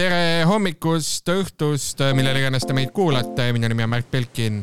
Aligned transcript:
tere 0.00 0.46
hommikust, 0.48 1.28
õhtust, 1.28 1.98
millal 2.16 2.38
iganes 2.38 2.64
te 2.64 2.72
meid 2.72 2.88
kuulate, 2.96 3.50
minu 3.52 3.68
nimi 3.68 3.84
on 3.84 3.90
Märt 3.92 4.06
Belkin. 4.08 4.62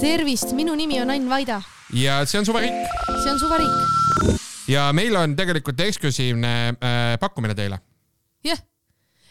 tervist, 0.00 0.54
minu 0.56 0.72
nimi 0.78 0.96
on 1.02 1.10
Ain 1.12 1.26
Vaida. 1.28 1.58
ja 1.92 2.22
see 2.24 2.38
on 2.40 2.46
Suvariik. 2.48 2.78
see 3.10 3.32
on 3.32 3.40
Suvariik. 3.42 4.38
ja 4.70 4.86
meil 4.96 5.16
on 5.20 5.34
tegelikult 5.36 5.82
eksklusiivne 5.84 6.52
äh, 6.72 7.18
pakkumine 7.20 7.54
teile. 7.54 7.80
jah 8.44 8.56
yeah 8.56 8.66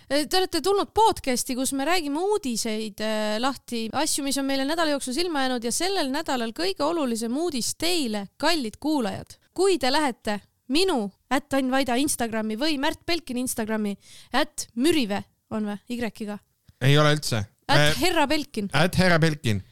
Te 0.09 0.37
olete 0.37 0.61
tulnud 0.65 0.89
podcast'i, 0.93 1.53
kus 1.53 1.69
me 1.77 1.85
räägime 1.85 2.17
uudiseid 2.17 3.01
äh, 3.01 3.35
lahti, 3.41 3.87
asju, 3.93 4.23
mis 4.25 4.37
on 4.41 4.45
meile 4.45 4.65
nädala 4.65 4.95
jooksul 4.95 5.13
silma 5.13 5.43
jäänud 5.47 5.65
ja 5.65 5.71
sellel 5.71 6.09
nädalal 6.13 6.53
kõige 6.57 6.81
olulisem 6.85 7.37
uudis 7.37 7.75
teile, 7.77 8.27
kallid 8.37 8.77
kuulajad. 8.81 9.37
kui 9.53 9.77
te 9.77 9.91
lähete 9.91 10.39
minu, 10.67 11.11
ätt 11.33 11.53
Ain 11.53 11.71
Vaida 11.71 11.97
Instagrami 11.97 12.57
või 12.57 12.77
Märt 12.81 13.05
Belkini 13.05 13.45
Instagrami, 13.45 13.97
ätt 14.33 14.69
Mürive 14.75 15.23
on 15.55 15.69
või, 15.69 15.77
Y-ga? 15.95 16.39
ei 16.81 16.97
ole 16.97 17.15
üldse. 17.17 17.43
ätt 17.69 17.93
äh, 17.93 18.01
Herra 18.01 18.27
Belkin. 18.27 18.69
ätt 18.73 18.99
Herra 18.99 19.19
Belkin. 19.19 19.63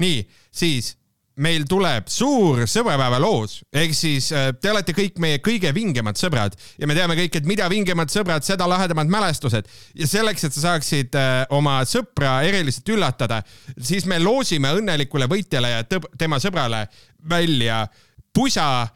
nii, 0.00 0.24
siis 0.52 0.96
meil 1.40 1.64
tuleb 1.68 2.08
suur 2.10 2.66
sõbrapäevaloos, 2.68 3.60
ehk 3.72 3.94
siis 3.96 4.28
äh, 4.36 4.50
te 4.60 4.72
olete 4.72 4.92
kõik 4.96 5.20
meie 5.22 5.40
kõige 5.44 5.70
vingemad 5.74 6.18
sõbrad 6.20 6.56
ja 6.78 6.88
me 6.90 6.96
teame 6.98 7.16
kõik, 7.16 7.38
et 7.38 7.48
mida 7.48 7.68
vingemad 7.72 8.12
sõbrad, 8.12 8.44
seda 8.44 8.68
lahedamad 8.68 9.08
mälestused. 9.10 9.68
ja 9.94 10.08
selleks, 10.10 10.44
et 10.44 10.56
sa 10.56 10.66
saaksid 10.66 11.16
äh, 11.16 11.42
oma 11.56 11.80
sõpra 11.88 12.40
eriliselt 12.48 12.88
üllatada, 12.96 13.42
siis 13.80 14.08
me 14.10 14.20
loosime 14.20 14.74
õnnelikule 14.80 15.30
võitjale 15.30 15.76
ja 15.76 15.84
tema 16.18 16.40
sõbrale 16.42 16.86
välja 17.30 17.86
pusa 18.34 18.88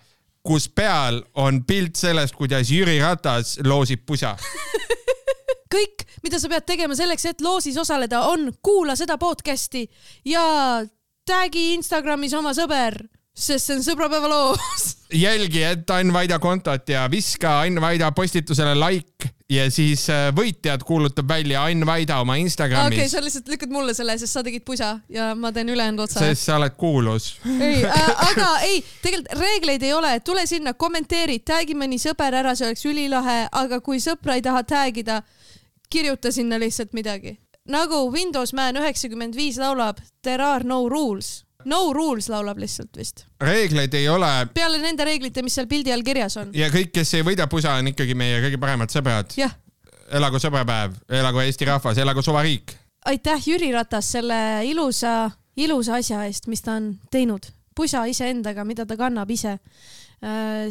kus 0.45 0.66
peal 0.69 1.23
on 1.41 1.62
pilt 1.64 1.97
sellest, 1.97 2.34
kuidas 2.37 2.69
Jüri 2.69 2.98
Ratas 3.01 3.56
loosib 3.64 4.05
pusa 4.05 4.34
kõik, 5.74 6.06
mida 6.24 6.41
sa 6.41 6.51
pead 6.52 6.66
tegema 6.69 6.96
selleks, 6.98 7.27
et 7.30 7.45
loosis 7.45 7.78
osaleda, 7.80 8.24
on 8.30 8.52
kuula 8.62 8.96
seda 8.98 9.19
podcast'i 9.20 9.84
ja 10.30 10.44
tag'i 11.27 11.72
Instagramis 11.75 12.36
oma 12.39 12.55
sõber 12.56 13.00
sest 13.34 13.67
see 13.67 13.78
on 13.78 13.83
sõbrapäeva 13.83 14.30
loos. 14.30 14.91
jälgi, 15.27 15.64
et 15.67 15.91
Ain 15.91 16.12
Vaida 16.14 16.39
kontot 16.42 16.89
ja 16.89 17.08
viska 17.11 17.61
Ain 17.64 17.80
Vaida 17.83 18.12
postitusele 18.14 18.77
like 18.78 19.34
ja 19.50 19.67
siis 19.75 20.06
äh, 20.11 20.28
võitjad 20.34 20.84
kuulutab 20.86 21.28
välja 21.28 21.64
Ain 21.67 21.83
Vaida 21.86 22.20
oma 22.22 22.36
Instagramis. 22.41 22.95
okei 22.95 23.02
okay,, 23.02 23.11
sa 23.11 23.22
lihtsalt 23.25 23.50
lükkad 23.50 23.75
mulle 23.75 23.95
selle, 23.95 24.17
sest 24.19 24.39
sa 24.39 24.45
tegid 24.47 24.64
pusa 24.64 24.95
ja 25.12 25.33
ma 25.34 25.50
teen 25.52 25.69
ülejäänud 25.75 26.06
otsa. 26.06 26.22
sest 26.22 26.47
sa 26.47 26.56
oled 26.61 26.77
kuulus. 26.78 27.34
ei 27.58 27.83
äh,, 27.84 28.11
aga 28.30 28.48
ei, 28.69 28.78
tegelikult 29.02 29.42
reegleid 29.42 29.83
ei 29.83 29.92
ole, 29.92 30.14
tule 30.25 30.47
sinna, 30.47 30.77
kommenteeri, 30.78 31.41
tag'i 31.42 31.77
mõni 31.78 31.98
sõber 32.02 32.39
ära, 32.39 32.55
see 32.55 32.70
oleks 32.70 32.86
ülilahe, 32.86 33.41
aga 33.52 33.80
kui 33.84 33.98
sõpra 34.02 34.39
ei 34.39 34.47
taha 34.47 34.62
tag 34.62 35.02
ida, 35.02 35.20
kirjuta 35.95 36.33
sinna 36.34 36.59
lihtsalt 36.61 36.92
midagi. 36.97 37.39
nagu 37.70 38.11
Windows 38.12 38.53
Man 38.53 38.77
üheksakümmend 38.77 39.37
viis 39.37 39.56
laulab 39.62 40.03
There 40.23 40.42
are 40.45 40.64
no 40.67 40.89
rules 40.89 41.45
No 41.64 41.92
rules 41.97 42.28
laulab 42.28 42.59
lihtsalt 42.61 42.97
vist. 42.97 43.25
reegleid 43.41 43.95
ei 43.95 44.09
ole. 44.09 44.31
peale 44.55 44.78
nende 44.83 45.05
reeglite, 45.05 45.42
mis 45.42 45.55
seal 45.56 45.67
pildi 45.70 45.92
all 45.92 46.05
kirjas 46.05 46.36
on. 46.36 46.51
ja 46.55 46.69
kõik, 46.73 46.92
kes 46.92 47.14
ei 47.14 47.25
võida 47.25 47.47
pusa, 47.48 47.78
on 47.81 47.89
ikkagi 47.89 48.14
meie 48.14 48.42
kõige 48.45 48.61
paremad 48.61 48.92
sõbrad. 48.92 49.33
elagu 50.12 50.41
sõbrapäev, 50.42 50.98
elagu 51.09 51.41
Eesti 51.41 51.64
rahvas, 51.70 51.98
elagu 51.98 52.23
suvariik. 52.23 52.77
aitäh, 53.06 53.48
Jüri 53.48 53.73
Ratas, 53.73 54.12
selle 54.12 54.36
ilusa, 54.69 55.31
ilusa 55.56 55.95
asja 56.03 56.25
eest, 56.29 56.47
mis 56.53 56.61
ta 56.62 56.77
on 56.77 56.98
teinud. 57.11 57.48
pusa 57.75 58.05
iseendaga, 58.06 58.64
mida 58.64 58.84
ta 58.86 58.97
kannab 58.97 59.31
ise 59.31 59.58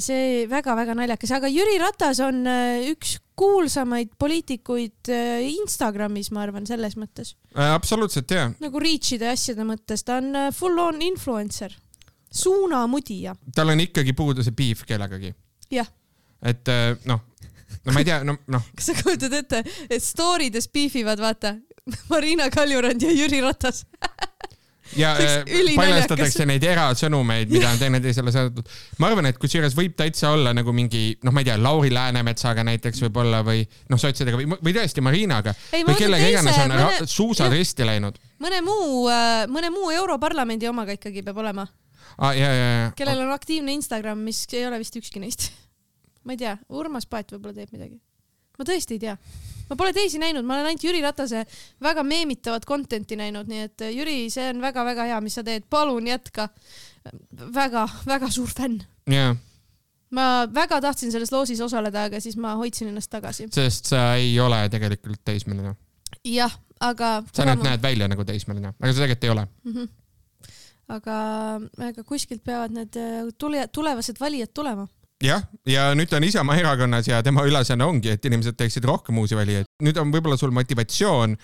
see 0.02 0.46
väga-väga 0.50 0.96
naljakas, 0.98 1.34
aga 1.36 1.50
Jüri 1.52 1.78
Ratas 1.82 2.22
on 2.24 2.42
äh, 2.50 2.88
üks 2.90 3.18
kuulsamaid 3.38 4.14
poliitikuid 4.22 5.12
äh, 5.14 5.44
Instagramis, 5.52 6.32
ma 6.34 6.44
arvan, 6.46 6.66
selles 6.70 6.96
mõttes. 7.00 7.36
absoluutselt 7.54 8.32
jah. 8.34 8.54
nagu 8.64 8.82
reach'ide 8.82 9.30
asjade 9.32 9.66
mõttes, 9.68 10.06
ta 10.06 10.20
on 10.22 10.50
full 10.56 10.80
on 10.82 11.02
influencer, 11.06 11.76
suunamudija. 12.34 13.36
tal 13.56 13.74
on 13.74 13.84
ikkagi 13.86 14.16
puudu 14.18 14.46
see 14.46 14.56
beef 14.58 14.86
kellegagi. 14.90 15.34
jah. 15.74 15.90
et 16.42 16.74
noh, 17.10 17.22
no 17.86 17.94
ma 17.94 18.02
ei 18.02 18.10
tea, 18.10 18.24
no 18.26 18.40
noh. 18.54 18.66
kas 18.74 18.92
sa 18.92 18.98
kujutad 19.02 19.38
ette, 19.38 19.64
et 19.90 20.04
story 20.04 20.50
des 20.54 20.70
beef 20.70 20.98
ivad, 21.02 21.22
vaata 21.22 21.58
Marina 22.12 22.50
Kaljurand 22.50 23.02
ja 23.04 23.12
Jüri 23.12 23.42
Ratas 23.44 23.84
ja 24.98 25.14
äh, 25.20 25.74
paljastatakse 25.76 26.46
neid 26.50 26.64
erasõnumeid, 26.68 27.52
mida 27.54 27.70
on 27.72 27.80
teineteisele 27.82 28.34
saadetud. 28.34 28.70
ma 29.02 29.10
arvan, 29.10 29.30
et 29.30 29.40
kusjuures 29.42 29.76
võib 29.78 29.96
täitsa 30.00 30.34
olla 30.36 30.54
nagu 30.56 30.74
mingi 30.76 31.18
noh, 31.24 31.34
ma 31.36 31.44
ei 31.44 31.50
tea, 31.50 31.58
Lauri 31.62 31.92
Läänemetsaga 31.94 32.66
näiteks 32.68 33.04
võib-olla 33.06 33.44
või 33.46 33.64
noh, 33.92 34.02
sotsidega 34.02 34.40
või, 34.40 34.48
või 34.54 34.76
tõesti 34.78 35.04
Marinaga 35.06 35.56
ei, 35.72 35.86
või 35.88 35.98
kellega 36.00 36.30
iganes 36.34 36.60
on 36.64 36.76
mõne, 36.76 37.10
suusad 37.10 37.54
risti 37.54 37.88
läinud. 37.88 38.20
mõne 38.44 38.62
muu, 38.66 39.08
äh, 39.12 39.44
mõne 39.52 39.74
muu 39.74 39.92
Europarlamendi 39.96 40.70
omaga 40.72 40.98
ikkagi 41.00 41.26
peab 41.26 41.44
olema 41.44 41.68
ah,. 42.18 42.94
Kellel 42.96 43.26
on 43.26 43.34
aktiivne 43.34 43.74
Instagram, 43.80 44.24
mis 44.24 44.46
ei 44.54 44.68
ole 44.68 44.82
vist 44.82 44.98
ükski 45.00 45.24
neist. 45.24 45.52
ma 46.24 46.38
ei 46.38 46.44
tea, 46.46 46.58
Urmas 46.70 47.10
Paet 47.10 47.36
võib-olla 47.36 47.58
teeb 47.58 47.74
midagi. 47.76 48.00
Ma 48.60 48.68
tõesti 48.68 48.98
ei 48.98 49.04
tea 49.08 49.18
ma 49.70 49.78
pole 49.80 49.94
teisi 49.96 50.20
näinud, 50.22 50.46
ma 50.46 50.58
olen 50.58 50.72
ainult 50.72 50.84
Jüri 50.84 51.02
Ratase 51.04 51.46
väga 51.84 52.04
meemitavat 52.04 52.66
content'i 52.68 53.18
näinud, 53.20 53.48
nii 53.50 53.64
et 53.68 53.86
äh, 53.86 53.94
Jüri, 53.96 54.18
see 54.34 54.50
on 54.52 54.62
väga-väga 54.64 55.08
hea, 55.12 55.22
mis 55.24 55.40
sa 55.40 55.46
teed, 55.46 55.66
palun 55.70 56.08
jätka 56.08 56.50
väga,. 57.04 57.48
väga-väga 57.56 58.30
suur 58.32 58.52
fänn. 58.52 58.84
jaa 59.10 59.34
ma 60.14 60.26
väga 60.54 60.80
tahtsin 60.82 61.12
selles 61.12 61.32
loosis 61.34 61.62
osaleda, 61.66 62.06
aga 62.10 62.20
siis 62.22 62.38
ma 62.38 62.54
hoidsin 62.60 62.92
ennast 62.92 63.12
tagasi. 63.12 63.48
sest 63.54 63.90
sa 63.90 64.14
ei 64.20 64.36
ole 64.40 64.62
tegelikult 64.70 65.24
teismeline. 65.26 65.76
jah, 66.28 66.54
aga. 66.80 67.16
sa 67.34 67.48
nüüd 67.50 67.64
ma... 67.64 67.70
näed 67.72 67.84
välja 67.84 68.10
nagu 68.12 68.26
teismeline, 68.28 68.76
aga 68.78 68.94
sa 68.94 69.04
tegelikult 69.04 69.24
ei 69.24 69.34
ole 69.34 69.46
mm. 69.46 69.74
-hmm. 69.74 69.88
aga, 70.98 71.18
aga 71.90 72.04
kuskilt 72.04 72.44
peavad 72.44 72.76
need 72.76 73.00
äh, 73.00 73.24
tule, 73.38 73.68
tulevased 73.68 74.22
valijad 74.22 74.54
tulema 74.54 74.88
jah, 75.24 75.44
ja 75.70 75.90
nüüd 75.98 76.12
ta 76.12 76.20
on 76.20 76.28
Isamaa 76.28 76.60
erakonnas 76.60 77.08
ja 77.08 77.22
tema 77.26 77.46
ülesanne 77.48 77.86
ongi, 77.88 78.14
et 78.14 78.26
inimesed 78.26 78.58
teeksid 78.60 78.86
rohkem 78.88 79.18
uusi 79.22 79.38
valijaid. 79.40 79.70
nüüd 79.84 80.00
on 80.02 80.14
võib-olla 80.14 80.38
sul 80.40 80.54
motivatsioon 80.56 81.38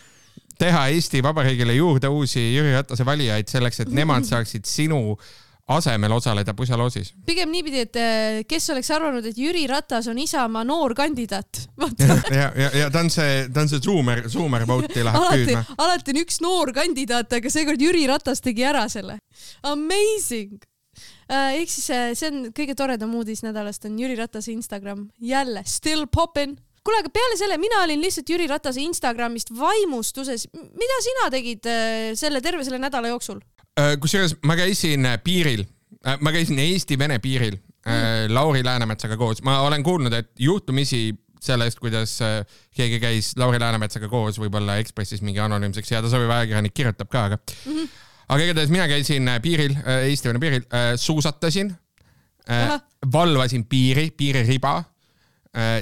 teha 0.59 0.87
Eesti 0.93 1.23
Vabariigile 1.23 1.75
juurde 1.77 2.09
uusi 2.11 2.41
Jüri 2.53 2.73
Ratase 2.75 3.05
valijaid 3.07 3.51
selleks, 3.51 3.85
et 3.85 3.93
nemad 3.95 4.27
saaksid 4.27 4.67
sinu 4.67 5.15
asemel 5.69 6.11
osaleda 6.11 6.53
pusaloosis. 6.57 7.13
pigem 7.25 7.51
niipidi, 7.53 7.83
et 7.85 7.99
eh, 8.01 8.39
kes 8.49 8.69
oleks 8.73 8.89
arvanud, 8.91 9.25
et 9.25 9.37
Jüri 9.37 9.67
Ratas 9.69 10.07
on 10.09 10.17
Isamaa 10.17 10.63
noor 10.65 10.95
kandidaat. 10.97 11.61
ja, 12.39 12.49
ja, 12.55 12.71
ja 12.73 12.89
ta 12.89 13.03
on 13.05 13.11
see, 13.13 13.45
ta 13.53 13.63
on 13.63 13.69
see 13.69 13.83
Zoomer, 13.85 14.25
Zoomer 14.29 14.65
vote'i 14.67 15.05
läheb 15.05 15.21
alati, 15.21 15.45
püüdma. 15.45 15.63
alati 15.85 16.15
on 16.15 16.21
üks 16.23 16.41
noor 16.43 16.73
kandidaat, 16.75 17.37
aga 17.37 17.53
seekord 17.53 17.81
Jüri 17.85 18.07
Ratas 18.09 18.41
tegi 18.41 18.65
ära 18.65 18.87
selle. 18.89 19.19
Amazing 19.69 20.57
ehk 21.29 21.69
siis 21.69 21.89
äh, 21.93 22.09
see 22.17 22.31
on 22.31 22.49
kõige 22.55 22.75
toredam 22.77 23.13
uudis 23.19 23.43
nädalast 23.45 23.85
on 23.85 23.99
Jüri 24.01 24.17
Ratase 24.17 24.51
Instagram 24.53 25.07
jälle 25.21 25.63
still 25.67 26.07
poppin 26.11 26.55
kuule, 26.83 27.01
aga 27.03 27.11
peale 27.13 27.37
selle, 27.37 27.59
mina 27.61 27.83
olin 27.83 28.01
lihtsalt 28.01 28.29
Jüri 28.31 28.47
Ratase 28.49 28.81
Instagramist 28.81 29.53
vaimustuses. 29.53 30.47
mida 30.53 30.99
sina 31.05 31.29
tegid 31.33 31.69
äh, 31.69 32.11
selle 32.19 32.41
terve 32.41 32.65
selle 32.65 32.81
nädala 32.81 33.13
jooksul? 33.13 33.41
kusjuures 34.01 34.33
ma 34.43 34.57
käisin 34.59 35.05
piiril, 35.23 35.61
ma 36.19 36.33
käisin 36.35 36.57
Eesti-Vene 36.59 37.21
piiril 37.23 37.53
mm. 37.55 38.33
Lauri 38.33 38.59
Läänemetsaga 38.65 39.15
koos, 39.15 39.39
ma 39.45 39.61
olen 39.63 39.85
kuulnud, 39.85 40.11
et 40.17 40.33
juhtumisi 40.35 41.13
sellest, 41.39 41.79
kuidas 41.79 42.17
keegi 42.75 42.99
käis 42.99 43.29
Lauri 43.39 43.61
Läänemetsaga 43.61 44.09
koos, 44.11 44.41
võib-olla 44.41 44.75
Ekspressis 44.81 45.23
mingi 45.23 45.39
anonüümseks 45.39 45.93
ja 45.93 46.01
tasaviiv 46.03 46.33
ajakirjanik 46.41 46.75
kirjutab 46.75 47.13
ka, 47.13 47.23
aga 47.29 47.39
mm 47.39 47.71
-hmm 47.77 48.08
aga 48.29 48.45
igatahes 48.45 48.73
mina 48.73 48.87
käisin 48.89 49.27
äh, 49.27 49.39
piiril, 49.43 49.75
äh, 49.81 50.05
Eesti-Vene 50.09 50.41
piiril, 50.41 50.65
äh, 50.73 50.93
suusatasin, 50.99 51.73
valvasin 53.13 53.67
piiri, 53.69 54.07
piiririba, 54.17 54.79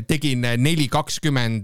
tegin 0.08 0.42
neli 0.60 0.90
kakskümmend 0.92 1.64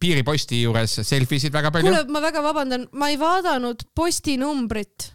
piiriposti 0.00 0.58
juures 0.60 0.98
selfisid 1.08 1.54
väga 1.54 1.70
palju. 1.72 1.88
kuule, 1.88 2.02
ma 2.12 2.20
väga 2.20 2.42
vabandan, 2.44 2.84
ma 2.92 3.08
ei 3.08 3.16
vaadanud 3.20 3.86
postinumbrit 3.96 5.06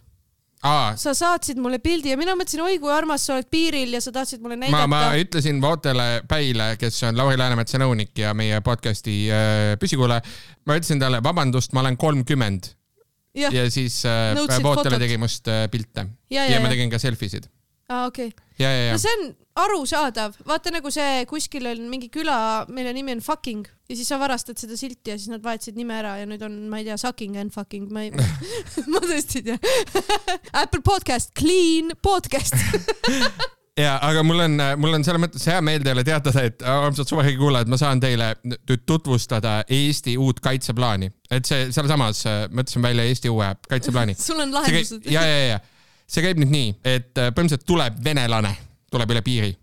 Aa. 0.66 0.96
sa 0.98 1.14
saatsid 1.18 1.62
mulle 1.62 1.78
pildi 1.82 2.16
ja 2.16 2.18
mina 2.18 2.34
mõtlesin, 2.38 2.64
oi 2.66 2.80
kui 2.82 2.90
armas 2.94 3.28
sa 3.28 3.38
oled 3.38 3.50
piiril 3.54 3.94
ja 3.94 4.02
sa 4.02 4.14
tahtsid 4.16 4.42
mulle 4.42 4.58
näidata. 4.58 4.90
ma, 4.90 5.06
ma 5.06 5.22
ütlesin 5.22 5.62
Vootele 5.62 6.10
Päile, 6.30 6.76
kes 6.82 6.98
on 7.10 7.18
Lauri 7.18 7.38
Läänemetsa 7.38 7.82
nõunik 7.82 8.18
ja 8.22 8.34
meie 8.38 8.58
podcast'i 8.66 9.24
äh, 9.30 9.64
püsikuulaja, 9.82 10.26
ma 10.66 10.82
ütlesin 10.82 11.02
talle, 11.02 11.22
vabandust, 11.26 11.78
ma 11.78 11.86
olen 11.86 11.98
kolmkümmend 11.98 12.74
ja, 13.38 13.52
ja 13.54 13.68
siis 13.72 14.02
äh, 14.06 14.36
Vootele 14.64 15.00
tegi 15.02 15.20
must 15.22 15.48
äh, 15.52 15.68
pilte. 15.72 16.08
Ja, 16.32 16.46
ja, 16.46 16.56
ja 16.56 16.64
ma 16.64 16.72
tegin 16.72 16.92
ka 16.92 17.00
selfie 17.02 17.32
sid. 17.32 17.48
aa, 17.92 18.08
okei. 18.08 18.32
Okay.. 18.32 18.92
no 18.92 19.00
see 19.02 19.14
on 19.20 19.32
arusaadav, 19.62 20.36
vaata 20.48 20.72
nagu 20.72 20.92
see 20.94 21.26
kuskil 21.30 21.68
on 21.72 21.84
mingi 21.92 22.08
küla, 22.14 22.66
mille 22.72 22.94
nimi 22.96 23.16
on 23.18 23.24
Fucking. 23.24 23.68
Ja 23.92 23.98
siis 24.00 24.08
sa 24.08 24.20
varastad 24.22 24.60
seda 24.62 24.78
silti 24.80 25.12
ja 25.12 25.18
siis 25.20 25.32
nad 25.32 25.44
vahetasid 25.44 25.76
nime 25.76 25.98
ära 25.98 26.16
ja 26.22 26.28
nüüd 26.30 26.44
on, 26.48 26.56
ma 26.72 26.80
ei 26.80 26.88
tea, 26.88 26.98
Sucking 27.02 27.36
and 27.42 27.52
Fucking, 27.56 27.92
ma 27.92 28.06
ei 28.08 28.14
ma 28.92 29.04
tõesti 29.04 29.42
ei 29.42 29.50
tea. 29.52 29.58
Apple 30.64 30.84
podcast, 30.86 31.36
clean 31.38 31.92
podcast 32.02 32.56
ja 33.80 33.96
aga 34.04 34.24
mul 34.24 34.40
on, 34.44 34.58
mul 34.78 34.98
on 34.98 35.06
selles 35.06 35.22
mõttes 35.24 35.46
hea 35.48 35.62
meel 35.64 35.84
teile 35.86 36.04
teatada, 36.08 36.44
et 36.50 36.64
armsad 36.68 37.08
suvehigi 37.08 37.40
kuulajad, 37.40 37.72
ma 37.72 37.80
saan 37.80 38.02
teile 38.04 38.34
nüüd 38.44 38.84
tutvustada 38.90 39.62
Eesti 39.70 40.18
uut 40.20 40.42
kaitseplaani, 40.44 41.12
et 41.32 41.48
see 41.48 41.70
sealsamas 41.72 42.26
mõtlesin 42.52 42.84
välja 42.84 43.08
Eesti 43.08 43.32
uue 43.32 43.48
kaitseplaani. 43.70 44.18
sul 44.28 44.44
on 44.44 44.54
lahendused? 44.54 45.08
ja, 45.12 45.24
ja, 45.28 45.40
ja 45.54 45.62
see 46.12 46.26
käib 46.26 46.42
nüüd 46.42 46.52
nii, 46.52 46.76
et 46.84 47.14
põhimõtteliselt 47.16 47.66
tuleb 47.68 48.04
venelane, 48.04 48.52
tuleb 48.92 49.16
üle 49.16 49.24
piiri, 49.26 49.54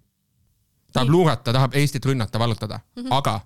tahab 0.94 1.12
luurata, 1.12 1.52
tahab 1.52 1.76
Eestit 1.76 2.06
rünnata, 2.08 2.40
vallutada 2.40 2.81
mm, 2.81 3.02
-hmm. 3.02 3.14
aga 3.19 3.40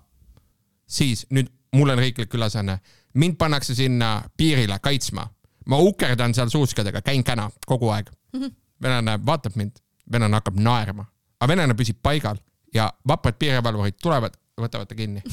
siis 0.87 1.25
nüüd 1.29 1.51
mul 1.75 1.89
on 1.89 1.99
riiklik 1.99 2.33
ülesanne, 2.33 2.79
mind 3.13 3.35
pannakse 3.37 3.75
sinna 3.75 4.21
piirile 4.37 4.79
kaitsma, 4.79 5.27
ma 5.67 5.77
ukerdan 5.77 6.33
seal 6.33 6.49
suuskadega, 6.49 7.01
käin 7.01 7.23
käna 7.23 7.49
kogu 7.65 7.89
aeg 7.89 8.09
mm. 8.09 8.39
-hmm. 8.39 8.55
venelane 8.81 9.19
vaatab 9.25 9.55
mind, 9.55 9.82
venelane 10.11 10.39
hakkab 10.39 10.59
naerma, 10.59 11.07
aga 11.39 11.51
venelane 11.53 11.77
püsib 11.79 12.01
paigal 12.03 12.39
ja 12.73 12.89
vaprad 13.07 13.37
piirivalvurid 13.39 13.99
tulevad, 14.01 14.37
võtavad 14.59 14.89
ta 14.89 14.97
kinni 14.97 15.23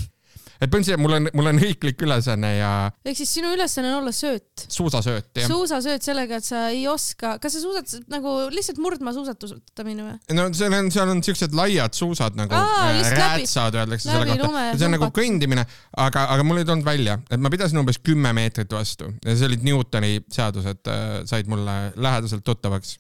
et 0.60 0.68
põhimõtteliselt 0.68 1.00
mul 1.00 1.14
on, 1.16 1.28
mul 1.36 1.48
on 1.50 1.60
riiklik 1.60 2.02
ülesanne 2.04 2.50
ja. 2.58 2.70
ehk 3.06 3.16
siis 3.16 3.32
sinu 3.38 3.52
ülesanne 3.54 3.90
on 3.94 4.02
olla 4.02 4.12
sööt. 4.12 4.66
suusasööt, 4.68 5.30
jah. 5.40 5.48
suusasööt 5.48 6.04
sellega, 6.04 6.40
et 6.40 6.46
sa 6.46 6.66
ei 6.72 6.82
oska, 6.90 7.34
kas 7.40 7.56
sa 7.56 7.62
suusad 7.62 8.10
nagu 8.12 8.34
lihtsalt 8.52 8.80
murdmaasuusatustamine 8.84 10.04
või? 10.04 10.18
no 10.36 10.46
seal 10.56 10.76
on, 10.76 10.90
seal 10.92 11.12
on 11.14 11.24
siuksed 11.24 11.56
laiad 11.56 11.96
suusad 11.96 12.36
nagu 12.38 12.56
Aa, 12.56 12.90
äh, 12.92 13.12
räätsad 13.16 13.80
öeldakse 13.80 14.10
selle 14.10 14.36
kohta. 14.36 14.66
see 14.74 14.90
on 14.90 14.96
nagu 14.98 15.10
kõndimine, 15.16 15.64
aga, 16.04 16.26
aga 16.36 16.46
mul 16.46 16.60
ei 16.60 16.68
tulnud 16.68 16.86
välja, 16.86 17.16
et 17.30 17.40
ma 17.40 17.52
pidasin 17.52 17.80
umbes 17.80 18.00
kümme 18.04 18.34
meetrit 18.36 18.76
vastu 18.76 19.14
ja 19.24 19.36
see 19.36 19.48
olid 19.48 19.64
Newtoni 19.64 20.18
seadused 20.28 20.92
äh, 20.92 21.08
said 21.30 21.48
mulle 21.50 21.78
lähedaselt 21.96 22.44
tuttavaks 22.44 22.98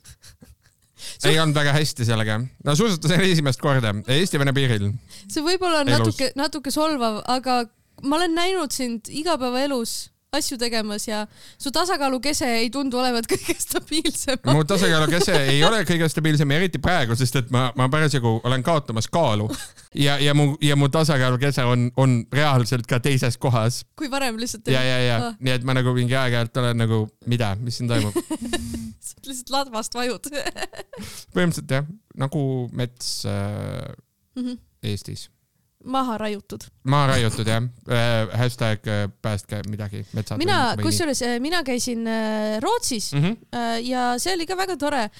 ei 1.24 1.38
olnud 1.40 1.56
väga 1.56 1.74
hästi 1.76 2.06
sellega. 2.08 2.40
no 2.64 2.76
suusatasin 2.76 3.24
esimest 3.26 3.60
korda 3.60 3.94
Eesti-Vene 4.06 4.54
piiril. 4.56 4.92
see 5.28 5.44
võib 5.44 5.62
olla 5.66 5.84
natuke, 5.88 6.32
natuke 6.36 6.72
solvav, 6.74 7.22
aga 7.26 7.62
ma 8.02 8.16
olen 8.16 8.34
näinud 8.34 8.72
sind 8.74 9.10
igapäevaelus 9.10 10.10
asju 10.32 10.58
tegemas 10.58 11.08
ja 11.08 11.26
su 11.58 11.70
tasakaalukese 11.70 12.46
ei 12.46 12.70
tundu 12.70 12.98
olevat 12.98 13.26
kõige 13.32 13.54
stabiilsem. 13.58 14.38
mu 14.46 14.62
tasakaalukese 14.64 15.34
ei 15.50 15.64
ole 15.66 15.82
kõige 15.88 16.08
stabiilsem, 16.10 16.50
eriti 16.54 16.78
praegu, 16.82 17.16
sest 17.18 17.40
et 17.42 17.50
ma, 17.54 17.70
ma 17.76 17.88
parasjagu 17.90 18.36
olen 18.46 18.62
kaotamas 18.62 19.10
kaalu 19.10 19.48
ja, 19.94 20.18
ja 20.22 20.34
mu, 20.34 20.52
ja 20.62 20.76
mu 20.78 20.88
tasakaalukese 20.92 21.64
on, 21.66 21.88
on 21.96 22.20
reaalselt 22.32 22.86
ka 22.90 23.00
teises 23.02 23.38
kohas. 23.38 23.82
kui 23.98 24.10
varem 24.10 24.38
lihtsalt. 24.38 24.70
ja, 24.70 24.82
ja, 24.86 25.00
ja 25.06 25.18
ah. 25.26 25.40
nii 25.40 25.56
et 25.58 25.66
ma 25.66 25.74
nagu 25.78 25.94
mingi 25.96 26.14
aeg-ajalt 26.14 26.62
olen 26.62 26.82
nagu, 26.84 27.02
mida, 27.30 27.56
mis 27.58 27.80
siin 27.80 27.90
toimub 27.90 28.14
sa 29.10 29.18
lihtsalt 29.26 29.54
ladvast 29.56 29.98
vajud 29.98 30.30
põhimõtteliselt 30.30 31.76
jah, 31.80 31.90
nagu 32.22 32.44
mets 32.76 33.26
äh, 33.26 33.90
mm 34.38 34.46
-hmm. 34.46 34.58
Eestis 34.86 35.26
maha 35.84 36.18
raiutud. 36.18 36.66
maha 36.84 37.06
raiutud 37.14 37.48
jah 37.48 37.62
äh,, 37.62 38.38
hashtag 38.38 38.86
äh, 38.86 39.08
päästke 39.22 39.62
midagi 39.68 40.04
metsad. 40.12 40.38
mina, 40.38 40.76
kusjuures 40.82 41.22
äh, 41.22 41.38
mina 41.40 41.62
käisin 41.64 42.06
äh, 42.06 42.60
Rootsis 42.60 43.12
mm 43.12 43.24
-hmm. 43.24 43.36
ja 43.80 44.18
see 44.18 44.34
oli 44.34 44.46
ka 44.46 44.56
väga 44.56 44.76
tore. 44.76 45.10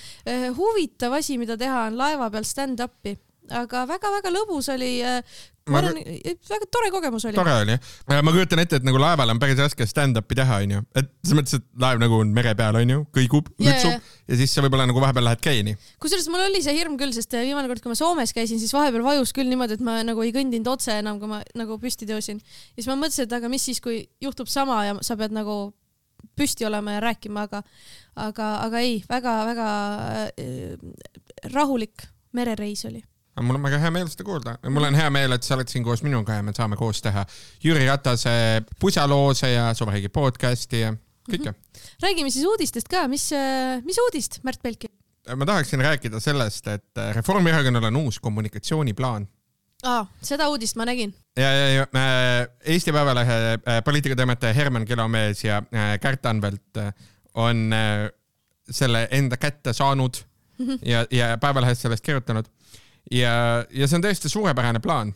huvitav 0.57 1.13
asi, 1.13 1.39
mida 1.39 1.57
teha, 1.57 1.87
on 1.87 1.99
laeva 1.99 2.31
peal 2.31 2.45
stand-up'i 2.45 3.17
aga 3.51 3.87
väga-väga 3.87 4.31
lõbus 4.31 4.69
oli 4.73 5.03
ma 5.69 5.81
arvan, 5.81 5.99
väga 6.49 6.67
tore 6.73 6.91
kogemus 6.93 7.27
oli. 7.29 7.37
tore 7.37 7.53
oli 7.63 7.75
jah. 7.75 8.23
ma 8.25 8.33
kujutan 8.33 8.63
ette, 8.63 8.81
et 8.81 8.87
nagu 8.87 9.01
laeval 9.01 9.33
on 9.33 9.41
päris 9.43 9.59
raske 9.61 9.87
stand-up'i 9.89 10.39
teha, 10.39 10.61
onju. 10.65 10.83
et 10.97 11.11
selles 11.23 11.39
mõttes, 11.39 11.61
et 11.61 11.67
laev 11.85 12.01
nagu 12.03 12.21
on 12.25 12.33
mere 12.37 12.55
peal, 12.59 12.79
onju, 12.81 13.03
kõigub, 13.17 13.51
yeah, 13.63 13.77
yeah. 13.85 14.13
ja 14.31 14.39
siis 14.41 14.55
sa 14.55 14.65
võib-olla 14.65 14.89
nagu 14.91 15.03
vahepeal 15.03 15.27
lähed 15.29 15.43
kreeni. 15.45 15.77
kusjuures 16.03 16.31
mul 16.33 16.47
oli 16.47 16.63
see 16.65 16.77
hirm 16.77 16.97
küll, 17.01 17.13
sest 17.17 17.37
viimane 17.37 17.71
kord, 17.71 17.83
kui 17.85 17.93
ma 17.93 17.99
Soomes 17.99 18.35
käisin, 18.37 18.63
siis 18.63 18.73
vahepeal 18.77 19.05
vajus 19.07 19.35
küll 19.37 19.51
niimoodi, 19.53 19.77
et 19.79 19.85
ma 19.85 19.99
nagu 20.07 20.25
ei 20.25 20.33
kõndinud 20.37 20.73
otse 20.73 20.97
enam, 21.03 21.21
kui 21.23 21.31
ma 21.31 21.43
nagu 21.59 21.77
püsti 21.83 22.09
tõusin. 22.09 22.41
ja 22.41 22.81
siis 22.81 22.91
ma 22.91 22.97
mõtlesin, 23.03 23.29
et 23.29 23.37
aga 23.41 23.53
mis 23.53 23.69
siis, 23.71 23.83
kui 23.85 24.03
juhtub 24.25 24.51
sama 24.51 24.83
ja 24.89 24.97
sa 25.05 25.19
pead 25.21 25.37
nagu 25.37 25.61
püsti 26.37 26.65
olema 26.69 26.97
ja 26.97 27.05
rääkima, 27.05 27.47
aga, 27.49 27.63
aga, 28.17 28.51
aga 28.65 28.83
ei 28.85 29.01
väga,, 29.09 29.37
väga-väga 29.53 29.69
äh, 30.41 31.53
rahulik 31.53 32.09
merereis 32.37 32.85
oli 32.89 33.03
aga 33.41 33.49
mul 33.49 33.57
on 33.57 33.65
väga 33.65 33.79
hea 33.81 33.91
meel 33.95 34.09
seda 34.13 34.25
kuulda. 34.27 34.55
mul 34.69 34.85
on 34.85 34.97
hea 35.01 35.11
meel, 35.13 35.33
et 35.33 35.47
sa 35.47 35.57
oled 35.57 35.71
siin 35.73 35.85
koos 35.85 36.03
minuga 36.05 36.37
ja 36.37 36.45
me 36.45 36.53
saame 36.57 36.77
koos 36.77 37.01
teha 37.01 37.25
Jüri 37.65 37.87
Ratase 37.89 38.33
pusaloose 38.81 39.49
ja 39.55 39.71
Suvariigi 39.77 40.13
podcast'i 40.13 40.83
ja 40.85 40.93
kõike 41.31 41.49
mm. 41.49 41.57
-hmm. 41.57 41.89
räägime 42.05 42.31
siis 42.31 42.45
uudistest 42.45 42.89
ka, 42.93 43.07
mis, 43.09 43.31
mis 43.87 44.01
uudist, 44.05 44.43
Märt 44.45 44.61
Belki? 44.63 44.93
ma 45.37 45.47
tahaksin 45.47 45.81
rääkida 45.81 46.21
sellest, 46.21 46.67
et 46.69 47.03
Reformierakonnal 47.17 47.89
on 47.89 47.97
uus 47.97 48.21
kommunikatsiooniplaan. 48.21 49.29
aa, 49.89 50.07
seda 50.23 50.49
uudist 50.53 50.77
ma 50.77 50.85
nägin. 50.85 51.15
ja, 51.37 51.53
ja, 51.53 51.69
ja 51.75 51.87
äh, 51.97 52.49
Eesti 52.65 52.93
Päevalehe 52.93 53.39
äh, 53.57 53.85
poliitikatoimetaja 53.85 54.53
Herman 54.53 54.85
Kelomees 54.85 55.45
ja 55.45 55.63
äh, 55.73 55.97
Kärt 56.01 56.27
Anvelt 56.27 56.77
on 57.35 57.73
selle 58.71 59.09
enda 59.11 59.37
kätte 59.37 59.73
saanud 59.73 60.17
-hmm. 60.61 60.79
ja, 60.83 61.07
ja 61.11 61.39
Päevalehest 61.39 61.81
sellest 61.81 62.05
kirjutanud 62.05 62.45
ja, 63.11 63.35
ja 63.71 63.89
see 63.89 63.99
on 63.99 64.05
tõesti 64.05 64.31
suurepärane 64.33 64.81
plaan. 64.85 65.13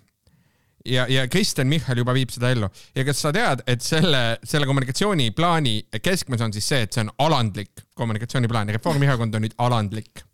ja, 0.84 1.06
ja 1.08 1.28
Kristen 1.28 1.70
Michal 1.70 1.98
juba 2.00 2.14
viib 2.14 2.32
seda 2.34 2.50
ellu 2.52 2.68
ja 2.94 3.04
kas 3.04 3.22
sa 3.24 3.32
tead, 3.32 3.64
et 3.66 3.82
selle, 3.82 4.38
selle 4.44 4.68
kommunikatsiooniplaani 4.68 5.76
keskmes 6.02 6.44
on 6.44 6.52
siis 6.52 6.68
see, 6.68 6.84
et 6.84 6.92
see 6.92 7.06
on 7.06 7.12
alandlik 7.24 7.86
kommunikatsiooniplaan 7.94 8.68
ja 8.68 8.78
Reformierakond 8.78 9.34
on 9.34 9.46
nüüd 9.46 9.58
alandlik 9.58 10.24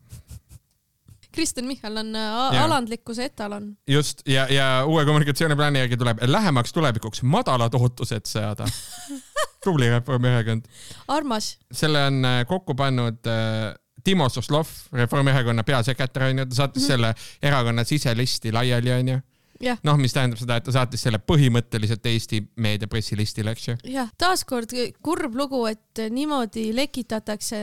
Kristen 1.32 1.64
Michal 1.64 1.97
on 1.97 2.17
äh, 2.17 2.23
ja. 2.55 2.64
alandlikkuse 2.64 3.25
etalon. 3.25 3.76
just 3.88 4.23
ja, 4.26 4.47
ja 4.50 4.85
uue 4.87 5.05
kommunikatsiooniplaani 5.05 5.79
järgi 5.79 5.97
tuleb 5.97 6.19
lähemaks 6.26 6.73
tulevikuks 6.73 7.23
madalad 7.23 7.75
ootused 7.75 8.26
seada 8.26 8.67
tubli 9.64 9.91
Reformierakond. 9.91 10.64
armas. 11.08 11.58
selle 11.73 12.05
on 12.06 12.25
äh, 12.25 12.47
kokku 12.47 12.75
pannud 12.75 13.26
äh, 13.26 13.75
Timo 14.05 14.29
Soslov, 14.29 14.69
Reformierakonna 14.93 15.64
peasekretär 15.64 16.29
onju, 16.31 16.47
ta 16.47 16.55
saatis 16.55 16.82
mm 16.82 16.87
-hmm. 16.87 16.93
selle 16.93 17.14
erakonna 17.43 17.85
siselisti 17.85 18.52
laiali 18.52 18.93
onju 18.93 19.20
Yeah. 19.61 19.76
noh, 19.85 19.99
mis 20.00 20.14
tähendab 20.17 20.41
seda, 20.41 20.56
et 20.56 20.64
ta 20.64 20.73
saatis 20.73 21.02
selle 21.05 21.19
põhimõtteliselt 21.20 22.06
Eesti 22.08 22.38
meedia 22.64 22.88
pressilistile, 22.88 23.52
eks 23.52 23.67
ju. 23.69 23.75
jah, 23.93 24.08
taaskord 24.17 24.73
kurb 25.05 25.37
lugu, 25.37 25.67
et 25.69 26.00
niimoodi 26.11 26.70
lekitatakse 26.73 27.61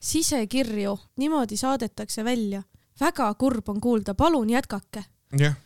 sisekirju, 0.00 0.94
niimoodi 1.20 1.58
saadetakse 1.60 2.24
välja. 2.24 2.62
väga 3.00 3.28
kurb 3.34 3.68
on 3.68 3.80
kuulda, 3.80 4.14
palun 4.14 4.48
jätkake. 4.50 5.04
jah, 5.36 5.58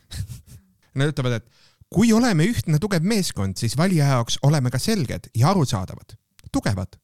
nad 0.99 1.13
ütlevad, 1.13 1.39
et 1.39 1.47
kui 1.87 2.11
oleme 2.11 2.49
ühtne 2.51 2.79
tugev 2.79 3.07
meeskond, 3.07 3.55
siis 3.55 3.77
valija 3.79 4.11
jaoks 4.11 4.41
oleme 4.43 4.71
ka 4.71 4.79
selged 4.79 5.31
ja 5.35 5.53
arusaadavad, 5.55 6.17
tugevad 6.51 6.99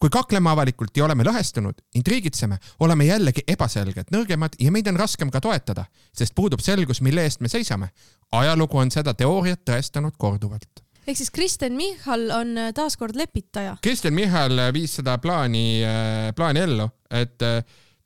kui 0.00 0.10
kakleme 0.10 0.50
avalikult 0.50 0.96
ja 0.96 1.04
oleme 1.04 1.24
lõhestunud, 1.26 1.82
intriigitseme, 1.94 2.58
oleme 2.80 3.08
jällegi 3.08 3.44
ebaselged, 3.46 4.12
nõrgemad 4.14 4.56
ja 4.60 4.72
meid 4.74 4.88
on 4.88 5.00
raskem 5.00 5.30
ka 5.30 5.40
toetada, 5.40 5.86
sest 6.16 6.34
puudub 6.34 6.60
selgus, 6.60 7.00
mille 7.00 7.24
eest 7.26 7.40
me 7.40 7.48
seisame. 7.48 7.92
ajalugu 8.32 8.78
on 8.78 8.90
seda 8.90 9.14
teooriat 9.14 9.60
tõestanud 9.68 10.16
korduvalt 10.18 10.82
ehk 11.06 11.18
siis 11.18 11.30
Kristen 11.30 11.72
Michal 11.72 12.30
on 12.30 12.58
äh, 12.58 12.72
taaskord 12.74 13.16
lepitaja. 13.16 13.76
Kristen 13.82 14.14
Michal 14.14 14.58
äh, 14.58 14.72
viis 14.74 14.94
seda 15.00 15.18
plaani, 15.18 15.82
äh, 15.84 16.34
plaani 16.36 16.60
ellu, 16.62 16.88
et 17.10 17.42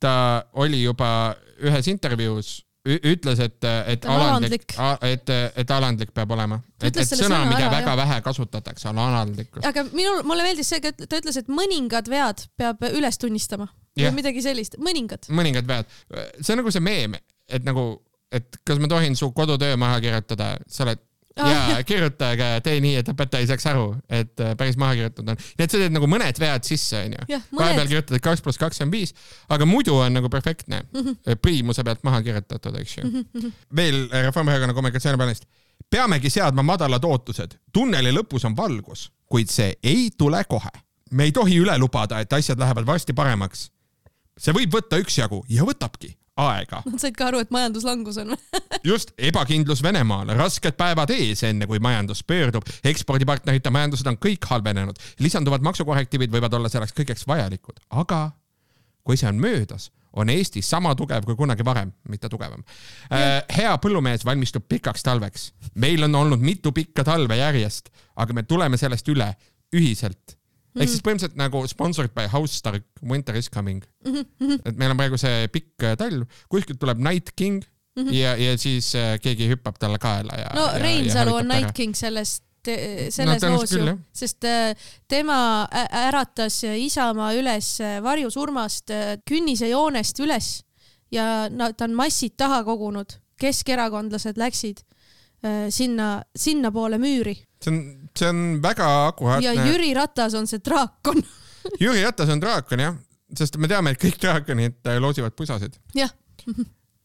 ta 0.01 0.15
oli 0.53 0.83
juba 0.83 1.37
ühes 1.63 1.89
intervjuus 1.89 2.66
ütles, 2.87 3.41
et, 3.43 3.67
et 3.93 4.07
alandlik, 4.11 4.75
et, 5.09 5.33
et 5.63 5.73
alandlik 5.75 6.13
peab 6.15 6.35
olema. 6.37 6.61
et, 6.81 6.95
et 6.95 7.11
sõna, 7.11 7.43
mida 7.49 7.67
ära, 7.67 7.73
väga 7.75 7.93
jah. 7.93 7.99
vähe 8.03 8.19
kasutatakse, 8.27 8.89
on 8.93 9.01
alandlikkus. 9.03 9.65
aga 9.67 9.87
minul, 9.91 10.23
mulle 10.29 10.47
meeldis 10.47 10.71
see, 10.73 10.81
et 10.83 11.07
ta 11.07 11.21
ütles, 11.21 11.41
et 11.41 11.51
mõningad 11.53 12.11
vead 12.13 12.47
peab 12.59 12.85
üles 12.93 13.19
tunnistama 13.23 13.69
yeah.. 13.97 14.11
või 14.11 14.21
midagi 14.21 14.45
sellist, 14.45 14.79
mõningad. 14.83 15.31
mõningad 15.35 15.69
vead. 15.69 15.97
see 16.41 16.55
on 16.55 16.63
nagu 16.63 16.75
see 16.75 16.85
meem, 16.85 17.19
et 17.49 17.67
nagu, 17.67 17.89
et 18.35 18.61
kas 18.67 18.83
ma 18.83 18.91
tohin 18.93 19.19
su 19.19 19.33
kodutöö 19.37 19.79
maha 19.81 20.01
kirjutada, 20.05 20.55
sa 20.71 20.87
oled 20.87 21.03
ja 21.37 21.83
kirjutage, 21.87 22.49
tee 22.65 22.79
nii, 22.81 23.01
et 23.01 23.09
õpetaja 23.13 23.45
ei 23.45 23.51
saaks 23.51 23.67
aru, 23.71 23.91
et 24.09 24.41
äh, 24.43 24.55
päris 24.59 24.79
maha 24.81 24.97
kirjutatud 24.97 25.33
on. 25.33 25.39
nii 25.59 25.67
et 25.67 25.75
sa 25.75 25.81
teed 25.81 25.95
nagu 25.95 26.09
mõned 26.11 26.41
vead 26.41 26.65
sisse, 26.69 27.03
onju. 27.09 27.41
vahepeal 27.59 27.91
kirjutad 27.91 28.23
kaks 28.25 28.45
pluss 28.45 28.61
kaks 28.61 28.81
on 28.85 28.93
viis, 28.93 29.13
aga 29.53 29.69
muidu 29.69 29.99
on 30.01 30.17
nagu 30.17 30.31
perfektne 30.33 30.83
mm. 30.85 31.01
-hmm. 31.03 31.39
priimuse 31.43 31.85
pealt 31.85 32.05
maha 32.09 32.23
kirjutatud, 32.23 32.81
eks 32.81 32.97
ju 32.99 33.05
mm. 33.05 33.25
-hmm. 33.35 33.53
veel 33.77 34.09
Reformierakonna 34.11 34.75
kommunikatsiooniplaanist. 34.75 35.45
peamegi 35.91 36.31
seadma 36.31 36.63
madalad 36.63 37.05
ootused. 37.05 37.59
tunneli 37.73 38.13
lõpus 38.13 38.47
on 38.47 38.57
valgus, 38.57 39.13
kuid 39.27 39.49
see 39.49 39.75
ei 39.83 40.11
tule 40.19 40.45
kohe. 40.45 40.71
me 41.11 41.25
ei 41.25 41.33
tohi 41.33 41.61
üle 41.61 41.79
lubada, 41.79 42.21
et 42.21 42.33
asjad 42.33 42.59
lähevad 42.59 42.87
varsti 42.87 43.13
paremaks. 43.13 43.71
see 44.39 44.53
võib 44.53 44.73
võtta 44.73 44.97
üksjagu 44.97 45.45
ja 45.49 45.65
võtabki 45.65 46.17
aega. 46.37 46.83
Nad 46.87 47.01
said 47.01 47.17
ka 47.17 47.31
aru, 47.31 47.41
et 47.45 47.53
majanduslangus 47.55 48.19
on 48.21 48.35
just, 48.91 49.13
ebakindlus 49.19 49.83
Venemaal, 49.85 50.33
rasked 50.37 50.77
päevad 50.79 51.13
ees, 51.15 51.43
enne 51.49 51.69
kui 51.69 51.81
majandus 51.83 52.23
pöördub, 52.27 52.67
ekspordipartnerite 52.87 53.73
majandused 53.75 54.09
on 54.11 54.19
kõik 54.21 54.45
halvenenud, 54.51 55.01
lisanduvad 55.25 55.65
maksukorrektiivid 55.67 56.35
võivad 56.35 56.57
olla 56.59 56.73
selleks 56.73 56.97
kõigeks 56.97 57.27
vajalikud, 57.29 57.81
aga 58.03 58.29
kui 59.07 59.19
see 59.19 59.31
on 59.31 59.41
möödas, 59.41 59.91
on 60.17 60.31
Eesti 60.33 60.63
sama 60.65 60.95
tugev 60.97 61.27
kui 61.29 61.37
kunagi 61.37 61.65
varem, 61.65 61.93
mitte 62.09 62.29
tugevam. 62.33 62.65
hea 63.57 63.75
põllumees 63.83 64.25
valmistub 64.25 64.65
pikaks 64.69 65.05
talveks. 65.07 65.53
meil 65.75 66.03
on 66.05 66.15
olnud 66.15 66.41
mitu 66.41 66.73
pikka 66.73 67.05
talve 67.05 67.37
järjest, 67.37 67.93
aga 68.17 68.33
me 68.33 68.43
tuleme 68.43 68.77
sellest 68.77 69.09
üle 69.09 69.35
ühiselt 69.77 70.37
mm. 70.77 70.85
ehk 70.85 70.93
siis 70.93 71.05
põhimõtteliselt 71.05 71.39
nagu 71.41 71.63
sponsored 71.71 72.13
by 72.17 72.29
House 72.33 72.61
Stark, 72.61 72.87
Winter 73.03 73.37
is 73.39 73.49
coming 73.53 73.85
mm. 74.05 74.25
-hmm. 74.41 74.61
et 74.65 74.77
meil 74.77 74.93
on 74.93 75.01
praegu 75.01 75.21
see 75.21 75.49
pikk 75.53 75.87
äh, 75.89 75.97
talv, 75.99 76.27
kuskilt 76.53 76.81
tuleb 76.83 77.01
Night 77.03 77.33
King 77.37 77.63
mm 77.65 78.03
-hmm. 78.03 78.15
ja, 78.15 78.37
ja 78.37 78.59
siis 78.59 78.95
äh, 78.95 79.17
keegi 79.21 79.49
hüppab 79.53 79.79
talle 79.79 79.99
kaela 79.99 80.37
ja. 80.39 80.51
no 80.55 80.69
Reinsalu 80.83 81.35
on 81.35 81.49
Night 81.49 81.73
King 81.75 81.95
sellest 81.97 82.45
selles 82.67 83.43
no, 83.43 83.51
loos 83.55 83.71
ju, 83.71 83.99
sest 84.13 84.45
äh, 84.45 84.75
tema 85.09 85.69
äratas 85.93 86.65
Isamaa 86.65 87.33
üles 87.39 87.79
varjusurmast 88.03 88.91
künnisejoonest 89.31 90.19
üles 90.19 90.65
ja 91.11 91.49
no, 91.49 91.71
ta 91.73 91.85
on 91.85 91.95
massid 91.95 92.35
taha 92.37 92.65
kogunud, 92.65 93.21
keskerakondlased 93.39 94.37
läksid 94.37 94.83
sinna, 95.71 96.23
sinnapoole 96.37 96.99
müüri. 96.99 97.37
See 97.67 97.75
on 97.75 98.07
see 98.19 98.29
on 98.29 98.63
väga 98.63 99.07
akuraatne. 99.07 99.55
ja 99.55 99.67
Jüri 99.67 99.95
Ratas 99.95 100.35
on 100.35 100.47
see 100.47 100.63
draakon. 100.65 101.23
Jüri 101.83 102.05
Ratas 102.05 102.31
on 102.33 102.41
draakon 102.43 102.83
jah, 102.85 102.97
sest 103.37 103.59
me 103.61 103.71
teame, 103.71 103.93
et 103.95 104.03
kõik 104.03 104.19
draakonid 104.23 104.81
äh, 104.87 105.01
loosivad 105.03 105.37
pusasid. 105.37 105.79
jah. 105.97 106.13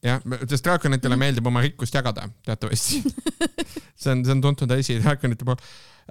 Jah, 0.02 0.18
sest 0.50 0.66
draakonitele 0.66 1.14
meeldib 1.20 1.46
oma 1.46 1.62
rikkust 1.62 1.94
jagada 1.94 2.24
teatavasti. 2.46 3.04
See 4.02 4.10
on, 4.10 4.24
see 4.26 4.34
on 4.34 4.40
tuntud 4.42 4.72
asi 4.74 4.96
draakonite 4.98 5.46
puhul. 5.46 5.60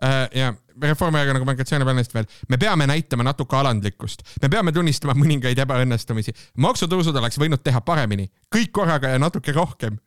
Uh,. 0.01 0.29
ja 0.35 0.53
Reformierakonna 0.81 1.41
kommunikatsiooniplaanist 1.43 2.15
veel, 2.15 2.29
me 2.49 2.57
peame 2.57 2.87
näitama 2.87 3.27
natuke 3.27 3.57
alandlikkust, 3.59 4.23
me 4.43 4.49
peame 4.49 4.73
tunnistama 4.73 5.17
mõningaid 5.19 5.59
ebaõnnestumisi, 5.61 6.33
maksutõusud 6.63 7.19
oleks 7.19 7.37
võinud 7.43 7.61
teha 7.67 7.83
paremini, 7.85 8.31
kõik 8.55 8.71
korraga 8.79 9.11
ja 9.13 9.19
natuke 9.21 9.53
rohkem 9.53 9.99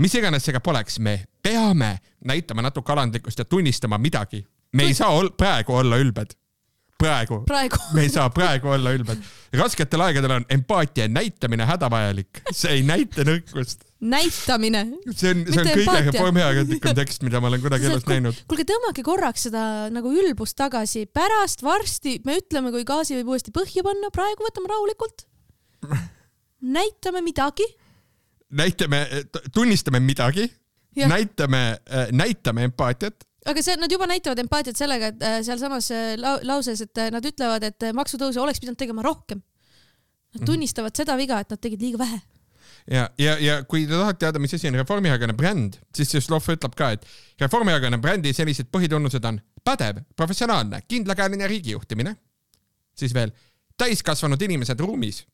mis 0.00 0.16
iganes 0.16 0.44
see 0.46 0.56
ka 0.56 0.62
poleks, 0.64 0.98
me 1.02 1.20
peame 1.44 1.96
näitama 2.26 2.64
natuke 2.64 2.92
alandlikkust 2.94 3.40
ja 3.42 3.44
tunnistama 3.44 3.98
midagi. 3.98 4.44
me 4.72 4.86
ei 4.86 4.94
saa 4.94 5.10
ol 5.10 5.32
praegu 5.36 5.74
olla 5.74 5.98
ülbed. 5.98 6.36
praegu, 7.00 7.42
praegu. 7.48 7.76
me 7.96 8.02
ei 8.06 8.12
saa 8.12 8.30
praegu 8.30 8.68
olla 8.68 8.92
ülbed. 8.96 9.20
rasketel 9.60 10.04
aegadel 10.06 10.36
on 10.38 10.44
empaatia 10.48 11.08
näitamine 11.08 11.66
hädavajalik, 11.68 12.42
see 12.52 12.78
ei 12.78 12.82
näita 12.82 13.26
nõrkust. 13.28 13.84
näitamine. 14.00 14.84
see 15.10 15.34
on, 15.34 15.44
see 15.48 15.64
on 15.64 15.72
kõige 15.72 16.04
reformierakondlikum 16.10 16.96
tekst, 17.02 17.26
mida 17.26 17.40
ma 17.40 17.52
olen 17.52 17.64
kunagi 17.64 17.90
elus 17.90 18.08
näinud. 18.08 18.40
kuulge, 18.48 18.68
tõmmake 18.72 19.04
korraks 19.04 19.48
seda 19.48 19.64
nagu 19.92 20.14
ülbust 20.22 20.56
tagasi, 20.60 21.04
pärast 21.12 21.64
varsti 21.66 22.20
me 22.24 22.38
ütleme, 22.40 22.72
kui 22.72 22.88
gaasi 22.88 23.20
võib 23.20 23.34
uuesti 23.34 23.52
põhja 23.56 23.84
panna, 23.84 24.12
praegu 24.14 24.48
võtame 24.48 24.72
rahulikult. 24.72 25.28
näitame 26.78 27.24
midagi 27.24 27.68
näitame, 28.50 29.06
tunnistame 29.54 30.00
midagi, 30.00 30.46
näitame, 30.96 31.80
äh, 31.90 32.08
näitame 32.12 32.64
empaatiat 32.64 33.26
aga 33.48 33.62
see, 33.64 33.76
nad 33.80 33.92
juba 33.92 34.08
näitavad 34.10 34.40
empaatiat 34.42 34.76
sellega, 34.76 35.12
et 35.14 35.22
äh, 35.24 35.38
sealsamas 35.46 35.90
äh, 35.94 36.10
lauses, 36.20 36.82
et 36.84 37.00
nad 37.14 37.24
ütlevad, 37.24 37.64
et 37.64 37.86
maksutõuse 37.96 38.40
oleks 38.42 38.60
pidanud 38.60 38.78
tegema 38.80 39.04
rohkem. 39.06 39.40
Nad 40.34 40.42
mhm. 40.42 40.50
tunnistavad 40.50 40.94
seda 40.96 41.16
viga, 41.18 41.40
et 41.40 41.50
nad 41.50 41.62
tegid 41.62 41.80
liiga 41.82 42.02
vähe. 42.02 42.20
ja, 42.96 43.08
ja, 43.18 43.36
ja 43.40 43.56
kui 43.64 43.86
te 43.86 43.96
tahate 43.96 44.20
teada, 44.26 44.42
mis 44.42 44.54
asi 44.54 44.68
on 44.68 44.76
Reformierakonna 44.78 45.34
bränd, 45.36 45.80
siis 45.96 46.12
Suslov 46.12 46.46
ütleb 46.52 46.76
ka, 46.78 46.92
et 46.96 47.06
Reformierakonna 47.40 47.98
brändi 48.02 48.34
sellised 48.36 48.70
põhitunnused 48.72 49.24
on 49.26 49.40
pädev, 49.64 50.04
professionaalne, 50.16 50.82
kindlakäeline 50.88 51.48
riigijuhtimine, 51.50 52.14
siis 52.96 53.14
veel 53.16 53.32
täiskasvanud 53.80 54.42
inimesed 54.42 54.80
ruumis 54.80 55.24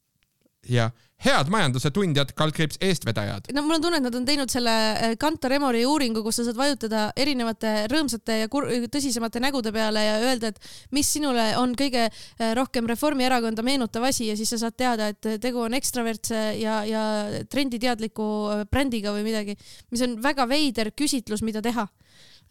ja 0.68 0.90
head 1.24 1.48
majanduse 1.52 1.90
tundjad, 1.94 2.32
kaldkriips 2.36 2.76
eestvedajad. 2.84 3.48
no 3.56 3.62
mul 3.64 3.78
on 3.78 3.84
tunne, 3.86 4.00
et 4.00 4.04
nad 4.04 4.14
on 4.18 4.26
teinud 4.28 4.52
selle 4.52 4.72
äh, 4.72 5.14
Kantar 5.20 5.54
Emori 5.56 5.84
uuringu, 5.88 6.22
kus 6.24 6.40
sa 6.40 6.46
saad 6.48 6.58
vajutada 6.58 7.06
erinevate 7.16 7.72
rõõmsate 7.92 8.38
ja 8.42 8.50
tõsisemate 8.92 9.40
nägude 9.40 9.72
peale 9.72 10.04
ja 10.04 10.18
öelda, 10.20 10.52
et 10.52 10.60
mis 10.92 11.08
sinule 11.16 11.48
on 11.60 11.72
kõige 11.78 12.06
äh, 12.08 12.52
rohkem 12.58 12.88
Reformierakonda 12.90 13.64
meenutav 13.66 14.04
asi 14.10 14.28
ja 14.30 14.36
siis 14.36 14.52
sa 14.52 14.60
saad 14.66 14.76
teada, 14.76 15.10
et 15.14 15.30
tegu 15.40 15.64
on 15.64 15.76
ekstravertse 15.78 16.42
ja, 16.60 16.82
ja 16.88 17.04
trenditeadliku 17.50 18.30
äh, 18.52 18.64
brändiga 18.70 19.14
või 19.16 19.24
midagi, 19.26 19.56
mis 19.90 20.04
on 20.04 20.18
väga 20.22 20.48
veider 20.50 20.92
küsitlus, 20.96 21.44
mida 21.46 21.64
teha 21.64 21.88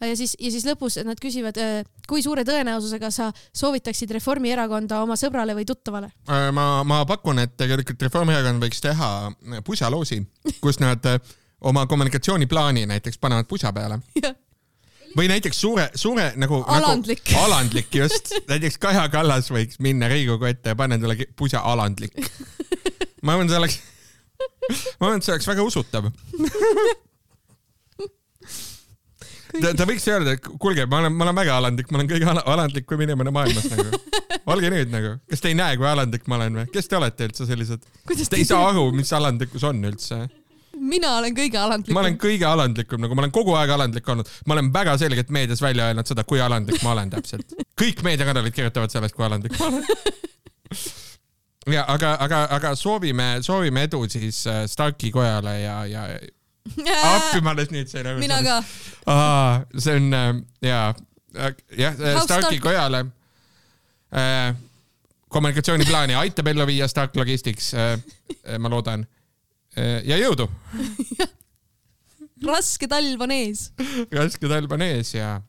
ja 0.00 0.16
siis, 0.16 0.36
ja 0.40 0.50
siis 0.52 0.66
lõpus 0.68 0.98
nad 1.06 1.20
küsivad, 1.20 1.58
äh, 1.60 1.80
kui 2.08 2.22
suure 2.24 2.44
tõenäosusega 2.46 3.10
sa 3.14 3.30
soovitaksid 3.56 4.12
Reformierakonda 4.18 5.00
oma 5.04 5.16
sõbrale 5.20 5.56
või 5.56 5.66
tuttavale? 5.68 6.12
Äh, 6.28 6.48
ma, 6.54 6.84
ma 6.84 7.02
pakun, 7.08 7.40
et 7.44 7.56
tegelikult 7.58 8.02
Reformierakond 8.08 8.62
võiks 8.62 8.82
teha 8.84 9.10
pusaloosi, 9.66 10.20
kus 10.64 10.80
nad 10.84 11.04
äh, 11.08 11.20
oma 11.60 11.86
kommunikatsiooniplaani 11.86 12.86
näiteks 12.86 13.18
panevad 13.18 13.48
pusa 13.48 13.72
peale. 13.72 14.00
Või 15.16 15.30
näiteks 15.32 15.56
suure, 15.60 15.86
suure 15.96 16.26
nagu 16.36 16.58
alandlik 16.68 17.22
nagu,, 17.30 17.40
alandlik. 17.46 17.94
just, 18.02 18.34
näiteks 18.50 18.76
Kaja 18.82 19.06
Kallas 19.08 19.48
võiks 19.48 19.80
minna 19.80 20.10
Riigikogu 20.12 20.50
ette 20.50 20.74
ja 20.74 20.76
panna 20.76 20.98
talle 21.00 21.30
pusa 21.36 21.64
alandlik. 21.64 22.18
ma 23.24 23.38
arvan, 23.38 23.48
see 23.48 23.62
oleks, 23.62 23.80
ma 25.00 25.08
arvan, 25.08 25.22
et 25.22 25.24
see 25.24 25.36
oleks 25.38 25.48
väga 25.48 25.64
usutav 25.64 26.12
ta, 29.62 29.72
ta 29.76 29.86
võiks 29.88 30.06
öelda, 30.10 30.36
et 30.36 30.48
kuulge, 30.62 30.86
ma 30.90 31.02
olen, 31.02 31.14
ma 31.16 31.26
olen 31.26 31.38
väga 31.40 31.58
alandlik, 31.60 31.90
ma 31.90 32.00
olen 32.00 32.10
kõige 32.10 32.32
alandlikum 32.42 33.04
inimene 33.06 33.34
maailmas 33.34 33.68
nagu. 33.72 34.00
olge 34.52 34.70
nüüd 34.72 34.90
nagu, 34.92 35.14
kas 35.30 35.42
te 35.42 35.50
ei 35.52 35.58
näe, 35.58 35.76
kui 35.80 35.88
alandlik 35.90 36.26
ma 36.30 36.38
olen 36.40 36.60
või? 36.60 36.66
kes 36.74 36.90
te 36.90 36.98
olete 36.98 37.30
üldse 37.30 37.46
sellised? 37.48 37.86
Te 38.06 38.38
ei 38.38 38.46
saa 38.48 38.68
aru, 38.70 38.88
mis 38.96 39.12
alandlikkus 39.16 39.64
on 39.66 39.80
üldse? 39.90 40.26
mina 40.76 41.14
olen 41.18 41.34
kõige 41.36 41.58
alandlikum. 41.58 41.96
ma 41.96 42.02
olen 42.04 42.18
kõige 42.20 42.46
alandlikum, 42.48 43.00
nagu 43.00 43.16
ma 43.16 43.24
olen 43.24 43.32
kogu 43.34 43.54
aeg 43.56 43.72
alandlik 43.76 44.08
olnud. 44.12 44.30
ma 44.46 44.56
olen 44.58 44.68
väga 44.74 44.98
selgelt 45.00 45.32
meedias 45.34 45.62
välja 45.64 45.88
öelnud 45.90 46.08
seda, 46.08 46.24
kui 46.28 46.40
alandlik 46.42 46.82
ma 46.84 46.92
olen 46.92 47.10
täpselt. 47.14 47.56
kõik 47.80 48.04
meediakanalid 48.06 48.54
kirjutavad 48.54 48.92
sellest, 48.92 49.16
kui 49.16 49.26
alandlik 49.26 49.56
ma 49.58 49.70
olen 49.70 49.84
ja 51.76 51.84
aga, 51.88 52.16
aga, 52.20 52.42
aga 52.58 52.74
soovime, 52.78 53.36
soovime 53.42 53.86
edu 53.88 54.04
siis 54.10 54.44
äh, 54.50 54.64
Starki 54.70 55.10
kojale 55.14 55.60
ja, 55.60 55.78
ja 55.90 56.06
appi 56.66 57.40
ma 57.44 57.54
alles 57.54 57.70
nüüd 57.74 57.90
sain 57.90 58.06
aru. 58.06 58.20
mina 58.22 58.40
ka. 58.44 58.60
see 59.78 59.96
on 59.96 60.12
äh, 60.12 60.32
ja, 60.68 60.94
äh, 61.34 61.52
jah, 61.78 62.00
äh, 62.00 62.20
Starki 62.24 62.60
kojale 62.60 63.06
äh, 64.12 64.54
kommunikatsiooniplaani 65.28 66.14
aitab 66.22 66.46
ellu 66.52 66.66
viia 66.66 66.88
Stark 66.88 67.16
Logistics 67.16 67.72
äh,, 67.74 67.98
ma 68.58 68.70
loodan 68.72 69.06
äh,. 69.76 70.02
ja 70.04 70.18
jõudu 70.20 70.48
raske 72.50 72.88
talv 72.88 73.22
on 73.24 73.32
ees. 73.32 73.70
raske 74.12 74.48
talv 74.48 74.72
on 74.76 74.84
ees 74.84 75.14
ja 75.16 75.40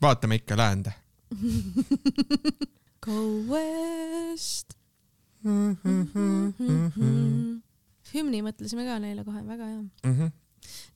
vaatame 0.00 0.34
ikka 0.40 0.56
läände. 0.56 0.92
Go 3.00 3.42
west 3.48 4.76
mm. 5.42 5.76
-hmm, 5.76 6.06
mm 6.58 6.92
-hmm 6.96 7.69
hümni 8.14 8.42
mõtlesime 8.46 8.86
ka 8.88 8.98
neile 9.02 9.24
kohe, 9.24 9.42
väga 9.46 9.64
hea 9.64 9.80
mm. 9.80 10.12
-hmm. 10.18 10.36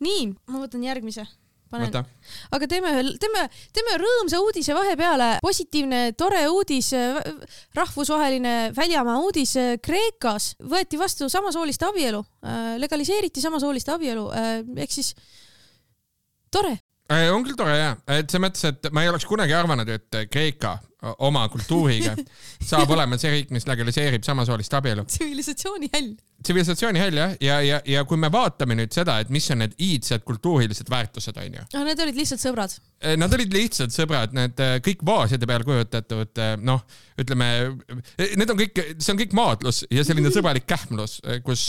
nii, 0.06 0.28
ma 0.50 0.62
võtan 0.66 0.84
järgmise 0.86 1.26
panen. 1.74 2.06
aga 2.54 2.68
teeme, 2.70 2.92
teeme, 3.20 3.42
teeme 3.74 3.96
rõõmsa 4.00 4.40
uudise 4.42 4.74
vahepeale. 4.76 5.30
positiivne, 5.42 6.00
tore 6.18 6.42
uudis, 6.50 6.90
rahvusvaheline 7.74 8.54
väljamaa 8.76 9.18
uudis. 9.24 9.54
Kreekas 9.82 10.54
võeti 10.62 11.00
vastu 11.00 11.28
samasooliste 11.32 11.88
abielu, 11.88 12.22
legaliseeriti 12.82 13.42
samasooliste 13.44 13.94
abielu, 13.94 14.28
ehk 14.76 14.94
siis 14.94 15.14
tore. 16.52 16.76
on 17.10 17.44
küll 17.44 17.58
tore 17.58 17.76
ja, 17.78 17.94
et 18.08 18.30
selles 18.30 18.46
mõttes, 18.46 18.66
et 18.70 18.90
ma 18.92 19.04
ei 19.04 19.12
oleks 19.12 19.26
kunagi 19.28 19.56
arvanud, 19.56 19.88
et 19.88 20.20
Kreeka 20.30 20.78
oma 21.24 21.44
kultuuriga 21.52 22.14
saab 22.70 22.90
olema 22.94 23.18
see 23.20 23.32
riik, 23.34 23.50
mis 23.54 23.66
legaliseerib 23.68 24.24
samasoolist 24.26 24.78
abielu. 24.80 25.04
tsivilisatsiooni 25.12 25.90
häll. 25.92 26.14
Tsivilisatsiooni 26.44 27.00
häll 27.02 27.18
jah, 27.18 27.34
ja, 27.42 27.58
ja, 27.64 27.80
ja 27.88 28.04
kui 28.08 28.18
me 28.20 28.30
vaatame 28.32 28.76
nüüd 28.78 28.94
seda, 28.94 29.16
et 29.22 29.30
mis 29.34 29.46
on 29.54 29.62
need 29.64 29.74
iidsed 29.82 30.24
kultuurilised 30.26 30.90
väärtused, 30.92 31.38
onju. 31.40 31.64
no 31.74 31.84
need 31.88 32.02
olid 32.04 32.18
lihtsalt 32.18 32.42
sõbrad. 32.42 32.76
Eh, 33.04 33.16
nad 33.20 33.32
olid 33.36 33.52
lihtsalt 33.54 33.94
sõbrad, 33.94 34.34
need 34.36 34.60
eh, 34.64 34.76
kõik 34.84 35.04
vaaside 35.06 35.48
peal 35.48 35.64
kujutatud, 35.66 36.32
eh, 36.40 36.54
noh, 36.64 36.84
ütleme, 37.20 37.50
need 38.38 38.54
on 38.54 38.60
kõik, 38.60 38.80
see 38.98 39.14
on 39.14 39.20
kõik 39.20 39.36
maadlus 39.36 39.84
ja 39.92 40.04
selline 40.06 40.32
sõbralik 40.34 40.66
kähmlus, 40.68 41.20
kus 41.46 41.68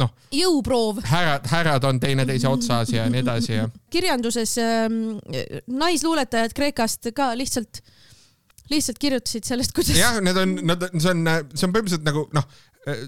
noh. 0.00 0.12
jõuproov. 0.34 1.02
härrad, 1.08 1.48
härrad 1.50 1.88
on 1.88 2.00
teineteise 2.02 2.50
otsas 2.50 2.92
ja 2.94 3.08
nii 3.10 3.24
edasi 3.24 3.56
ja. 3.56 3.68
kirjanduses 3.94 4.56
ähm, 4.62 5.18
naisluuletajad 5.70 6.54
Kreekast 6.56 7.12
ka 7.16 7.32
lihtsalt 7.38 7.82
lihtsalt 8.72 8.98
kirjutasid 9.00 9.44
sellest, 9.44 9.74
kuidas. 9.76 9.96
jah, 9.98 10.20
need 10.24 10.38
on, 10.40 10.54
nad, 10.64 10.86
see 10.96 11.10
on, 11.10 11.26
see 11.52 11.66
on 11.66 11.74
põhimõtteliselt 11.74 12.06
nagu 12.06 12.24
noh, 12.36 12.46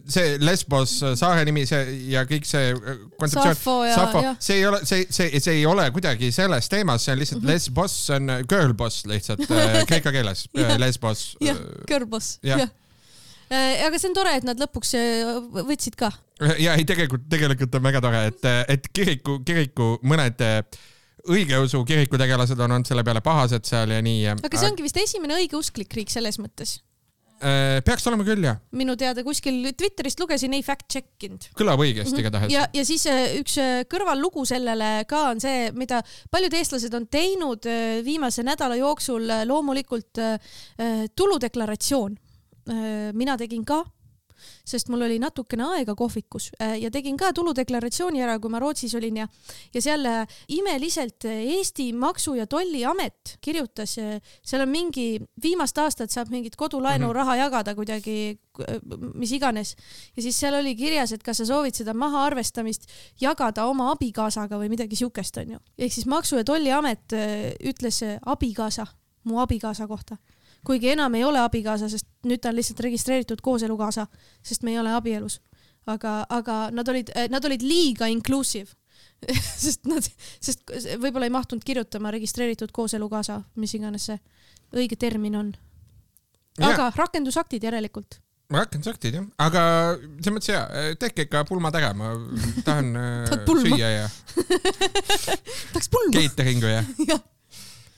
see 0.08 0.36
Lesbos 0.40 0.92
saare 1.18 1.44
nimi, 1.44 1.66
see 1.68 1.82
ja 2.12 2.24
kõik 2.28 2.46
see 2.48 2.70
äh, 2.72 3.02
kontseptsioon. 3.20 3.90
Safo, 3.92 4.22
see 4.42 4.60
ei 4.60 4.64
ole, 4.68 4.80
see, 4.88 5.04
see, 5.12 5.28
see 5.42 5.58
ei 5.60 5.66
ole 5.68 5.84
kuidagi 5.94 6.30
selles 6.34 6.70
teemas, 6.72 7.04
see 7.04 7.12
on 7.12 7.20
lihtsalt 7.20 7.42
mm 7.42 7.46
-hmm. 7.46 7.52
Lesbos, 7.52 7.98
see 8.06 8.16
on 8.16 8.32
girl 8.48 8.72
boss 8.74 9.04
lihtsalt 9.06 9.44
äh, 9.50 9.78
kreeka 9.90 10.12
keeles 10.12 10.48
Lesbos. 10.54 11.36
jah, 11.40 11.60
girl 11.88 12.06
boss, 12.06 12.38
jah 12.42 12.64
aga 13.50 13.98
see 13.98 14.08
on 14.08 14.16
tore, 14.16 14.32
et 14.40 14.48
nad 14.48 14.58
lõpuks 14.58 14.96
äh, 14.98 15.36
võtsid 15.68 15.94
ka. 15.96 16.10
ja 16.58 16.74
ei, 16.74 16.84
tegelikult, 16.84 17.28
tegelikult 17.30 17.74
on 17.78 17.82
väga 17.82 18.00
tore, 18.00 18.26
et, 18.32 18.50
et 18.68 18.88
kiriku, 18.92 19.38
kiriku 19.46 19.98
mõned 20.02 20.40
õigeusu 21.26 21.84
kiriku 21.84 22.18
tegelased 22.18 22.58
on 22.58 22.70
olnud 22.70 22.86
selle 22.86 23.04
peale 23.04 23.20
pahased 23.20 23.64
seal 23.66 23.90
ja 23.90 24.02
nii. 24.02 24.26
aga 24.40 24.58
see 24.58 24.70
ongi 24.70 24.82
vist 24.82 24.96
esimene 24.96 25.38
õigeusklik 25.42 25.94
riik 25.94 26.10
selles 26.10 26.40
mõttes 26.40 26.78
Äh, 26.78 26.95
peaks 27.40 28.06
olema 28.08 28.24
küll, 28.26 28.44
jah. 28.44 28.60
minu 28.76 28.96
teada 28.96 29.24
kuskil 29.26 29.72
Twitterist 29.76 30.20
lugesin, 30.20 30.54
ei 30.56 30.62
fact 30.64 30.86
check 30.92 31.26
inud. 31.28 31.48
kõlab 31.58 31.82
õigesti 31.84 32.10
mm 32.10 32.16
-hmm. 32.16 32.24
igatahes. 32.24 32.52
ja, 32.52 32.66
ja 32.72 32.84
siis 32.84 33.06
äh, 33.06 33.36
üks 33.40 33.58
äh, 33.60 33.82
kõrvallugu 33.90 34.46
sellele 34.46 35.04
ka 35.08 35.28
on 35.30 35.40
see, 35.40 35.70
mida 35.72 36.02
paljud 36.30 36.54
eestlased 36.54 36.94
on 36.94 37.06
teinud 37.06 37.66
viimase 38.04 38.42
nädala 38.42 38.76
jooksul, 38.76 39.28
loomulikult 39.44 40.18
tuludeklaratsioon. 41.16 42.16
mina 43.12 43.36
tegin 43.36 43.64
ka 43.64 43.84
sest 44.66 44.90
mul 44.92 45.04
oli 45.06 45.18
natukene 45.22 45.66
aega 45.76 45.94
kohvikus 45.98 46.50
äh, 46.60 46.76
ja 46.82 46.90
tegin 46.90 47.16
ka 47.16 47.32
tuludeklaratsiooni 47.36 48.22
ära, 48.22 48.38
kui 48.42 48.52
ma 48.52 48.60
Rootsis 48.62 48.94
olin 48.98 49.22
ja, 49.22 49.28
ja 49.74 49.82
seal 49.82 50.06
äh, 50.08 50.36
imeliselt 50.56 51.26
äh, 51.28 51.42
Eesti 51.56 51.90
Maksu- 51.96 52.36
ja 52.38 52.46
Tolliamet 52.46 53.36
kirjutas, 53.40 53.96
seal 53.96 54.64
on 54.64 54.70
mingi, 54.70 55.20
viimast 55.42 55.78
aastat 55.78 56.12
saab 56.12 56.30
mingit 56.32 56.56
kodulaenuraha 56.56 57.34
mhm. 57.34 57.40
jagada 57.44 57.74
kuidagi, 57.74 58.38
mis 59.14 59.32
iganes. 59.36 59.74
ja 60.16 60.22
siis 60.22 60.38
seal 60.40 60.54
oli 60.58 60.76
kirjas, 60.76 61.12
et 61.12 61.22
kas 61.22 61.42
sa 61.42 61.48
soovid 61.48 61.76
seda 61.76 61.94
mahaarvestamist 61.94 62.88
jagada 63.20 63.66
oma 63.66 63.90
abikaasaga 63.92 64.58
või 64.60 64.70
midagi 64.72 64.96
siukest, 64.96 65.36
onju. 65.42 65.60
ehk 65.78 65.92
siis 65.92 66.06
Maksu- 66.06 66.40
ja 66.40 66.44
Tolliamet 66.44 67.16
ütles 67.64 68.02
abikaasa, 68.24 68.86
mu 69.24 69.40
abikaasa 69.42 69.86
kohta 69.86 70.16
kuigi 70.66 70.90
enam 70.94 71.14
ei 71.14 71.24
ole 71.24 71.40
abikaasa, 71.42 71.88
sest 71.92 72.08
nüüd 72.26 72.42
ta 72.42 72.50
on 72.50 72.58
lihtsalt 72.58 72.80
registreeritud 72.86 73.42
kooselukaasa, 73.44 74.06
sest 74.42 74.66
me 74.66 74.74
ei 74.74 74.80
ole 74.82 74.94
abielus. 74.96 75.40
aga, 75.86 76.24
aga 76.34 76.54
nad 76.74 76.88
olid, 76.90 77.12
nad 77.30 77.44
olid 77.44 77.62
liiga 77.62 78.08
inclusive 78.10 78.74
sest 79.64 79.86
nad, 79.86 80.02
sest 80.42 80.64
võib-olla 80.98 81.28
ei 81.28 81.34
mahtunud 81.34 81.64
kirjutama 81.64 82.10
registreeritud 82.10 82.72
kooselukaasa, 82.74 83.40
mis 83.62 83.74
iganes 83.78 84.10
see 84.10 84.18
õige 84.74 84.98
termin 84.98 85.36
on. 85.38 85.52
aga 86.58 86.88
ja. 86.88 86.92
rakendusaktid 86.96 87.62
järelikult 87.64 88.18
rakendusaktid 88.52 89.18
jah, 89.18 89.26
aga 89.42 89.62
selles 89.98 90.34
mõttes 90.34 90.50
ja, 90.52 90.64
tehke 91.00 91.26
ikka 91.26 91.44
pulmad 91.48 91.74
ära, 91.78 91.92
ma 91.98 92.12
tahan 92.66 92.92
äh, 93.02 93.46
süüa 93.62 93.92
ja 93.92 94.08
tahaks 95.72 95.90
pulma. 95.90 96.14
Cateringu 96.18 96.70
ja, 96.70 96.82
ja. 97.06 97.18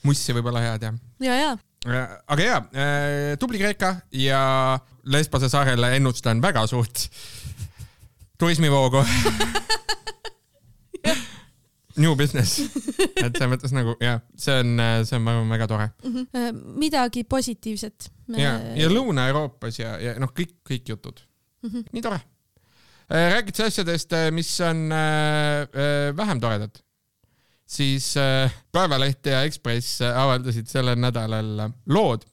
mussi 0.05 0.33
võib-olla 0.37 0.63
head 0.65 0.87
ja. 0.87 0.93
ja, 1.25 1.41
ja 1.41 1.51
aga 1.87 2.43
jaa, 2.43 2.59
äh, 2.75 3.37
tubli 3.39 3.59
Kreeka 3.59 3.95
ja 4.11 4.79
Lesbose 5.07 5.49
saarele 5.49 5.95
ennustan 5.95 6.41
väga 6.43 6.67
suurt 6.67 7.07
turismivoogu 8.39 9.03
New 11.99 12.15
business, 12.15 12.61
et 13.19 13.33
selles 13.35 13.49
mõttes 13.51 13.73
nagu 13.75 13.95
jah, 13.99 14.21
see 14.39 14.55
on, 14.61 14.79
see 15.03 15.17
on, 15.17 15.23
ma 15.25 15.33
arvan, 15.33 15.49
väga 15.51 15.67
tore 15.67 15.87
mm. 15.89 16.11
-hmm. 16.15 16.59
midagi 16.79 17.23
positiivset 17.23 18.11
Me.... 18.27 18.41
ja, 18.43 18.53
ja 18.75 18.87
Lõuna-Euroopas 18.91 19.79
ja, 19.81 19.97
ja 19.99 20.13
noh, 20.19 20.31
kõik, 20.35 20.53
kõik 20.67 20.91
jutud 20.93 21.19
mm. 21.63 21.69
-hmm. 21.69 21.83
nii 21.91 22.03
tore. 22.05 22.19
räägid 23.09 23.59
asjadest, 23.65 24.11
mis 24.31 24.51
on 24.61 24.91
äh, 24.91 25.67
vähem 26.15 26.39
toredad 26.39 26.83
siis 27.69 28.17
äh, 28.17 28.53
Päevaleht 28.71 29.25
ja 29.25 29.43
Ekspress 29.43 30.01
äh, 30.01 30.17
avaldasid 30.17 30.67
sellel 30.67 30.97
nädalal 30.99 31.65
äh, 31.67 31.71
lood 31.85 32.25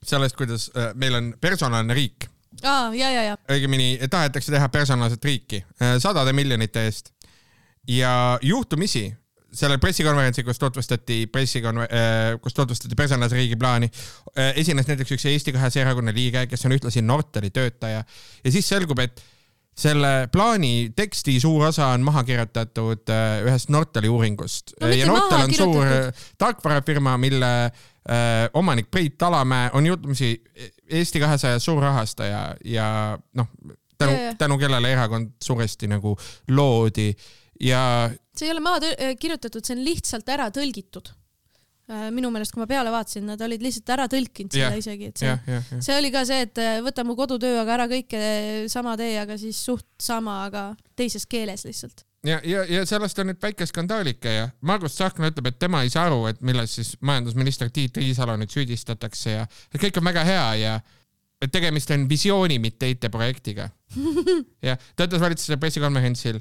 sellest, 0.00 0.36
kuidas 0.36 0.70
meil 0.96 1.14
on 1.14 1.34
personaalne 1.40 1.94
riik. 1.94 2.24
aa, 2.64 2.94
ja, 2.94 3.10
ja, 3.10 3.22
ja. 3.22 3.34
õigemini 3.52 3.98
tahetakse 4.10 4.52
teha 4.52 4.68
personaalset 4.72 5.24
riiki 5.24 5.60
sadade 6.00 6.32
miljonite 6.32 6.86
eest. 6.88 7.12
ja 7.88 8.38
juhtumisi 8.42 9.10
sellel 9.52 9.78
pressikonverentsil, 9.82 10.46
kus 10.46 10.58
tutvustati 10.58 11.26
pressikonver-, 11.36 12.38
kus 12.40 12.54
tutvustati 12.54 12.96
personaalse 12.96 13.36
riigi 13.36 13.58
plaani, 13.60 13.90
esines 14.54 14.88
näiteks 14.88 15.12
üks 15.18 15.26
Eesti 15.26 15.52
kahesaja 15.52 15.84
erakonna 15.84 16.14
liige, 16.16 16.46
kes 16.46 16.64
on 16.64 16.72
ühtlasi 16.78 17.02
Nortali 17.02 17.50
töötaja 17.50 18.04
ja 18.44 18.52
siis 18.54 18.68
selgub, 18.72 19.04
et 19.04 19.20
selle 19.80 20.28
plaani 20.32 20.92
teksti 20.96 21.38
suur 21.40 21.66
osa 21.70 21.90
on 21.94 22.04
maha 22.04 22.22
kirjutatud 22.28 23.10
äh, 23.12 23.40
ühest 23.46 23.72
Nortali 23.72 24.10
uuringust 24.12 24.74
no,. 24.80 24.88
ja 24.92 25.08
Nortal 25.08 25.44
on 25.46 25.54
suur 25.56 25.86
äh, 25.86 26.24
tarkvarafirma, 26.38 27.16
mille 27.20 27.50
äh, 27.64 28.48
omanik 28.54 28.90
Priit 28.90 29.18
Talamäe 29.18 29.70
on 29.72 29.86
juhtumisi 29.86 30.32
Eesti 30.90 31.20
kahesaja 31.20 31.58
suur 31.58 31.82
rahastaja 31.82 32.42
ja 32.64 33.18
noh, 33.34 33.46
tänu, 33.98 34.16
tänu 34.38 34.58
kellele 34.58 34.92
erakond 34.92 35.32
suuresti 35.44 35.88
nagu 35.90 36.16
loodi 36.48 37.12
ja. 37.60 38.10
see 38.36 38.48
ei 38.48 38.52
ole 38.52 38.64
maha 38.64 38.94
kirjutatud, 39.20 39.64
see 39.64 39.78
on 39.78 39.84
lihtsalt 39.86 40.28
ära 40.36 40.50
tõlgitud 40.54 41.14
minu 42.14 42.30
meelest, 42.32 42.52
kui 42.54 42.62
ma 42.62 42.68
peale 42.70 42.92
vaatasin, 42.92 43.24
nad 43.32 43.40
olid 43.42 43.62
lihtsalt 43.64 43.90
ära 43.94 44.06
tõlkinud 44.10 44.54
yeah. 44.56 44.76
isegi, 44.78 45.10
et 45.10 45.22
see 45.22 45.26
yeah,, 45.28 45.40
yeah, 45.48 45.64
yeah. 45.72 45.82
see 45.84 45.96
oli 45.98 46.12
ka 46.14 46.22
see, 46.28 46.44
et 46.46 46.60
äh, 46.62 46.78
võta 46.84 47.04
mu 47.06 47.16
kodutöö, 47.18 47.56
aga 47.62 47.74
ära 47.78 47.88
kõike 47.90 48.20
sama 48.70 48.94
tee, 49.00 49.16
aga 49.20 49.38
siis 49.40 49.58
suht 49.66 49.88
sama, 50.02 50.44
aga 50.46 50.68
teises 50.98 51.26
keeles 51.30 51.64
lihtsalt. 51.66 52.04
ja, 52.26 52.38
ja, 52.46 52.62
ja 52.68 52.84
sellest 52.88 53.18
on 53.22 53.32
nüüd 53.32 53.40
väike 53.42 53.66
skandaalike 53.66 54.36
ja 54.36 54.46
Margus 54.66 54.98
Tsahkna 54.98 55.32
ütleb, 55.32 55.50
et 55.50 55.58
tema 55.62 55.82
ei 55.86 55.90
saa 55.92 56.06
aru, 56.10 56.22
et 56.30 56.40
milles 56.46 56.76
siis 56.78 56.94
majandusminister 57.00 57.72
Tiit 57.74 57.98
Riisalo 57.98 58.38
nüüd 58.38 58.54
süüdistatakse 58.54 59.34
ja 59.34 59.48
et 59.48 59.82
kõik 59.82 59.98
on 59.98 60.06
väga 60.12 60.24
hea 60.28 60.46
ja 60.60 60.78
et 61.40 61.50
tegemist 61.50 61.90
on 61.96 62.04
visiooni, 62.08 62.58
mitte 62.60 62.90
IT-projektiga. 62.92 63.70
jah, 64.68 64.78
ta 64.94 65.08
ütles 65.08 65.22
valitsuse 65.22 65.56
pressikonverentsil. 65.58 66.38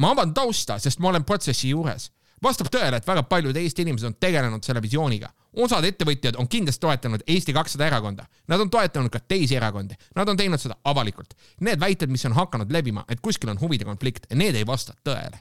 ma 0.00 0.10
avan 0.10 0.34
tausta, 0.34 0.80
sest 0.82 0.98
ma 0.98 1.12
olen 1.12 1.22
protsessi 1.22 1.70
juures 1.70 2.10
vastab 2.44 2.70
tõele, 2.72 3.00
et 3.00 3.08
väga 3.08 3.24
paljud 3.28 3.56
Eesti 3.56 3.84
inimesed 3.84 4.10
on 4.10 4.16
tegelenud 4.20 4.64
selle 4.64 4.82
visiooniga. 4.84 5.32
osad 5.64 5.84
ettevõtjad 5.84 6.36
on 6.36 6.48
kindlasti 6.50 6.82
toetanud 6.82 7.22
Eesti 7.26 7.52
kakssada 7.54 7.86
erakonda, 7.86 8.26
nad 8.48 8.60
on 8.60 8.70
toetanud 8.70 9.10
ka 9.10 9.20
teisi 9.20 9.56
erakondi, 9.56 9.94
nad 10.16 10.28
on 10.28 10.36
teinud 10.36 10.60
seda 10.60 10.76
avalikult. 10.84 11.34
Need 11.60 11.80
väited, 11.80 12.10
mis 12.10 12.24
on 12.26 12.32
hakanud 12.32 12.72
levima, 12.72 13.04
et 13.08 13.20
kuskil 13.20 13.50
on 13.50 13.60
huvide 13.60 13.84
konflikt, 13.84 14.26
need 14.34 14.54
ei 14.54 14.66
vasta 14.66 14.94
tõele 15.04 15.38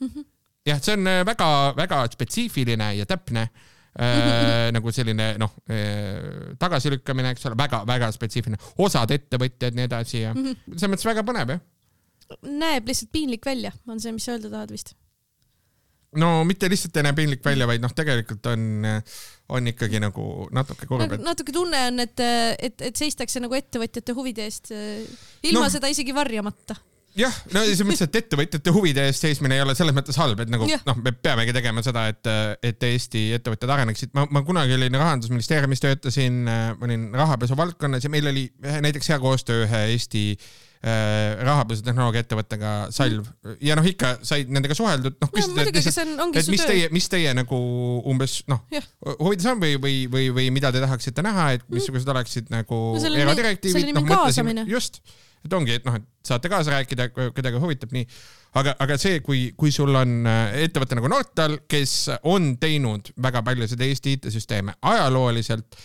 mm. 0.00 0.08
-hmm. 0.08 0.24
jah, 0.66 0.82
see 0.82 0.94
on 0.94 1.04
väga-väga 1.26 2.02
äh, 2.02 2.10
spetsiifiline 2.12 2.94
ja 2.96 3.06
täpne 3.06 3.48
Äh, 3.96 4.68
nagu 4.76 4.92
selline 4.92 5.30
noh 5.40 5.54
äh, 5.72 6.52
tagasilükkamine, 6.60 7.30
eks 7.32 7.46
ole, 7.48 7.56
väga-väga 7.56 8.10
spetsiifiline, 8.12 8.58
osad 8.84 9.14
ettevõtjad, 9.14 9.72
nii 9.72 9.86
edasi 9.88 10.18
ja 10.20 10.34
mm 10.34 10.42
-hmm. 10.44 10.74
selles 10.74 10.92
mõttes 10.92 11.08
väga 11.08 11.24
põnev 11.24 11.54
jah. 11.54 11.62
näeb 12.44 12.90
lihtsalt 12.90 13.12
piinlik 13.12 13.46
välja, 13.46 13.72
on 13.88 14.00
see, 14.00 14.12
mis 14.12 14.28
sa 14.28 14.34
öelda 14.34 14.50
tahad 14.52 14.74
vist 14.74 14.92
no 16.20 16.32
mitte 16.48 16.70
lihtsalt 16.72 16.96
ei 16.96 17.06
näe 17.06 17.16
piinlik 17.16 17.44
välja, 17.44 17.68
vaid 17.68 17.84
noh, 17.84 17.94
tegelikult 17.96 18.50
on, 18.52 18.88
on 19.56 19.72
ikkagi 19.72 20.00
nagu 20.02 20.48
natuke 20.56 20.88
kurb 20.88 21.16
et.... 21.16 21.22
natuke 21.24 21.54
tunne 21.54 21.86
on, 21.92 22.02
et, 22.04 22.26
et, 22.58 22.90
et 22.90 22.98
seistakse 22.98 23.42
nagu 23.42 23.56
ettevõtjate 23.58 24.16
huvide 24.16 24.46
eest 24.48 24.72
ilma 24.72 25.66
no, 25.66 25.72
seda 25.72 25.90
isegi 25.92 26.14
varjamata 26.16 26.76
jah, 27.16 27.32
no 27.52 27.62
selles 27.64 27.82
mõttes, 27.86 28.04
et 28.04 28.20
ettevõtjate 28.20 28.74
huvide 28.76 29.06
eest 29.08 29.24
seismine 29.24 29.56
ei 29.56 29.64
ole 29.64 29.76
selles 29.78 29.96
mõttes 29.96 30.18
halb, 30.20 30.40
et 30.44 30.52
nagu 30.52 30.68
noh, 30.68 31.00
me 31.00 31.14
peamegi 31.14 31.54
tegema 31.56 31.84
seda, 31.84 32.06
et, 32.12 32.30
et 32.66 32.86
Eesti 32.90 33.30
ettevõtted 33.38 33.72
areneksid. 33.72 34.12
ma, 34.16 34.26
ma 34.30 34.44
kunagi 34.46 34.76
olin 34.76 35.00
rahandusministeeriumis, 35.00 35.82
töötasin, 35.84 36.44
ma 36.46 36.88
olin 36.88 37.08
rahapesu 37.16 37.56
valdkonnas 37.58 38.04
ja 38.04 38.12
meil 38.12 38.28
oli 38.32 38.46
näiteks 38.60 39.14
hea 39.14 39.20
koostöö 39.22 39.64
ühe 39.64 39.84
Eesti 39.94 40.28
Äh, 40.34 40.65
rahapesutehnoloogia 40.86 42.22
ettevõttega 42.22 42.72
Salv. 42.94 43.26
ja 43.64 43.74
noh, 43.78 43.86
ikka 43.86 44.12
said 44.26 44.50
nendega 44.52 44.76
suheldud, 44.78 45.16
noh 45.22 45.32
küsida, 45.34 45.64
et, 45.66 45.78
et, 45.80 46.40
et 46.42 46.50
mis 46.52 46.62
teie, 46.62 46.88
mis 46.94 47.08
teie 47.10 47.32
nagu 47.34 47.58
umbes 48.06 48.38
noh, 48.50 48.62
huvides 49.18 49.48
on 49.50 49.62
või, 49.62 49.76
või, 49.82 49.96
või, 50.12 50.28
või 50.36 50.48
mida 50.54 50.70
te 50.74 50.82
tahaksite 50.84 51.24
näha, 51.26 51.48
et 51.56 51.66
missugused 51.72 52.08
oleksid 52.14 52.52
nagu 52.54 52.80
no, 52.94 53.14
eradirektiivid, 53.22 53.90
noh 53.96 54.06
mõtlesime 54.06 54.66
just, 54.70 55.00
et 55.46 55.58
ongi, 55.58 55.76
et 55.80 55.86
noh, 55.88 55.98
et 55.98 56.06
saate 56.26 56.50
kaasa 56.52 56.76
rääkida, 56.76 57.08
kedagi 57.34 57.62
huvitab 57.62 57.94
nii, 57.96 58.06
aga, 58.60 58.76
aga 58.82 58.98
see, 59.00 59.20
kui, 59.26 59.48
kui 59.58 59.74
sul 59.74 59.94
on 59.98 60.18
äh, 60.28 60.58
ettevõte 60.66 60.98
nagu 60.98 61.10
Nortal, 61.10 61.60
kes 61.70 61.96
on 62.30 62.54
teinud 62.62 63.10
väga 63.22 63.42
paljusid 63.46 63.82
Eesti 63.86 64.16
IT-süsteeme 64.18 64.78
ajalooliselt 64.82 65.78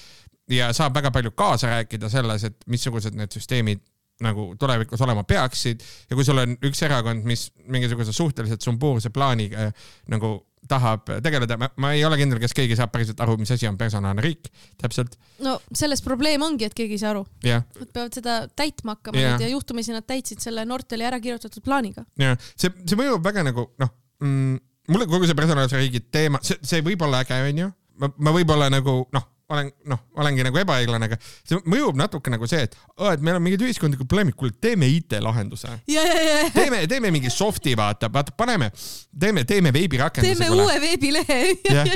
ja 0.52 0.72
saab 0.76 0.96
väga 0.98 1.12
palju 1.14 1.34
kaasa 1.38 1.78
rääkida 1.78 2.10
selles, 2.12 2.46
et 2.50 2.70
missugused 2.72 3.16
need 3.18 3.34
süsteemid 3.34 3.82
nagu 4.22 4.52
tulevikus 4.60 5.02
olema 5.06 5.26
peaksid 5.28 5.84
ja 6.10 6.18
kui 6.18 6.26
sul 6.28 6.42
on 6.42 6.56
üks 6.68 6.86
erakond, 6.88 7.26
mis 7.28 7.50
mingisuguse 7.72 8.14
suhteliselt 8.16 8.64
sumbuurse 8.66 9.12
plaaniga 9.14 9.68
äh, 9.68 9.92
nagu 10.12 10.40
tahab 10.70 11.10
tegeleda, 11.24 11.58
ma 11.58 11.92
ei 11.96 12.04
ole 12.06 12.18
kindel, 12.20 12.40
kas 12.42 12.54
keegi 12.56 12.78
saab 12.78 12.92
päriselt 12.94 13.20
aru, 13.24 13.36
mis 13.42 13.52
asi 13.54 13.68
on 13.70 13.78
personaalne 13.80 14.24
riik 14.24 14.50
täpselt. 14.82 15.18
no 15.44 15.58
selles 15.74 16.04
probleem 16.06 16.44
ongi, 16.46 16.68
et 16.70 16.76
keegi 16.78 16.98
ei 16.98 17.02
saa 17.02 17.14
aru 17.16 17.24
yeah.. 17.46 17.66
Nad 17.80 17.90
peavad 17.96 18.18
seda 18.18 18.38
täitma 18.56 18.96
hakkama 18.98 19.20
yeah. 19.20 19.42
ja 19.42 19.50
juhtumisi 19.52 19.96
nad 19.96 20.06
täitsid 20.08 20.44
selle 20.44 20.66
Nortali 20.70 21.08
ära 21.08 21.20
kirjutatud 21.24 21.66
plaaniga. 21.66 22.06
jah, 22.22 22.38
see, 22.54 22.74
see 22.86 23.00
mõjub 23.00 23.26
väga 23.26 23.46
nagu 23.48 23.68
noh 23.82 23.94
mm,, 24.22 24.62
mulle 24.94 25.10
kogu 25.10 25.30
see 25.30 25.38
personaalse 25.38 25.82
riigi 25.82 26.04
teema, 26.14 26.42
see, 26.46 26.60
see 26.62 26.86
võib 26.86 27.04
olla 27.08 27.24
äge, 27.26 27.42
onju. 27.50 27.72
ma, 28.02 28.14
ma 28.18 28.36
võib-olla 28.38 28.70
nagu 28.74 29.02
noh 29.16 29.30
olen 29.52 29.70
noh, 29.92 30.02
olengi 30.22 30.46
nagu 30.46 30.60
ebaõiglane, 30.62 31.10
aga 31.10 31.18
see 31.22 31.60
mõjub 31.70 32.00
natuke 32.00 32.34
nagu 32.34 32.48
see, 32.50 32.64
et, 32.68 32.76
et 33.12 33.24
meil 33.26 33.38
on 33.40 33.46
mingid 33.46 33.66
ühiskondlikud 33.68 34.10
probleemid, 34.10 34.38
kuule 34.40 34.56
teeme 34.64 34.90
IT-lahenduse. 34.98 35.76
ja, 35.92 36.06
ja, 36.08 36.26
ja 36.28 36.50
teeme, 36.56 36.84
teeme 36.92 37.14
mingi 37.14 37.32
soft'i, 37.34 37.76
vaata, 37.78 38.12
vaata, 38.14 38.36
paneme, 38.38 38.72
teeme, 39.20 39.46
teeme 39.48 39.74
veebirakenduse. 39.76 40.36
teeme 40.36 40.64
uue 40.64 40.82
veebilehe. 40.84 41.40
Jah. 41.72 41.96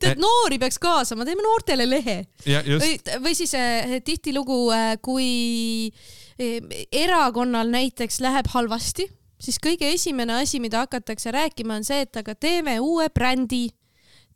tead, 0.00 0.20
noori 0.20 0.58
peaks 0.60 0.80
kaasama, 0.82 1.26
teeme 1.28 1.44
noortele 1.44 1.88
lehe. 1.88 2.18
või, 2.46 2.94
või 3.24 3.36
siis 3.38 3.54
äh, 3.58 3.98
tihtilugu, 4.04 4.62
kui 5.04 5.30
äh, 5.88 6.10
erakonnal 6.92 7.72
näiteks 7.72 8.20
läheb 8.24 8.48
halvasti, 8.54 9.08
siis 9.40 9.60
kõige 9.62 9.88
esimene 9.94 10.40
asi, 10.40 10.60
mida 10.60 10.84
hakatakse 10.84 11.32
rääkima, 11.34 11.80
on 11.80 11.86
see, 11.86 12.04
et 12.06 12.16
aga 12.20 12.34
teeme 12.34 12.78
uue 12.80 13.08
brändi, 13.14 13.68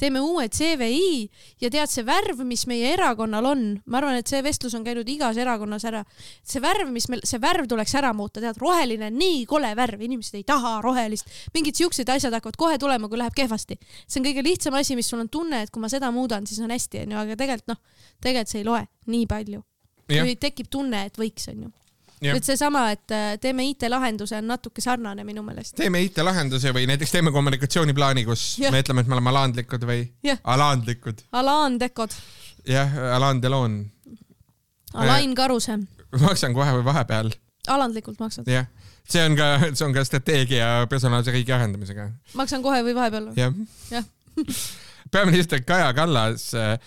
teeme 0.00 0.20
uue 0.20 0.48
CVI 0.48 1.28
ja 1.62 1.70
tead, 1.70 1.90
see 1.90 2.04
värv, 2.06 2.42
mis 2.46 2.64
meie 2.70 2.92
erakonnal 2.94 3.46
on, 3.50 3.64
ma 3.86 4.00
arvan, 4.00 4.18
et 4.18 4.30
see 4.30 4.42
vestlus 4.44 4.74
on 4.74 4.84
käinud 4.86 5.08
igas 5.10 5.38
erakonnas 5.40 5.86
ära, 5.88 6.02
see 6.42 6.62
värv, 6.64 6.90
mis 6.94 7.06
meil, 7.12 7.22
see 7.26 7.40
värv 7.42 7.68
tuleks 7.70 7.94
ära 8.00 8.12
muuta, 8.16 8.42
tead, 8.42 8.58
roheline 8.62 9.10
nii 9.14 9.44
kole 9.50 9.70
värv, 9.78 10.02
inimesed 10.06 10.40
ei 10.40 10.46
taha 10.48 10.76
rohelist, 10.84 11.30
mingid 11.54 11.78
siuksed 11.78 12.10
asjad 12.10 12.34
hakkavad 12.34 12.58
kohe 12.60 12.80
tulema, 12.82 13.10
kui 13.10 13.20
läheb 13.20 13.36
kehvasti. 13.36 13.78
see 14.06 14.20
on 14.20 14.26
kõige 14.26 14.44
lihtsam 14.46 14.80
asi, 14.80 14.98
mis 14.98 15.08
sul 15.10 15.22
on 15.22 15.30
tunne, 15.30 15.64
et 15.64 15.72
kui 15.74 15.82
ma 15.82 15.92
seda 15.92 16.10
muudan, 16.14 16.46
siis 16.46 16.60
on 16.64 16.74
hästi, 16.74 17.04
onju, 17.06 17.20
aga 17.22 17.38
tegelikult 17.38 17.74
noh, 17.74 17.80
tegelikult 18.22 18.52
see 18.54 18.62
ei 18.64 18.68
loe 18.68 18.84
nii 19.14 19.30
palju. 19.30 19.62
kui 20.10 20.36
tekib 20.40 20.68
tunne, 20.70 21.06
et 21.08 21.18
võiks, 21.18 21.48
onju. 21.52 21.70
Et 22.22 22.44
seesama, 22.46 22.86
et 22.94 23.10
äh, 23.12 23.34
teeme 23.40 23.64
IT-lahenduse 23.70 24.36
on 24.38 24.46
natuke 24.48 24.80
sarnane 24.80 25.24
minu 25.24 25.42
meelest. 25.42 25.74
teeme 25.76 26.00
IT-lahenduse 26.06 26.72
või 26.76 26.86
näiteks 26.88 27.10
teeme 27.12 27.32
kommunikatsiooniplaani, 27.34 28.24
kus 28.24 28.44
Jah. 28.62 28.72
me 28.72 28.80
ütleme, 28.84 29.00
et 29.04 29.10
me 29.10 29.14
oleme 29.18 29.30
alandlikud 29.34 29.84
või 29.88 30.06
Jah. 30.24 30.38
alandlikud. 30.44 31.24
Alaan 31.32 31.78
Dekod, 31.80 32.14
jah, 32.68 32.94
Alain 33.16 33.42
Delon, 33.42 33.80
Alain 34.94 35.34
Karuse, 35.34 35.78
maksan 36.22 36.54
kohe 36.54 36.70
või 36.78 36.84
vahepeal, 36.86 37.32
alandlikult 37.68 38.20
maksad. 38.22 38.46
jah. 38.48 38.66
see 39.08 39.20
on 39.26 39.36
ka, 39.36 39.48
see 39.74 39.84
on 39.86 39.92
ka 39.92 40.04
strateegia 40.06 40.68
personaalse 40.88 41.32
riigi 41.34 41.52
arendamisega, 41.52 42.08
maksan 42.38 42.62
kohe 42.64 42.80
või 42.86 42.94
vahepeal 42.96 43.32
jah 43.36 43.52
Jah. 43.90 44.04
peaminister 45.12 45.60
Kaja 45.66 45.90
Kallas 45.94 46.52
äh, 46.54 46.78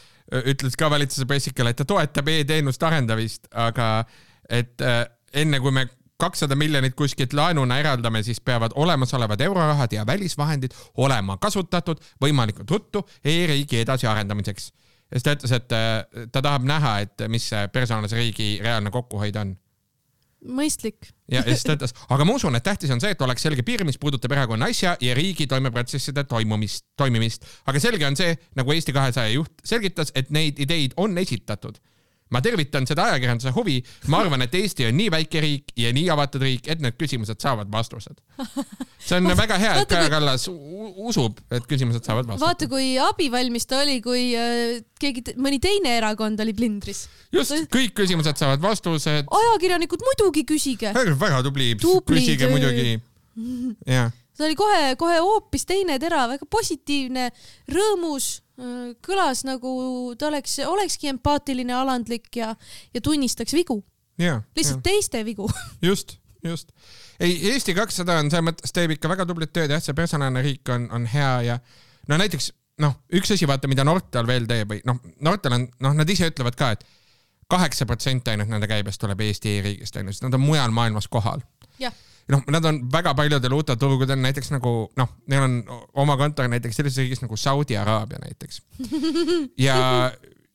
ütles 0.50 0.76
ka 0.80 0.90
valitsuse 0.92 1.26
pressikale, 1.30 1.72
et 1.72 1.78
ta 1.80 1.86
toetab 1.88 2.28
e-teenuste 2.34 2.88
arendamist, 2.88 3.48
aga 3.54 4.06
et 4.50 4.82
äh, 4.82 5.04
enne 5.38 5.60
kui 5.64 5.72
me 5.72 5.88
kakssada 6.18 6.56
miljonit 6.58 6.96
kuskilt 6.98 7.34
laenuna 7.38 7.78
eraldame, 7.80 8.24
siis 8.26 8.42
peavad 8.42 8.74
olemasolevad 8.76 9.42
eurorahad 9.42 9.94
ja 9.94 10.06
välisvahendid 10.06 10.74
olema 10.98 11.38
kasutatud 11.38 12.02
võimalikult 12.24 12.72
ruttu 12.72 13.06
e-riigi 13.24 13.84
edasiarendamiseks. 13.84 14.72
ja 15.12 15.20
siis 15.20 15.24
ta 15.24 15.38
ütles, 15.38 15.54
et 15.56 15.78
äh, 15.78 16.28
ta 16.32 16.42
tahab 16.42 16.66
näha, 16.66 17.00
et 17.06 17.28
mis 17.28 17.50
see 17.50 17.68
personaalse 17.68 18.18
riigi 18.18 18.58
reaalne 18.64 18.92
kokkuhoid 18.92 19.36
on 19.36 19.56
mõistlik. 20.46 21.12
ja, 21.32 21.42
ja 21.42 21.44
siis 21.44 21.64
ta 21.66 21.76
ütles, 21.78 21.94
aga 22.10 22.26
ma 22.26 22.36
usun, 22.38 22.56
et 22.58 22.66
tähtis 22.66 22.92
on 22.94 23.02
see, 23.02 23.12
et 23.14 23.22
oleks 23.22 23.46
selge 23.46 23.64
piir, 23.66 23.84
mis 23.86 23.98
puudutab 24.02 24.34
erakonna 24.36 24.70
asja 24.72 24.96
ja 25.02 25.16
riigi 25.18 25.48
toimeprotsesside 25.48 26.24
toimumist, 26.30 26.86
toimimist. 26.98 27.46
aga 27.66 27.82
selge 27.84 28.08
on 28.08 28.18
see, 28.20 28.36
nagu 28.58 28.74
Eesti 28.74 28.96
kahesaja 28.96 29.34
juht 29.34 29.66
selgitas, 29.66 30.12
et 30.16 30.30
neid 30.34 30.60
ideid 30.64 30.98
on 30.98 31.18
esitatud. 31.18 31.78
Ma 32.34 32.42
tervitan 32.44 32.88
seda 32.90 33.08
ajakirjanduse 33.12 33.54
huvi, 33.56 33.78
ma 34.12 34.22
arvan, 34.24 34.44
et 34.46 34.56
Eesti 34.58 34.88
on 34.90 34.98
nii 35.00 35.12
väike 35.14 35.42
riik 35.44 35.74
ja 35.80 35.92
nii 35.96 36.10
avatud 36.14 36.44
riik, 36.44 36.68
et 36.72 36.84
need 36.84 36.98
küsimused 37.00 37.40
saavad 37.44 37.72
vastused. 37.72 38.20
see 39.08 39.20
on 39.20 39.32
väga 39.32 39.60
hea, 39.62 39.74
et 39.78 39.84
vaata, 39.86 39.96
Kaja 39.96 40.12
Kallas 40.12 40.48
usub, 40.50 41.40
et 41.52 41.66
küsimused 41.70 42.04
saavad 42.04 42.28
vaata, 42.28 42.44
vastatud. 42.44 42.74
kui 42.76 42.94
abivalmis 43.02 43.68
ta 43.70 43.82
oli, 43.86 44.00
kui 44.04 44.30
äh, 44.38 44.78
keegi, 45.00 45.38
mõni 45.40 45.62
teine 45.64 45.98
erakond 46.02 46.40
oli 46.44 46.56
plindris. 46.58 47.06
just, 47.34 47.56
kõik 47.74 47.96
küsimused 47.98 48.40
saavad 48.40 48.64
vastused. 48.64 49.28
ajakirjanikud, 49.42 50.06
muidugi 50.12 50.46
küsige. 50.48 50.94
väga 50.94 51.44
tubli, 51.46 51.74
Tubli 51.82 52.22
küsige 52.22 52.48
töö. 52.48 52.56
muidugi. 52.56 52.98
jah 53.98 54.12
ta 54.38 54.46
oli 54.46 54.58
kohe, 54.58 54.96
kohe 55.02 55.18
hoopis 55.18 55.66
teine 55.66 55.98
tera, 56.02 56.28
väga 56.30 56.46
positiivne, 56.50 57.32
rõõmus, 57.74 58.38
kõlas 59.06 59.44
nagu 59.46 59.72
ta 60.18 60.32
oleks, 60.32 60.58
olekski 60.66 61.12
empaatiline, 61.12 61.74
alandlik 61.78 62.40
ja, 62.40 62.54
ja 62.94 63.02
tunnistaks 63.02 63.54
vigu, 63.54 63.82
ja, 64.18 64.40
lihtsalt 64.58 64.82
teiste 64.86 65.22
vigu. 65.26 65.50
just, 65.90 66.18
just. 66.44 66.72
ei, 67.20 67.36
Eesti 67.52 67.76
kakssada 67.78 68.18
on 68.22 68.32
selles 68.32 68.50
mõttes 68.50 68.74
teeb 68.74 68.96
ikka 68.98 69.12
väga 69.14 69.28
tublit 69.30 69.54
tööd 69.54 69.74
jah, 69.74 69.84
see 69.84 69.98
personaalne 69.98 70.42
riik 70.46 70.74
on, 70.74 70.90
on 70.94 71.06
hea 71.12 71.34
ja 71.52 71.60
no 72.10 72.18
näiteks 72.18 72.52
noh, 72.82 72.98
üks 73.18 73.34
asi, 73.34 73.48
vaata, 73.50 73.70
mida 73.70 73.86
Nortal 73.88 74.28
veel 74.30 74.48
teeb 74.50 74.74
või 74.74 74.82
noh, 74.88 75.00
Nortal 75.26 75.58
on, 75.58 75.68
noh, 75.84 75.98
nad 75.98 76.10
ise 76.10 76.30
ütlevad 76.32 76.58
ka 76.58 76.74
et 76.76 76.86
kaheksa 77.52 77.88
protsenti 77.90 78.34
ainult 78.34 78.52
nende 78.52 78.68
käibest 78.70 79.02
tuleb 79.02 79.22
Eesti 79.24 79.58
e-riigist 79.58 79.98
onju, 80.00 80.14
sest 80.14 80.26
nad 80.26 80.36
on 80.36 80.44
mujal 80.44 80.74
maailmas 80.76 81.08
kohal. 81.12 81.42
jah, 81.82 81.94
noh, 82.34 82.44
nad 82.52 82.66
on 82.66 82.80
väga 82.92 83.14
paljudel 83.18 83.56
uutel 83.58 83.78
turgudel 83.80 84.20
näiteks 84.22 84.52
nagu 84.56 84.74
noh, 85.00 85.14
neil 85.32 85.46
on 85.46 85.58
oma 86.04 86.18
kontor 86.20 86.50
näiteks 86.52 86.80
sellises 86.80 87.04
riigis 87.04 87.24
nagu 87.24 87.38
Saudi 87.40 87.78
Araabia 87.78 88.20
näiteks. 88.24 88.62
ja, 89.68 89.78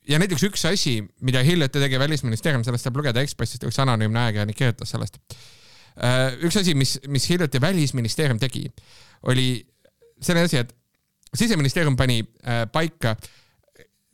ja 0.09 0.21
näiteks 0.21 0.45
üks 0.49 0.67
asi, 0.69 0.99
mida 1.21 1.43
hiljuti 1.45 1.81
tegi 1.81 1.99
välisministeerium, 1.99 2.63
sellest 2.67 2.89
saab 2.89 3.01
lugeda 3.01 3.23
Ekspressist, 3.25 3.65
üks 3.67 3.81
anonüümne 3.81 4.25
ajakirjanik 4.27 4.59
kirjutas 4.59 4.93
sellest. 4.93 5.19
üks 6.45 6.61
asi, 6.61 6.77
mis, 6.77 6.97
mis 7.07 7.29
hiljuti 7.29 7.61
välisministeerium 7.61 8.41
tegi, 8.41 8.67
oli 9.29 9.47
selline 10.21 10.49
asi, 10.49 10.61
et 10.61 10.73
siseministeerium 11.33 11.97
pani 11.97 12.21
äh, 12.21 12.63
paika 12.71 13.15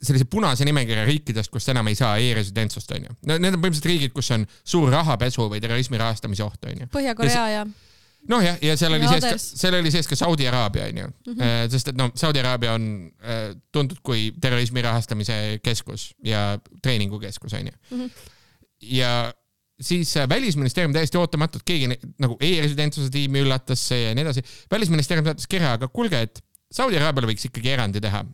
sellise 0.02 0.26
punase 0.32 0.66
nimekirja 0.68 1.04
riikidest, 1.08 1.52
kust 1.52 1.70
enam 1.74 1.88
ei 1.92 1.98
saa 2.00 2.16
e-residentsust, 2.24 2.92
onju. 2.96 3.18
Need 3.28 3.52
on 3.52 3.60
põhimõtteliselt 3.60 3.90
riigid, 3.92 4.16
kus 4.16 4.32
on 4.36 4.46
suur 4.64 4.92
rahapesu 4.94 5.50
või 5.52 5.62
terrorismi 5.64 6.00
rahastamise 6.00 6.46
oht, 6.46 6.64
onju 6.72 6.88
Põhja-Korea 6.94 7.46
ja 7.52 7.66
noh, 8.28 8.44
jah, 8.44 8.58
ja 8.64 8.76
seal 8.80 8.96
oli 8.96 9.08
Ja 9.08 9.20
sees 9.24 9.46
seal 9.60 9.78
oli 9.78 9.92
sees 9.94 10.08
ka 10.10 10.18
Saudi 10.20 10.48
Araabia 10.50 10.90
onju 10.90 11.08
mm, 11.08 11.34
-hmm. 11.34 11.70
sest 11.72 11.92
et 11.94 12.00
noh, 12.00 12.12
Saudi 12.16 12.42
Araabia 12.42 12.74
on 12.76 12.88
äh, 13.24 13.56
tuntud 13.72 14.02
kui 14.04 14.32
terrorismi 14.42 14.82
rahastamise 14.84 15.60
keskus 15.64 16.14
ja 16.24 16.60
treeningukeskus 16.82 17.54
onju 17.54 17.72
mm. 17.72 18.00
-hmm. 18.00 18.10
ja 18.82 19.34
siis 19.82 20.18
äh, 20.18 20.30
välisministeerium 20.30 20.94
täiesti 20.94 21.18
ootamatult, 21.18 21.64
keegi 21.66 21.88
nagu 22.20 22.38
e-residentsuse 22.40 23.10
tiimi 23.10 23.44
üllatas 23.46 23.88
see 23.88 24.04
ja 24.04 24.16
nii 24.16 24.28
edasi. 24.28 24.44
välisministeerium 24.72 25.26
saatis 25.26 25.48
kirja, 25.48 25.74
aga 25.74 25.88
kuulge, 25.88 26.22
et 26.22 26.44
Saudi 26.72 26.98
Araabiale 26.98 27.32
võiks 27.32 27.48
ikkagi 27.48 27.72
erandi 27.72 28.02
teha 28.02 28.26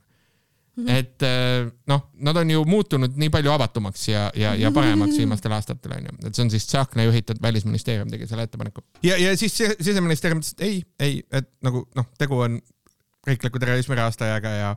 mm. 0.75 0.85
-hmm. 0.85 0.89
et 0.95 1.23
äh, 1.23 1.71
noh, 1.87 2.01
nad 2.27 2.37
on 2.37 2.51
ju 2.51 2.63
muutunud 2.65 3.17
nii 3.17 3.29
palju 3.29 3.51
avatumaks 3.51 4.07
ja, 4.09 4.31
ja, 4.35 4.55
ja 4.55 4.71
paremaks 4.71 5.17
viimastel 5.17 5.51
aastatel 5.55 5.97
onju, 5.97 6.15
et 6.27 6.35
see 6.35 6.43
on 6.45 6.51
siis 6.51 6.67
Tsahkna 6.67 7.03
juhitud 7.03 7.41
välisministeerium 7.41 8.09
tegi 8.11 8.27
selle 8.27 8.43
ettepaneku. 8.43 8.81
ja, 9.03 9.17
ja 9.17 9.37
siis 9.37 9.57
si- 9.57 9.75
siseministeerium 9.81 10.39
ütles, 10.43 10.53
et 10.57 10.61
ei, 10.61 10.83
ei, 10.99 11.23
et 11.31 11.49
nagu 11.63 11.87
noh, 11.95 12.05
tegu 12.17 12.39
on 12.39 12.61
riikliku 13.27 13.59
terrorismi 13.59 13.95
rahastajaga 13.95 14.49
ja 14.49 14.75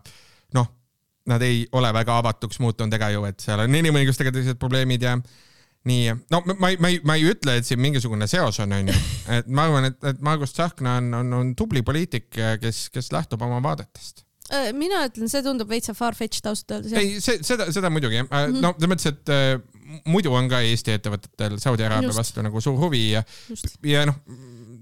noh, 0.54 0.68
nad 1.28 1.42
ei 1.42 1.66
ole 1.72 1.92
väga 1.92 2.18
avatuks 2.18 2.58
muutunud 2.64 2.94
ega 2.96 3.10
ju, 3.12 3.24
et 3.28 3.40
seal 3.40 3.60
on 3.60 3.74
inimõigustega 3.74 4.32
tõsised 4.32 4.58
probleemid 4.60 5.02
ja 5.04 5.18
nii, 5.88 6.14
no 6.32 6.40
ma- 6.46 6.56
ma 6.58 6.70
ei, 6.72 6.76
ma 6.80 6.88
ei, 6.88 7.00
ma 7.04 7.16
ei 7.18 7.26
ütle, 7.30 7.58
et 7.60 7.66
siin 7.68 7.80
mingisugune 7.80 8.26
seos 8.26 8.58
on, 8.64 8.72
onju, 8.72 8.94
et 9.36 9.46
ma 9.46 9.66
arvan, 9.68 9.90
et, 9.90 9.98
et 10.04 10.20
Margus 10.24 10.52
Tsahkna 10.56 10.96
on, 11.02 11.12
on, 11.20 11.32
on 11.40 11.52
tubli 11.56 11.82
poliitik, 11.86 12.30
kes, 12.32 12.88
kes 12.94 13.12
lähtub 13.12 13.42
oma 13.44 13.60
vaadetest. 13.64 14.24
Äh, 14.48 14.70
mina 14.72 15.02
ütlen, 15.04 15.28
see 15.28 15.42
tundub 15.44 15.68
veitsa 15.68 15.92
far-fetched 15.96 16.46
ausalt 16.48 16.72
öeldes 16.78 16.94
ei, 16.96 17.18
see, 17.20 17.42
seda, 17.44 17.66
seda 17.74 17.90
muidugi 17.92 18.22
mm 18.22 18.30
-hmm., 18.30 18.62
no 18.64 18.70
selles 18.78 18.92
mõttes, 18.94 19.10
et 19.12 19.32
äh, 19.34 19.58
muidu 20.08 20.32
on 20.32 20.48
ka 20.48 20.62
Eesti 20.64 20.94
ettevõtetel 20.96 21.58
Saudi 21.60 21.84
Araabia 21.84 22.14
vastu 22.16 22.44
nagu 22.44 22.62
suur 22.64 22.78
huvi 22.80 23.02
ja, 23.10 23.22
ja 23.84 24.06
noh, 24.08 24.16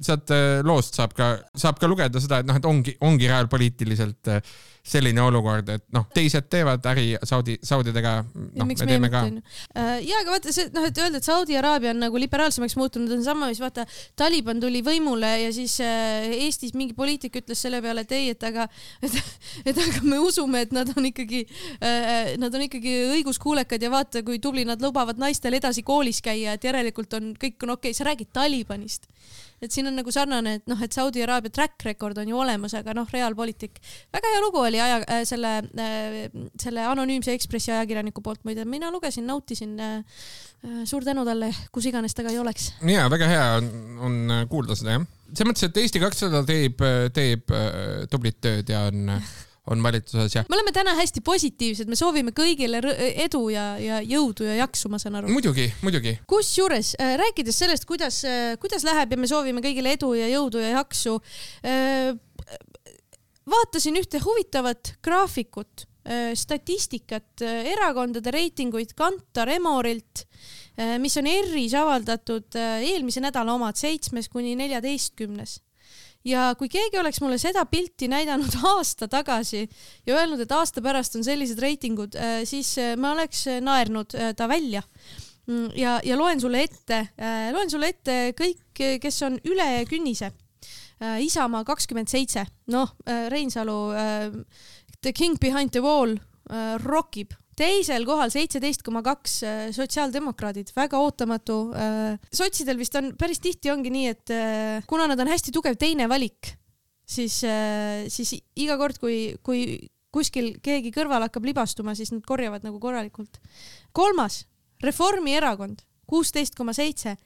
sealt 0.05 0.33
äh, 0.35 0.61
loost 0.67 0.99
saab 0.99 1.15
ka, 1.17 1.35
saab 1.57 1.81
ka 1.81 1.91
lugeda 1.91 2.23
seda, 2.23 2.41
et 2.43 2.49
noh, 2.49 2.57
et 2.59 2.69
ongi, 2.69 2.97
ongi 3.05 3.29
reaalpoliitiliselt 3.31 4.33
äh, 4.33 4.57
selline 4.87 5.23
olukord, 5.25 5.69
et 5.75 5.83
noh, 5.95 6.05
teised 6.15 6.47
teevad 6.51 6.85
äri 6.93 7.17
Saudi, 7.27 7.57
Saudidega, 7.67 8.13
ja 8.55 8.63
noh, 8.63 8.71
ja 10.07 10.21
aga 10.21 10.35
vaata 10.37 10.55
see 10.55 10.69
noh, 10.75 10.87
et 10.87 11.01
öelda, 11.03 11.19
et 11.19 11.27
Saudi 11.27 11.59
Araabia 11.59 11.91
on 11.95 12.05
nagu 12.05 12.21
liberaalsemaks 12.23 12.77
muutunud, 12.79 13.11
on 13.17 13.25
sama, 13.27 13.49
mis 13.51 13.61
vaata 13.63 13.87
Taliban 14.19 14.63
tuli 14.63 14.85
võimule 14.87 15.33
ja 15.43 15.51
siis 15.55 15.79
äh, 15.83 16.29
Eestis 16.47 16.77
mingi 16.79 16.95
poliitik 16.99 17.41
ütles 17.43 17.65
selle 17.67 17.83
peale, 17.83 18.07
et 18.07 18.15
ei, 18.15 18.31
et 18.37 18.47
aga, 18.47 18.69
et, 19.07 19.19
et 19.65 19.83
aga 19.87 20.05
me 20.07 20.21
usume, 20.23 20.63
et 20.69 20.77
nad 20.77 20.93
on 20.95 21.11
ikkagi 21.11 21.43
äh,, 21.81 22.37
nad 22.41 22.55
on 22.55 22.67
ikkagi 22.69 22.95
õiguskuulekad 23.17 23.83
ja 23.83 23.91
vaata, 23.91 24.23
kui 24.27 24.39
tubli 24.43 24.67
nad 24.69 24.83
lubavad 24.83 25.19
naistel 25.19 25.59
edasi 25.59 25.83
koolis 25.87 26.23
käia, 26.23 26.55
et 26.55 26.71
järelikult 26.71 27.19
on 27.19 27.35
kõik 27.35 27.59
on 27.67 27.75
okei. 27.75 27.91
Okay., 27.91 27.99
sa 27.99 28.07
räägid 28.07 28.31
Talibanist 28.35 29.11
et 29.62 29.73
siin 29.73 29.88
on 29.90 29.97
nagu 29.97 30.12
sarnane, 30.12 30.57
et 30.59 30.66
noh, 30.71 30.81
et 30.85 30.92
Saudi 30.92 31.23
Araabia 31.25 31.53
track 31.55 31.87
record 31.87 32.19
on 32.21 32.29
ju 32.29 32.38
olemas, 32.38 32.75
aga 32.79 32.95
noh, 32.97 33.09
reaalpoliitik. 33.12 33.81
väga 34.14 34.35
hea 34.35 34.42
lugu 34.45 34.61
oli 34.62 34.81
aja 34.83 35.01
äh,, 35.05 35.23
selle 35.29 35.55
äh,, 35.79 36.19
selle 36.61 36.85
anonüümse 36.90 37.35
Ekspressi 37.37 37.73
ajakirjaniku 37.73 38.25
poolt 38.25 38.45
muide, 38.45 38.64
mina 38.69 38.92
lugesin, 38.95 39.27
nautisin 39.27 39.79
äh,. 39.81 40.21
Äh, 40.64 40.87
suur 40.88 41.05
tänu 41.05 41.21
talle, 41.27 41.51
kus 41.71 41.85
iganes 41.87 42.14
ta 42.16 42.25
ka 42.25 42.31
ei 42.33 42.38
oleks. 42.40 42.71
ja 42.88 43.05
väga 43.12 43.27
hea 43.29 43.42
on, 43.59 43.66
on 44.09 44.16
kuulda 44.51 44.75
seda 44.75 44.97
jah. 44.97 45.05
selles 45.29 45.51
mõttes, 45.51 45.66
et 45.69 45.81
Eesti 45.83 46.01
kakssada 46.01 46.40
teeb, 46.49 46.81
teeb 47.14 47.53
äh, 47.55 48.07
tublit 48.11 48.40
tööd 48.40 48.73
ja 48.73 48.87
on, 48.88 49.12
on 49.70 49.83
valitsuses 49.83 50.35
ja 50.35 50.44
me 50.48 50.59
oleme 50.59 50.72
täna 50.74 50.94
hästi 50.98 51.22
positiivsed, 51.26 51.90
me 51.90 51.98
soovime 51.98 52.35
kõigile 52.37 52.81
edu 53.26 53.42
ja, 53.52 53.66
ja 53.83 54.00
jõudu 54.05 54.46
ja 54.46 54.61
jaksu, 54.62 54.90
ma 54.92 55.00
saan 55.02 55.18
aru. 55.20 55.33
muidugi, 55.33 55.66
muidugi. 55.87 56.16
kusjuures 56.31 56.94
äh, 57.00 57.16
rääkides 57.20 57.59
sellest, 57.64 57.88
kuidas, 57.88 58.22
kuidas 58.62 58.87
läheb 58.87 59.14
ja 59.14 59.20
me 59.20 59.31
soovime 59.31 59.64
kõigile 59.64 59.96
edu 59.96 60.14
ja 60.18 60.31
jõudu 60.31 60.62
ja 60.62 60.76
jaksu 60.79 61.18
äh,, 61.66 62.14
vaatasin 63.46 63.98
ühte 64.00 64.20
huvitavat 64.24 64.96
graafikut, 65.05 65.87
statistikat, 66.38 67.42
erakondade 67.42 68.31
reitinguid 68.35 68.94
Kantar 68.98 69.50
Emorilt, 69.50 70.22
mis 71.02 71.16
on 71.18 71.26
ERR-is 71.31 71.74
avaldatud 71.79 72.59
äh, 72.61 72.83
eelmise 72.92 73.22
nädala 73.24 73.55
omad, 73.57 73.79
seitsmes 73.81 74.29
kuni 74.31 74.55
neljateistkümnes 74.59 75.57
ja 76.27 76.47
kui 76.59 76.71
keegi 76.73 76.99
oleks 77.01 77.21
mulle 77.23 77.39
seda 77.41 77.65
pilti 77.71 78.09
näidanud 78.11 78.59
aasta 78.75 79.09
tagasi 79.11 79.65
ja 80.07 80.19
öelnud, 80.19 80.43
et 80.43 80.53
aasta 80.53 80.83
pärast 80.85 81.17
on 81.19 81.25
sellised 81.27 81.61
reitingud, 81.62 82.19
siis 82.49 82.75
äh, 82.83 82.95
ma 82.99 83.15
oleks 83.17 83.47
äh, 83.51 83.61
naernud 83.65 84.17
äh, 84.19 84.35
ta 84.37 84.49
välja. 84.49 84.83
ja, 85.79 86.01
ja 86.03 86.17
loen 86.19 86.41
sulle 86.43 86.65
ette, 86.67 86.97
loen 87.55 87.71
sulle 87.71 87.93
ette 87.93 88.33
kõik, 88.35 88.81
kes 88.99 89.21
on 89.23 89.37
üle 89.47 89.85
künnise. 89.87 90.33
Isamaa 91.23 91.62
kakskümmend 91.62 92.11
seitse, 92.11 92.43
noh, 92.75 92.97
Reinsalu, 93.31 93.77
The 95.07 95.12
King 95.12 95.39
Behind 95.39 95.71
the 95.71 95.83
Wall 95.85 96.17
äh, 96.51 96.79
rokib 96.83 97.31
teisel 97.57 98.05
kohal 98.09 98.31
seitseteist 98.33 98.85
koma 98.85 99.03
kaks 99.05 99.38
sotsiaaldemokraadid, 99.77 100.73
väga 100.77 101.01
ootamatu. 101.01 101.59
sotsidel 102.33 102.79
vist 102.79 102.95
on 103.01 103.14
päris 103.19 103.40
tihti 103.40 103.73
ongi 103.73 103.92
nii, 103.95 104.12
et 104.12 104.35
äh, 104.35 104.85
kuna 104.87 105.09
nad 105.09 105.21
on 105.21 105.33
hästi 105.33 105.55
tugev 105.57 105.79
teine 105.81 106.09
valik, 106.09 106.53
siis, 107.07 107.40
siis 108.12 108.35
iga 108.61 108.77
kord, 108.77 109.01
kui, 109.01 109.37
kui 109.42 109.79
kuskil 110.12 110.57
keegi 110.64 110.92
kõrval 110.95 111.27
hakkab 111.27 111.49
libastuma, 111.49 111.97
siis 111.97 112.12
nad 112.12 112.25
korjavad 112.29 112.64
nagu 112.66 112.81
korralikult. 112.83 113.40
kolmas, 113.97 114.45
Reformierakond 114.85 115.81
kuusteist 116.07 116.55
koma 116.57 116.75
seitse, 116.77 117.16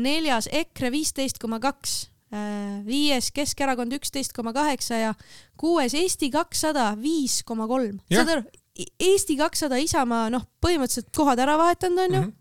neljas 0.00 0.48
EKRE 0.52 0.90
viisteist 0.94 1.40
koma 1.42 1.60
kaks, 1.62 2.06
viies 2.86 3.28
Keskerakond 3.36 3.92
üksteist 3.98 4.32
koma 4.32 4.54
kaheksa 4.56 5.00
ja 5.02 5.12
kuues 5.60 5.92
Eesti 5.98 6.30
kakssada 6.32 6.92
viis 7.00 7.42
koma 7.44 7.66
kolm. 7.68 7.98
Saad 8.08 8.30
aru, 8.32 8.44
Eesti 9.00 9.38
kakssada 9.40 9.80
Isamaa, 9.80 10.28
noh, 10.32 10.46
põhimõtteliselt 10.64 11.12
kohad 11.16 11.42
ära 11.42 11.58
vahetanud 11.60 12.06
onju 12.06 12.20
mm. 12.20 12.28
-hmm. 12.28 12.38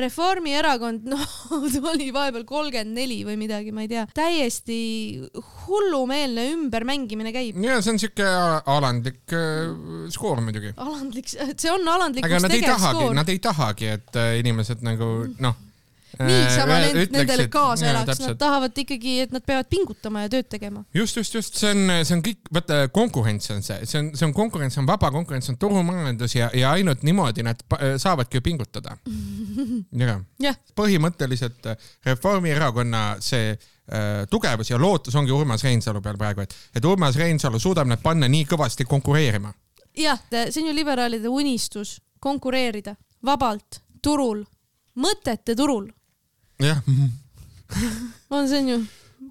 Reformierakond, 0.00 1.04
noh, 1.12 1.32
oli 1.92 2.06
vahepeal 2.14 2.44
kolmkümmend 2.48 2.96
neli 2.96 3.18
või 3.28 3.36
midagi, 3.36 3.72
ma 3.76 3.84
ei 3.84 3.90
tea, 3.90 4.06
täiesti 4.16 4.78
hullumeelne 5.66 6.46
ümbermängimine 6.54 7.34
käib. 7.34 7.58
ja 7.60 7.82
see 7.84 7.92
on 7.92 8.00
siuke 8.00 8.24
alandlik 8.24 9.34
äh, 9.36 9.74
skoor 10.14 10.40
muidugi. 10.40 10.72
alandlik, 10.76 11.28
see 11.28 11.72
on 11.72 11.84
alandlik. 11.84 12.24
aga 12.24 12.40
nad 12.40 12.56
ei 12.56 12.64
tahagi, 12.64 13.10
nad 13.20 13.28
ei 13.28 13.42
tahagi, 13.44 13.92
et 13.98 14.16
äh, 14.16 14.38
inimesed 14.40 14.80
nagu 14.88 15.12
noh. 15.38 15.60
Niisama 16.18 16.78
nend- 16.82 17.12
nendele 17.14 17.46
kaasa 17.52 17.86
elaks, 17.90 18.20
nad 18.20 18.38
tahavad 18.40 18.78
ikkagi, 18.84 19.14
et 19.24 19.32
nad 19.32 19.44
peavad 19.46 19.68
pingutama 19.70 20.24
ja 20.26 20.28
tööd 20.32 20.48
tegema. 20.52 20.84
just, 20.94 21.16
just, 21.16 21.34
just 21.34 21.56
see 21.56 21.70
on, 21.70 21.90
see 22.04 22.16
on 22.16 22.22
kõik, 22.26 22.40
vaata 22.52 22.80
konkurents 22.92 23.50
on 23.54 23.62
see, 23.62 23.86
see 23.88 23.98
on, 24.00 24.10
see 24.16 24.26
on 24.28 24.34
konkurents, 24.36 24.78
on 24.78 24.86
vaba 24.86 25.10
konkurents, 25.14 25.48
on 25.52 25.56
turumajandus 25.60 26.34
ja, 26.36 26.50
ja 26.54 26.72
ainult 26.76 27.02
niimoodi 27.02 27.42
nad 27.46 27.62
saavadki 27.98 28.40
pingutada. 28.40 28.96
jah 30.04 30.20
Jah., 30.42 30.56
põhimõtteliselt 30.76 31.66
äh, 31.70 31.76
Reformierakonna 32.06 33.02
see 33.20 33.52
äh, 33.52 34.26
tugevus 34.30 34.70
ja 34.70 34.78
lootus 34.80 35.14
ongi 35.18 35.32
Urmas 35.32 35.64
Reinsalu 35.64 36.02
peal 36.02 36.18
praegu, 36.20 36.44
et, 36.44 36.54
et 36.76 36.84
Urmas 36.84 37.16
Reinsalu 37.16 37.60
suudab 37.62 37.88
nad 37.90 38.02
panna 38.02 38.28
nii 38.28 38.44
kõvasti 38.50 38.84
konkureerima. 38.88 39.52
jah, 39.96 40.20
see 40.30 40.62
on 40.62 40.68
ju 40.70 40.74
liberaalide 40.76 41.28
unistus, 41.28 41.98
konkureerida 42.20 42.94
vabalt 43.26 43.80
turul, 44.02 44.44
mõtete 44.98 45.54
turul. 45.56 45.90
Jah, 46.66 46.80
on, 48.34 48.48
see 48.48 48.62
on 48.62 48.72
ju, 48.72 48.78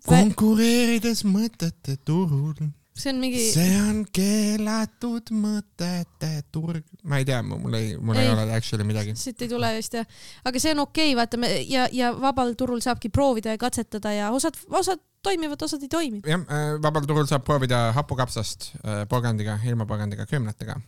konkureerides 0.07 1.23
mõtete 1.27 1.97
turul, 2.05 2.55
see 2.97 3.11
on 3.13 3.21
mingi, 3.21 3.41
see 3.53 3.77
on 3.81 4.01
keelatud 4.13 5.31
mõtete 5.35 6.31
turg. 6.53 6.83
ma 7.03 7.21
ei 7.21 7.27
tea, 7.27 7.41
mul 7.45 7.77
ei, 7.77 7.93
mul 7.97 8.19
ei, 8.19 8.27
Ei. 8.27 8.33
ole 8.33 8.47
actually 8.55 8.87
midagi. 8.87 9.15
siit 9.19 9.41
ei 9.41 9.51
tule 9.51 9.71
vist 9.77 9.95
jah, 9.97 10.09
aga 10.45 10.63
see 10.63 10.75
on 10.75 10.83
okei 10.87 11.11
okay,, 11.11 11.19
vaata 11.19 11.39
me 11.41 11.53
ja, 11.69 11.87
ja 11.91 12.11
vabal 12.17 12.53
turul 12.59 12.83
saabki 12.83 13.13
proovida 13.13 13.55
ja 13.55 13.61
katsetada 13.61 14.13
ja 14.15 14.33
osad, 14.35 14.59
osad 14.69 15.01
toimivad, 15.23 15.61
osad 15.61 15.83
ei 15.85 15.91
toimi. 15.91 16.21
jah, 16.27 16.45
vabal 16.83 17.07
turul 17.09 17.29
saab 17.29 17.45
proovida 17.47 17.87
hapukapsast 17.97 18.71
äh, 18.81 19.03
porgandiga, 19.09 19.59
ilma 19.69 19.87
porgandiga, 19.89 20.27
köömnatega. 20.29 20.79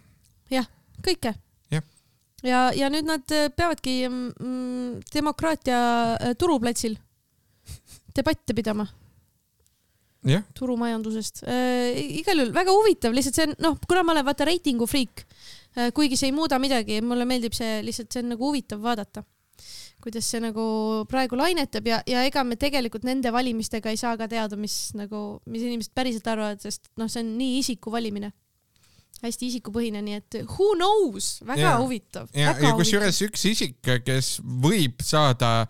kõike. 1.06 1.34
Ja, 2.44 2.68
ja 2.76 2.90
nüüd 2.92 3.08
nad 3.08 3.32
äh, 3.32 3.48
peavadki 3.56 3.94
mm, 4.10 5.04
demokraatia 5.14 5.80
äh, 6.18 6.34
turuplatsil 6.40 6.98
debatte 8.16 8.56
pidama. 8.56 8.88
Jah, 10.28 10.44
turumajandusest. 10.56 11.44
Äh,. 11.48 12.20
igal 12.20 12.40
juhul 12.40 12.54
väga 12.56 12.72
huvitav, 12.76 13.16
lihtsalt 13.16 13.36
see 13.36 13.48
on 13.50 13.56
noh, 13.64 13.78
kuna 13.88 14.04
ma 14.04 14.14
olen 14.16 14.28
vaata 14.28 14.48
reitingu 14.48 14.88
friik 14.88 15.24
äh,, 15.76 15.90
kuigi 15.96 16.20
see 16.20 16.30
ei 16.32 16.36
muuda 16.36 16.60
midagi, 16.64 17.02
mulle 17.04 17.28
meeldib 17.28 17.56
see 17.56 17.82
lihtsalt, 17.84 18.12
see 18.12 18.24
on 18.24 18.32
nagu 18.32 18.48
huvitav 18.48 18.80
vaadata, 18.84 19.26
kuidas 20.04 20.30
see 20.32 20.40
nagu 20.44 20.64
praegu 21.12 21.40
lainetab 21.40 21.90
ja, 21.92 22.00
ja 22.08 22.24
ega 22.28 22.44
me 22.48 22.56
tegelikult 22.60 23.04
nende 23.08 23.32
valimistega 23.36 23.92
ei 23.92 24.00
saa 24.00 24.16
ka 24.20 24.30
teada, 24.32 24.60
mis 24.60 24.94
nagu, 24.96 25.42
mis 25.44 25.68
inimesed 25.68 25.92
päriselt 25.96 26.32
arvavad, 26.32 26.64
sest 26.64 26.88
noh, 27.00 27.12
see 27.12 27.24
on 27.24 27.36
nii 27.40 27.60
isiku 27.60 27.92
valimine, 27.92 28.32
hästi 29.24 29.48
isikupõhine, 29.52 30.02
nii 30.04 30.20
et 30.20 30.38
who 30.44 30.74
knows, 30.76 31.40
väga 31.48 31.62
Jaa. 31.70 31.80
huvitav. 31.82 32.30
ja, 32.36 32.54
ja 32.60 32.74
kusjuures 32.78 33.22
üks 33.28 33.46
isik, 33.50 33.80
kes 34.06 34.36
võib 34.44 35.02
saada, 35.04 35.66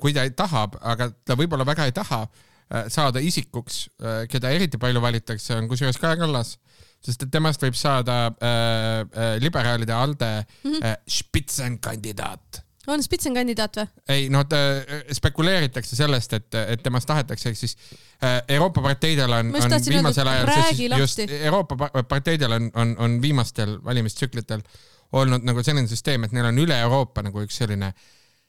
kui 0.00 0.14
ta 0.16 0.24
tahab, 0.32 0.78
aga 0.80 1.10
ta 1.24 1.36
võib-olla 1.38 1.66
väga 1.68 1.86
ei 1.88 1.92
taha 1.96 2.22
äh, 2.26 2.86
saada 2.92 3.20
isikuks, 3.20 3.86
keda 4.32 4.50
eriti 4.56 4.78
palju 4.80 5.00
valitakse, 5.04 5.54
on 5.60 5.68
kusjuures 5.68 6.00
Kaja 6.00 6.16
Kallas, 6.22 6.56
sest 7.04 7.22
et 7.22 7.30
temast 7.30 7.62
võib 7.62 7.76
saada 7.78 8.14
äh, 8.40 9.04
äh, 9.04 9.34
liberaalide 9.44 9.92
ALDE 9.92 10.32
Mhm. 10.64 10.80
äh, 10.82 10.96
spitsenkandidaat 11.06 12.62
on 12.86 13.02
spitsenkandidaat 13.02 13.78
või? 13.80 13.86
ei 14.14 14.26
no 14.32 14.44
ta 14.48 14.58
äh, 14.78 15.06
spekuleeritakse 15.16 15.96
sellest, 15.98 16.36
et, 16.38 16.58
et 16.76 16.82
temast 16.82 17.08
tahetakse, 17.10 17.52
ehk 17.52 17.58
siis 17.58 17.76
äh, 18.22 18.40
Euroopa 18.56 18.82
parteidel 18.84 19.32
on, 19.38 19.54
on 19.54 19.78
viimasel 19.88 20.32
ajal, 20.32 20.98
just. 21.00 21.24
Euroopa 21.26 21.78
pa- 21.80 22.04
parteidel 22.08 22.58
on, 22.58 22.70
on, 22.74 22.94
on 23.02 23.16
viimastel 23.22 23.78
valimistsüklitel 23.84 24.62
olnud 25.12 25.46
nagu 25.46 25.62
selline 25.62 25.88
süsteem, 25.90 26.26
et 26.26 26.34
neil 26.34 26.50
on 26.50 26.62
üle 26.62 26.76
Euroopa 26.82 27.24
nagu 27.26 27.42
üks 27.44 27.58
selline, 27.60 27.92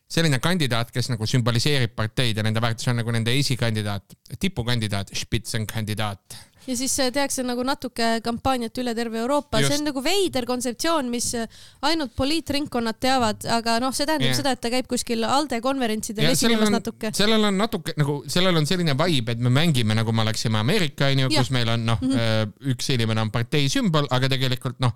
selline 0.10 0.40
kandidaat, 0.44 0.92
kes 0.96 1.12
nagu 1.14 1.28
sümboliseerib 1.30 1.94
parteid 1.98 2.38
ja 2.40 2.46
nende 2.46 2.64
väärtus 2.64 2.90
on 2.92 3.02
nagu 3.02 3.14
nende 3.14 3.34
esikandidaat, 3.38 4.18
tipukandidaat, 4.40 5.14
spitsenkandidaat. 5.16 6.38
Ja 6.68 6.76
siis 6.78 6.94
äh, 7.00 7.12
tehakse 7.14 7.44
nagu 7.48 7.64
natuke 7.68 8.10
kampaaniat 8.26 8.78
üle 8.82 8.94
terve 8.98 9.22
Euroopa, 9.24 9.62
see 9.64 9.80
on 9.80 9.88
nagu 9.90 10.04
veider 10.04 10.48
kontseptsioon, 10.50 11.12
mis 11.12 11.32
äh, 11.40 11.60
ainult 11.88 12.16
poliitringkonnad 12.18 13.00
teavad, 13.04 13.46
aga 13.58 13.78
noh, 13.84 13.96
see 13.96 14.08
tähendab 14.10 14.32
yeah. 14.32 14.40
seda, 14.40 14.56
et 14.58 14.64
ta 14.64 14.72
käib 14.74 14.90
kuskil 14.92 15.26
ALDE 15.28 15.62
konverentsidel 15.64 16.32
esinemas 16.32 16.74
natuke. 16.74 17.14
sellel 17.18 17.50
on 17.52 17.62
natuke 17.62 17.96
nagu, 18.00 18.20
sellel 18.32 18.60
on 18.60 18.68
selline 18.70 18.98
vibe, 19.00 19.38
et 19.38 19.44
me 19.44 19.54
mängime 19.54 19.98
nagu 19.98 20.16
me 20.16 20.26
oleksime 20.26 20.60
Ameerika 20.62 21.12
onju, 21.14 21.32
kus 21.38 21.54
meil 21.56 21.76
on 21.76 21.88
noh 21.94 22.02
mm 22.02 22.18
-hmm., 22.18 22.74
üks 22.74 22.92
inimene 22.94 23.24
on 23.24 23.32
partei 23.32 23.70
sümbol, 23.72 24.10
aga 24.12 24.30
tegelikult 24.30 24.80
noh, 24.84 24.94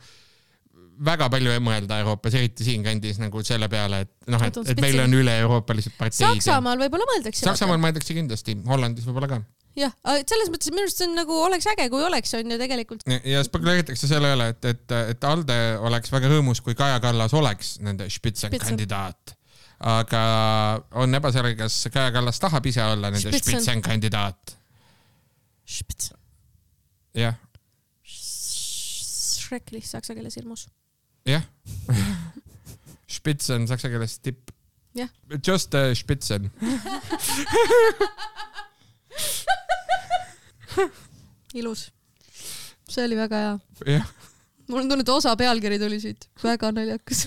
väga 1.06 1.30
palju 1.34 1.54
ei 1.54 1.62
mõelda 1.64 2.00
Euroopas, 2.04 2.36
eriti 2.38 2.66
siinkandis 2.68 3.20
nagu 3.22 3.42
selle 3.46 3.70
peale, 3.72 4.04
et 4.06 4.32
noh, 4.32 4.44
et 4.46 4.60
Et 4.74 4.82
meil 4.84 5.00
on 5.02 5.16
üle-euroopalised 5.22 5.96
parteid. 5.98 6.22
Saksamaal 6.22 6.82
võib-olla 6.84 7.08
mõeldakse. 7.10 7.46
Saksamaal 7.48 7.82
mõeldakse 7.82 8.16
kindlasti, 8.18 8.58
Hollandis 8.68 9.08
võib-olla 9.08 9.32
ka. 9.32 9.42
jah, 9.80 9.94
selles 10.28 10.50
mõttes 10.52 10.72
minu 10.74 10.86
arust 10.86 11.02
see 11.02 11.08
on 11.10 11.16
nagu 11.20 11.36
oleks 11.46 11.68
äge, 11.72 11.88
kui 11.94 12.04
oleks 12.04 12.34
on 12.38 12.54
ju 12.54 12.58
tegelikult. 12.62 13.06
ja 13.08 13.44
spekuleeritakse 13.48 14.10
selle 14.10 14.34
üle, 14.36 14.50
et, 14.56 14.66
et, 14.74 14.96
et 15.14 15.30
ALDE 15.30 15.60
oleks 15.88 16.12
väga 16.14 16.32
rõõmus, 16.34 16.64
kui 16.64 16.76
Kaja 16.78 17.00
Kallas 17.04 17.36
oleks 17.38 17.78
nende 17.84 18.10
spitsenkandidaat. 18.12 19.36
aga 19.92 20.24
on 21.04 21.22
ebaselge, 21.22 21.56
kas 21.64 21.78
Kaja 21.94 22.12
Kallas 22.16 22.42
tahab 22.44 22.68
ise 22.70 22.84
olla 22.84 23.14
nende 23.14 23.32
Spitzen. 23.32 23.60
spitsenkandidaat. 23.60 24.58
jah, 27.18 27.40
Schrecklich 29.52 29.88
saksa 29.88 30.16
keeles 30.16 30.36
hirmus. 30.40 30.70
jah. 31.28 31.44
Spitzen 33.18 33.68
saksa 33.68 33.90
keeles 33.92 34.20
tipp. 34.24 34.52
Jah. 34.96 35.10
Just 35.48 35.76
uh, 35.76 35.92
Spitzen. 35.96 36.52
ilus. 41.62 41.88
see 42.92 43.06
oli 43.08 43.16
väga 43.20 43.40
hea. 43.46 43.54
jah, 43.96 44.08
mul 44.72 44.82
on 44.84 44.90
tunne, 44.92 45.04
et 45.06 45.10
osa 45.12 45.34
pealkiri 45.40 45.80
tuli 45.80 46.00
siit, 46.04 46.30
väga 46.44 46.72
naljakas. 46.76 47.26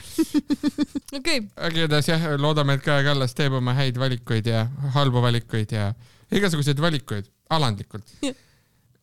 okei, 1.18 1.42
igatahes 1.70 2.08
jah, 2.12 2.24
loodame, 2.40 2.78
et 2.78 2.84
Kaja 2.86 3.04
Kallas 3.10 3.34
teeb 3.36 3.52
oma 3.60 3.74
häid 3.76 3.98
valikuid 4.00 4.48
ja 4.52 4.66
halbu 4.96 5.22
valikuid 5.24 5.72
ja 5.76 5.92
igasuguseid 6.34 6.80
valikuid 6.80 7.28
alandlikult 7.54 8.08
Jah. 8.24 8.34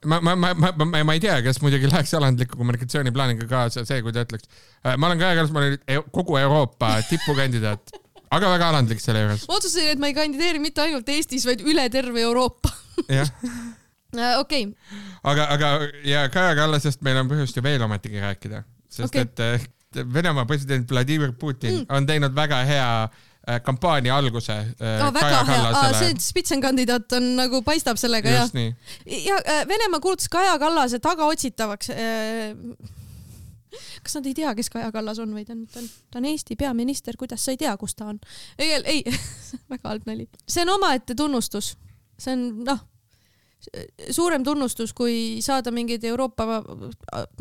ma, 0.05 0.17
ma, 0.25 0.33
ma, 0.35 0.49
ma, 0.57 0.71
ma, 0.81 1.03
ma 1.05 1.13
ei 1.15 1.21
tea, 1.23 1.35
kas 1.45 1.59
muidugi 1.61 1.87
läheks 1.91 2.13
alandliku 2.17 2.57
kommunikatsiooniplaaniga 2.57 3.45
kaasa 3.51 3.83
see, 3.87 4.01
kui 4.03 4.11
ta 4.15 4.23
ütleks, 4.25 4.49
ma 4.97 5.07
olen 5.11 5.21
Kaja 5.21 5.37
Kallas, 5.37 5.53
ma 5.53 5.61
olen 5.61 5.77
eu- 5.97 6.07
kogu 6.11 6.37
Euroopa 6.41 6.95
tipukandidaat, 7.09 7.93
aga 8.35 8.49
väga 8.55 8.71
alandlik 8.73 9.03
selle 9.03 9.21
juures. 9.25 9.45
ma 9.47 9.59
otsustasin, 9.59 9.93
et 9.93 10.01
ma 10.01 10.09
ei 10.09 10.17
kandideeri 10.17 10.59
mitte 10.63 10.81
ainult 10.83 11.09
Eestis, 11.13 11.45
vaid 11.47 11.61
üle 11.63 11.85
terve 11.93 12.25
Euroopa. 12.25 12.73
jah, 13.07 13.29
okei, 14.39 14.67
aga, 15.24 15.47
aga 15.56 15.71
ja 16.08 16.28
Kaja 16.30 16.56
Kallasest 16.60 17.04
meil 17.06 17.19
on 17.21 17.30
põhjust 17.32 17.58
ju 17.58 17.63
veel 17.63 17.82
ometigi 17.86 18.21
rääkida, 18.21 18.63
sest 18.89 19.10
okay. 19.10 19.28
et 19.28 19.43
eh, 19.45 19.67
Venemaa 20.13 20.45
president 20.47 20.91
Vladimir 20.91 21.34
Putin 21.39 21.82
mm. 21.82 21.86
on 21.89 22.08
teinud 22.08 22.36
väga 22.36 22.62
hea 22.67 22.88
eh, 23.47 23.60
kampaania 23.63 24.15
alguse 24.17 24.56
oh, 24.56 25.12
väga 25.13 25.43
hea, 25.50 25.91
see. 26.00 26.15
spitsenkandidaat 26.24 27.17
on 27.19 27.30
nagu 27.39 27.62
paistab 27.67 28.00
sellega 28.00 28.32
just. 28.38 28.56
ja 29.06 29.39
äh, 29.43 29.67
Venemaa 29.67 30.00
kuulutas 30.00 30.30
Kaja 30.30 30.58
Kallase 30.60 31.00
tagaotsitavaks. 31.00 31.91
kas 34.04 34.15
nad 34.15 34.26
ei 34.26 34.36
tea, 34.36 34.56
kes 34.56 34.69
Kaja 34.69 34.91
Kallas 34.91 35.19
on 35.24 35.36
või 35.36 35.45
ta 35.47 35.56
on, 35.56 35.65
ta 35.71 35.80
on, 35.80 35.89
ta 36.12 36.19
on 36.19 36.30
Eesti 36.32 36.56
peaminister, 36.60 37.19
kuidas 37.19 37.43
sa 37.45 37.56
ei 37.56 37.60
tea, 37.60 37.76
kus 37.80 37.95
ta 37.95 38.12
on? 38.12 38.19
ei, 38.60 38.80
ei, 38.84 39.04
väga 39.71 39.91
halb 39.91 40.08
nali. 40.08 40.30
see 40.47 40.63
on 40.65 40.76
omaette 40.78 41.15
tunnustus. 41.15 41.76
see 42.19 42.36
on 42.36 42.47
noh, 42.67 42.84
suurem 44.12 44.43
tunnustus, 44.47 44.93
kui 44.97 45.39
saada 45.45 45.74
mingeid 45.74 46.04
Euroopa 46.10 46.62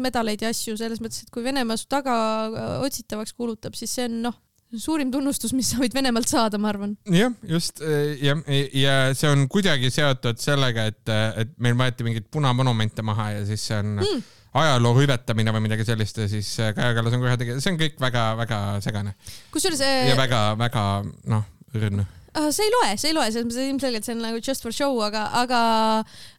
medaleid 0.03 0.45
ja 0.45 0.53
asju, 0.55 0.77
selles 0.81 1.01
mõttes, 1.03 1.25
et 1.25 1.35
kui 1.35 1.45
Venemaa 1.45 1.79
su 1.81 1.89
tagaotsitavaks 1.91 3.35
kuulutab, 3.37 3.79
siis 3.79 3.95
see 3.97 4.09
on 4.11 4.23
noh, 4.29 4.39
suurim 4.79 5.11
tunnustus, 5.11 5.53
mis 5.57 5.71
sa 5.73 5.81
võid 5.81 5.95
Venemaalt 5.97 6.31
saada, 6.31 6.59
ma 6.61 6.71
arvan. 6.71 6.95
jah, 7.11 7.33
just 7.49 7.83
eh, 7.83 8.19
jah, 8.23 8.43
ja 8.77 8.97
see 9.19 9.31
on 9.31 9.47
kuidagi 9.51 9.91
seotud 9.93 10.39
sellega, 10.43 10.87
et, 10.93 11.15
et 11.43 11.57
meil 11.63 11.79
võeti 11.79 12.07
mingeid 12.07 12.29
punamonumente 12.33 13.05
maha 13.07 13.31
ja 13.39 13.43
siis 13.49 13.65
see 13.67 13.81
on 13.81 13.97
mm. 13.99 14.23
ajaloo 14.63 14.95
hüvetamine 15.01 15.55
või 15.57 15.65
midagi 15.67 15.87
sellist 15.89 16.23
ja 16.23 16.29
siis 16.31 16.53
Kaja 16.61 16.95
Kallas 16.97 17.17
on 17.17 17.25
kurjategija, 17.25 17.59
see 17.63 17.75
on 17.75 17.81
kõik 17.81 17.99
väga-väga 18.03 18.61
segane 18.85 19.17
kusjuures 19.55 19.83
ja 19.83 20.15
äh, 20.15 20.19
väga-väga 20.19 20.87
noh, 21.33 21.47
õrn. 21.75 22.05
Ah, 22.33 22.51
see 22.55 22.62
ei 22.62 22.71
loe, 22.71 22.90
see 23.01 23.11
ei 23.11 23.14
loe, 23.16 23.27
selles 23.33 23.47
mõttes 23.49 23.71
ilmselgelt 23.73 24.07
see 24.07 24.14
on 24.14 24.21
nagu 24.23 24.38
just 24.38 24.62
for 24.62 24.75
show, 24.75 24.95
aga, 25.03 25.25
aga 25.40 25.61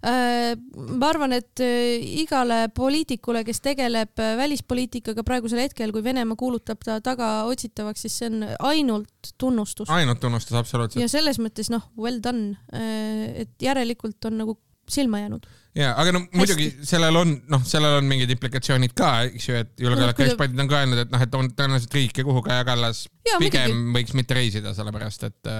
äh, 0.07 0.53
ma 0.77 1.09
arvan, 1.09 1.35
et 1.35 1.63
äh, 1.63 1.99
igale 2.21 2.61
poliitikule, 2.75 3.43
kes 3.47 3.59
tegeleb 3.65 4.21
äh, 4.23 4.37
välispoliitikaga 4.39 5.25
praegusel 5.27 5.59
hetkel, 5.65 5.91
kui 5.91 6.05
Venemaa 6.05 6.39
kuulutab 6.39 6.79
ta 6.87 7.01
tagaotsitavaks, 7.03 8.05
siis 8.05 8.19
see 8.21 8.31
on 8.31 8.45
ainult 8.71 9.33
tunnustus. 9.41 9.91
ainult 9.91 10.23
tunnustus, 10.23 10.55
absoluutselt. 10.61 11.03
ja 11.03 11.11
selles 11.11 11.41
mõttes 11.43 11.71
noh, 11.73 11.83
well 11.99 12.21
done, 12.23 12.55
et 12.71 13.51
järelikult 13.59 14.31
on 14.31 14.39
nagu 14.45 14.55
silma 14.91 15.25
jäänud. 15.25 15.47
ja, 15.77 15.91
aga 15.95 16.13
no 16.15 16.21
muidugi 16.35 16.67
sellel 16.87 17.17
on, 17.21 17.33
noh, 17.51 17.63
sellel 17.67 17.99
on 18.01 18.07
mingid 18.09 18.31
implikatsioonid 18.35 18.93
ka, 18.97 19.11
eks 19.29 19.49
ju, 19.49 19.57
et 19.63 19.83
julgeolekueksperdid 19.85 20.63
on 20.63 20.71
ka 20.71 20.81
öelnud, 20.81 21.03
et 21.05 21.11
noh, 21.13 21.25
et 21.25 21.37
on 21.37 21.51
tõenäoliselt 21.55 21.97
riike, 21.97 22.25
kuhu 22.27 22.43
Kaja 22.45 22.65
Kallas 22.67 23.05
Jaa, 23.27 23.39
pigem 23.41 23.69
muidugi. 23.71 23.93
võiks 23.99 24.17
mitte 24.19 24.37
reisida, 24.37 24.73
sellepärast 24.77 25.29
et, 25.29 25.53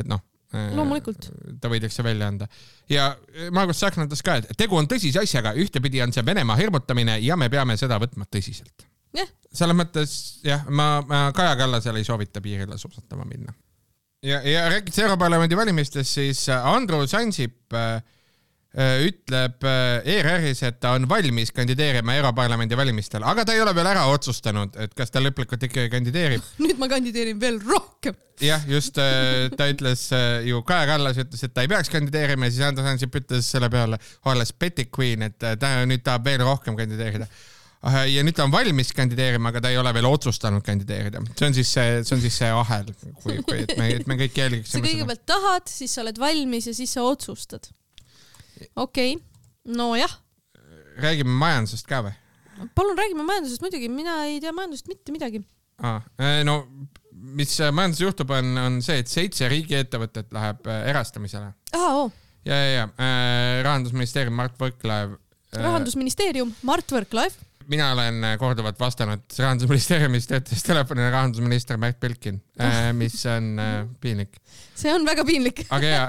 et 0.00 0.10
noh. 0.10 0.22
Loomulikult. 0.50 1.28
ta 1.62 1.70
võidakse 1.70 2.02
välja 2.02 2.26
anda 2.26 2.48
ja 2.90 3.04
Margus 3.54 3.78
Tsahkna 3.78 4.08
ütles 4.08 4.22
ka, 4.26 4.40
et 4.40 4.56
tegu 4.58 4.74
on 4.74 4.88
tõsise 4.90 5.22
asjaga, 5.22 5.52
ühtepidi 5.54 6.02
on 6.02 6.10
see 6.14 6.24
Venemaa 6.26 6.56
hirmutamine 6.58 7.20
ja 7.22 7.36
me 7.38 7.46
peame 7.52 7.76
seda 7.78 8.00
võtma 8.02 8.26
tõsiselt. 8.26 8.86
selles 9.54 9.76
mõttes 9.78 10.14
jah, 10.46 10.66
ma, 10.66 11.04
ma 11.06 11.20
Kaja 11.34 11.54
Kallasele 11.58 12.02
ei 12.02 12.06
soovita 12.06 12.42
piirile 12.42 12.78
suusatama 12.78 13.26
minna. 13.30 13.54
ja, 14.26 14.42
ja 14.42 14.66
rääkides 14.74 14.98
Europarlamendi 15.06 15.56
valimistest, 15.56 16.18
siis 16.18 16.48
Andrus 16.48 17.14
Ansip 17.14 17.74
äh, 17.74 17.94
äh, 17.94 18.02
ütleb 18.70 19.64
äh, 19.66 19.98
ERR-is, 20.06 20.60
et 20.62 20.76
ta 20.78 20.92
on 20.94 21.08
valmis 21.10 21.50
kandideerima 21.54 22.14
Europarlamendi 22.20 22.76
valimistel, 22.78 23.24
aga 23.26 23.42
ta 23.42 23.54
ei 23.56 23.62
ole 23.64 23.72
veel 23.74 23.88
ära 23.90 24.04
otsustanud, 24.12 24.76
et 24.78 24.92
kas 24.94 25.10
ta 25.10 25.22
lõplikult 25.22 25.64
ikkagi 25.66 25.90
kandideerib. 25.90 26.44
nüüd 26.62 26.78
ma 26.78 26.86
kandideerin 26.92 27.40
veel 27.42 27.58
rohkem. 27.66 28.14
jah, 28.40 28.62
just 28.70 28.98
äh, 29.02 29.48
ta 29.58 29.66
ütles 29.72 30.06
äh, 30.14 30.46
ju, 30.46 30.62
Kaja 30.66 30.86
Kallas 30.92 31.18
ütles, 31.18 31.42
et 31.42 31.54
ta 31.54 31.66
ei 31.66 31.72
peaks 31.72 31.90
kandideerima 31.90 32.46
ja 32.46 32.54
siis 32.54 32.66
Andrus 32.68 32.86
Ansip 32.92 33.18
ütles 33.18 33.48
selle 33.50 33.70
peale, 33.74 33.98
olles 34.30 34.54
petty 34.54 34.86
queen, 34.86 35.26
et 35.26 35.42
äh, 35.42 35.58
ta 35.58 35.80
nüüd 35.82 36.06
tahab 36.06 36.30
veel 36.30 36.46
rohkem 36.46 36.78
kandideerida. 36.78 37.26
ja 38.06 38.22
nüüd 38.22 38.36
ta 38.38 38.46
on 38.46 38.54
valmis 38.54 38.94
kandideerima, 38.94 39.50
aga 39.50 39.64
ta 39.64 39.74
ei 39.74 39.80
ole 39.82 39.90
veel 39.96 40.06
otsustanud 40.06 40.62
kandideerida. 40.62 41.24
see 41.34 41.50
on 41.50 41.58
siis 41.58 41.74
see, 41.74 41.98
see 42.04 42.14
on 42.14 42.22
siis 42.22 42.38
see 42.38 42.54
ahel, 42.54 42.94
kui, 43.18 43.42
kui, 43.42 43.64
et 43.64 43.74
me, 43.80 43.90
et 43.98 44.06
me 44.06 44.20
kõik 44.22 44.36
sa 44.38 44.46
jälgiksime 44.46 44.78
seda. 44.78 44.86
kõigepealt 44.86 45.26
tahad, 45.26 45.68
siis 45.74 45.98
sa 45.98 46.06
oled 46.06 46.22
valmis 46.22 46.70
ja 46.70 46.76
siis 46.76 46.94
sa 46.94 47.02
otsustad. 47.02 47.72
Okei 48.76 49.14
okay., 49.16 49.74
nojah 49.76 50.16
räägime 51.00 51.32
majandusest 51.42 51.88
ka 51.88 52.02
või? 52.06 52.14
palun 52.76 52.98
räägime 52.98 53.24
majandusest 53.26 53.62
muidugi, 53.64 53.88
mina 53.92 54.22
ei 54.28 54.40
tea 54.42 54.52
majandusest 54.56 54.90
mitte 54.90 55.14
midagi. 55.14 55.42
no 56.44 56.56
mis 57.10 57.54
äh, 57.60 57.72
majanduses 57.72 58.04
juhtub, 58.06 58.32
on, 58.36 58.52
on 58.58 58.80
see, 58.84 59.00
et 59.02 59.08
seitse 59.08 59.48
riigiettevõtet 59.48 60.32
läheb 60.34 60.68
äh, 60.68 60.84
erastamisele 60.92 61.52
oo, 61.76 62.06
ja, 62.44 62.56
ja, 62.56 62.86
ja 62.86 63.10
rahandusministeerium 63.66 64.36
Mart 64.36 64.56
Võrklaev 64.60 65.18
rahandusministeerium, 65.56 66.52
Mart 66.66 66.92
Võrklaev. 66.94 67.34
Mina 67.70 67.92
olen 67.92 68.24
äh, 68.24 68.36
korduvalt 68.38 68.78
vastanud 68.80 69.22
rahandusministeeriumis 69.38 70.26
töötas 70.30 70.62
telefonina 70.66 71.10
rahandusminister 71.10 71.78
Märt 71.78 72.00
Belkin, 72.00 72.40
mis 72.98 73.22
on 73.30 73.58
äh, 73.62 73.86
piinlik. 74.00 74.40
see 74.74 74.92
on 74.94 75.06
väga 75.06 75.24
piinlik. 75.24 75.64
aga 75.70 75.86
ja, 75.86 76.06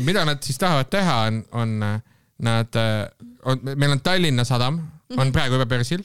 mida 0.00 0.24
nad 0.24 0.42
siis 0.46 0.58
tahavad 0.60 0.90
teha, 0.92 1.16
on, 1.28 1.42
on 1.52 1.76
äh, 1.82 2.00
nad, 2.44 2.80
on, 3.44 3.62
meil 3.74 3.96
on 3.96 4.02
Tallinna 4.04 4.44
Sadam, 4.44 4.80
on 5.16 5.32
praegu 5.32 5.58
juba 5.58 5.66
börsil, 5.70 6.02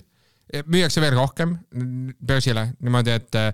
müüakse 0.65 1.01
veel 1.01 1.17
rohkem 1.17 1.57
börsile 2.25 2.71
niimoodi, 2.79 3.13
et 3.13 3.37
äh, 3.37 3.49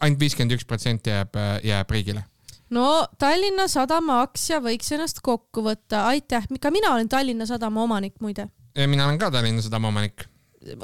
ainult 0.00 0.20
viiskümmend 0.20 0.56
üks 0.56 0.68
protsenti 0.68 1.12
jääb, 1.12 1.36
jääb 1.68 1.96
riigile. 1.96 2.24
no 2.72 2.88
Tallinna 3.20 3.68
Sadama 3.68 4.22
aktsia 4.24 4.62
võiks 4.64 4.92
ennast 4.96 5.20
kokku 5.20 5.68
võtta, 5.68 6.06
aitäh, 6.14 6.48
ka 6.60 6.72
mina 6.72 6.96
olen 6.96 7.12
Tallinna 7.12 7.48
Sadama 7.50 7.84
omanik 7.84 8.20
muide. 8.24 8.48
mina 8.86 9.06
olen 9.06 9.20
ka 9.20 9.30
Tallinna 9.30 9.62
Sadama 9.62 9.92
omanik. 9.92 10.31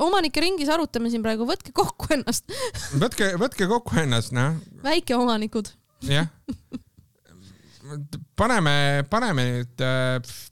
Omanike 0.03 0.43
ringis 0.43 0.71
arutame 0.73 1.11
siin 1.12 1.23
praegu, 1.25 1.47
võtke 1.49 1.73
kokku 1.77 2.11
ennast, 2.17 2.49
võtke, 2.99 3.33
võtke 3.41 3.69
kokku 3.71 4.01
ennast, 4.03 4.35
noh, 4.37 4.59
väikeomanikud. 4.85 5.71
jah. 6.09 6.31
paneme, 8.38 9.05
paneme 9.11 9.47
nüüd, 9.49 9.85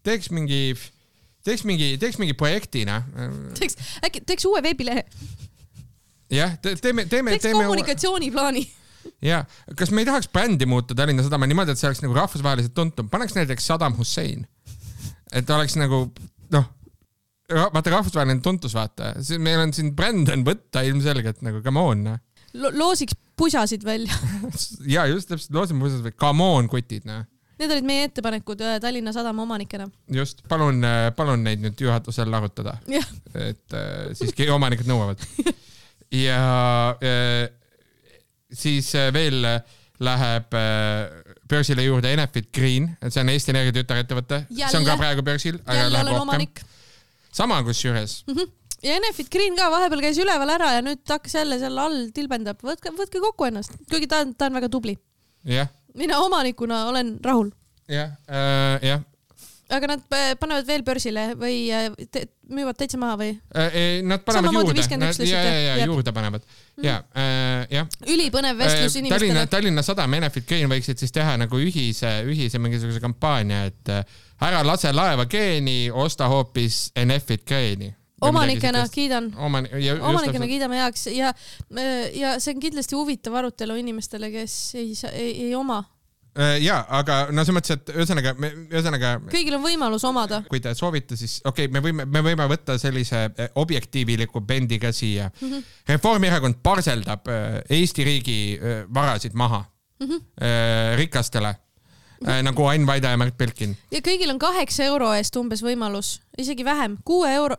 teeks 0.06 0.30
mingi, 0.34 0.76
teeks 1.46 1.66
mingi, 1.68 1.94
teeks 2.02 2.20
mingi 2.22 2.36
projekti, 2.38 2.86
noh. 2.88 3.04
teeks, 3.58 3.78
äkki 4.06 4.24
teeks 4.26 4.48
uue 4.48 4.62
veebilehe, 4.64 5.04
jah, 6.32 6.56
teeme, 6.62 7.06
teeme, 7.10 7.36
teeks 7.36 7.52
kommunikatsiooniplaani. 7.52 8.64
ja, 9.26 9.44
kas 9.78 9.92
me 9.94 10.04
ei 10.04 10.08
tahaks 10.08 10.30
brändi 10.32 10.68
muuta 10.70 10.94
Tallinna 10.98 11.26
Sadama 11.26 11.48
niimoodi, 11.50 11.74
et 11.74 11.82
see 11.82 11.90
oleks 11.90 12.02
nagu 12.04 12.16
rahvusvaheliselt 12.16 12.74
tuntum, 12.78 13.10
paneks 13.10 13.36
näiteks 13.38 13.68
Saddam 13.72 13.98
Hussein. 13.98 14.46
et 15.34 15.50
oleks 15.50 15.74
nagu 15.78 16.06
vaata 17.52 17.92
rahvusvaheline 17.92 18.42
tuntus, 18.44 18.74
vaata, 18.74 19.14
meil 19.42 19.62
on 19.62 19.74
siin 19.76 19.92
bränd 19.96 20.30
on 20.34 20.44
võtta 20.46 20.82
ilmselgelt 20.86 21.42
nagu 21.46 21.62
come 21.64 21.82
on. 21.82 22.04
loosiks 22.54 23.16
pusasid 23.36 23.84
välja. 23.84 24.14
ja 24.96 25.06
just 25.10 25.30
täpselt, 25.30 25.54
loosime 25.54 25.84
põõsas 25.84 26.04
või 26.04 26.14
come 26.18 26.52
on 26.58 26.70
kutid, 26.72 27.06
noh. 27.08 27.26
Need 27.56 27.72
olid 27.72 27.86
meie 27.88 28.08
ettepanekud 28.10 28.60
äh, 28.60 28.74
Tallinna 28.84 29.14
Sadama 29.16 29.46
omanikena. 29.46 29.86
just, 30.12 30.42
palun, 30.48 30.84
palun 31.16 31.44
neid 31.46 31.62
nüüd 31.62 31.80
juhatusel 31.80 32.34
arutada, 32.36 32.76
et 33.32 33.76
äh, 33.76 34.10
siiski 34.18 34.50
omanikud 34.52 34.88
nõuavad. 34.90 35.22
ja 36.26 36.42
äh, 37.00 37.46
siis 38.52 38.92
äh, 38.94 39.08
veel 39.14 39.40
läheb 40.04 40.54
äh, 40.54 41.34
börsile 41.48 41.84
juurde 41.86 42.12
Enefit 42.12 42.52
Green, 42.52 42.90
et 43.00 43.12
see 43.12 43.22
on 43.22 43.32
Eesti 43.32 43.52
Energia 43.54 43.74
tütarettevõte, 43.78 44.42
see 44.52 44.78
on 44.78 44.86
ka 44.86 44.96
praegu 45.00 45.24
börsil, 45.24 45.60
aga 45.64 45.88
läheb 45.92 46.12
rohkem. 46.12 46.48
Sama 47.36 47.58
kusjuures, 47.66 48.20
ja 48.84 48.96
Enefit 48.98 49.30
Green 49.32 49.56
ka 49.58 49.68
vahepeal 49.72 50.04
käis 50.04 50.20
üleval 50.22 50.54
ära 50.56 50.74
ja 50.76 50.84
nüüd 50.84 51.02
hakkas 51.08 51.38
jälle 51.38 51.58
seal 51.62 51.80
all 51.80 52.06
tilbendab, 52.16 52.60
võtke, 52.64 52.92
võtke 52.96 53.22
kokku 53.24 53.48
ennast, 53.48 53.76
kuigi 53.90 54.08
ta 54.10 54.22
on, 54.24 54.32
ta 54.36 54.50
on 54.50 54.60
väga 54.60 54.70
tubli. 54.72 54.96
mina 55.96 56.20
omanikuna 56.24 56.86
olen 56.90 57.16
rahul, 57.24 57.52
jah, 57.88 58.16
jah. 58.84 59.04
aga 59.72 59.92
nad 59.94 60.02
äh, 60.14 60.32
panevad 60.40 60.66
veel 60.68 60.84
börsile 60.86 61.30
või 61.38 61.66
äh, 61.74 61.88
te, 62.12 62.26
müüvad 62.52 62.78
täitsa 62.78 63.00
maha 63.02 63.16
või? 63.18 63.32
Nad 64.06 64.22
panevad 64.22 64.52
Samamoodi 64.52 64.70
juurde, 64.70 64.84
51 64.84 65.26
ja, 65.26 65.40
ja, 65.42 65.54
ja 65.54 65.72
jah. 65.80 65.88
juurde 65.88 66.12
panevad 66.14 66.44
ja, 66.82 67.00
jah. 67.72 67.88
ülipõnev 68.06 68.60
vestlus 68.60 68.96
Äh, 68.96 69.08
Tallinna, 69.08 69.18
inimestele. 69.18 69.46
Tallinna 69.50 69.82
Sadam 69.82 70.14
ja 70.14 70.20
Enefit 70.22 70.46
Green 70.48 70.70
võiksid 70.70 71.00
siis 71.02 71.12
teha 71.14 71.36
nagu 71.40 71.58
ühise, 71.60 72.12
ühise 72.28 72.60
mingisuguse 72.62 73.02
kampaania, 73.02 73.64
et 73.70 73.92
äh, 73.92 74.04
ära 74.40 74.62
lase 74.66 74.92
laeva 74.92 75.26
geeni, 75.26 75.90
osta 75.90 76.28
hoopis 76.28 76.90
Enefit 76.96 77.46
Greeni. 77.46 77.94
omanikena 78.20 78.86
kiidan, 78.88 79.34
omanikena 79.36 80.46
kiidame 80.46 80.76
heaks 80.80 81.06
ja, 81.06 81.32
ja 82.14 82.38
see 82.40 82.54
on 82.54 82.60
kindlasti 82.60 82.96
huvitav 82.96 83.34
arutelu 83.34 83.76
inimestele, 83.76 84.30
kes 84.30 84.74
ei 84.74 84.94
saa, 84.94 85.10
ei, 85.10 85.54
oma 85.54 85.82
Äh, 86.36 86.58
ja, 86.60 86.82
aga 86.92 87.30
no 87.32 87.40
selles 87.46 87.56
mõttes, 87.56 87.72
et 87.72 87.90
ühesõnaga, 87.94 88.34
ühesõnaga. 88.68 89.12
kõigil 89.32 89.54
on 89.56 89.62
võimalus 89.64 90.04
omada. 90.04 90.42
kui 90.50 90.60
te 90.60 90.74
soovite, 90.76 91.16
siis 91.16 91.38
okei 91.44 91.64
okay,, 91.64 91.72
me 91.72 91.80
võime, 91.80 92.04
me 92.04 92.20
võime 92.26 92.44
võtta 92.50 92.76
sellise 92.80 93.22
eh, 93.30 93.48
objektiiviliku 93.56 94.42
bendi 94.44 94.76
ka 94.82 94.92
siia 94.92 95.30
mm. 95.30 95.48
-hmm. 95.48 95.62
Reformierakond 95.88 96.60
parseldab 96.62 97.30
eh, 97.32 97.62
Eesti 97.78 98.04
riigi 98.04 98.38
varasid 98.92 99.32
maha 99.32 99.64
mm 100.00 100.06
-hmm. 100.06 100.96
rikastele. 100.96 101.54
Nagu 102.46 102.66
Ain 102.70 102.86
Vaida 102.86 103.12
ja 103.12 103.20
Märt 103.20 103.36
Belkin. 103.38 103.76
ja 103.90 104.00
kõigil 104.04 104.30
on 104.32 104.38
kaheksa 104.42 104.86
euro 104.88 105.12
eest 105.16 105.36
umbes 105.36 105.62
võimalus, 105.64 106.20
isegi 106.38 106.64
vähem, 106.64 106.96
kuue 107.04 107.32
euro 107.34 107.56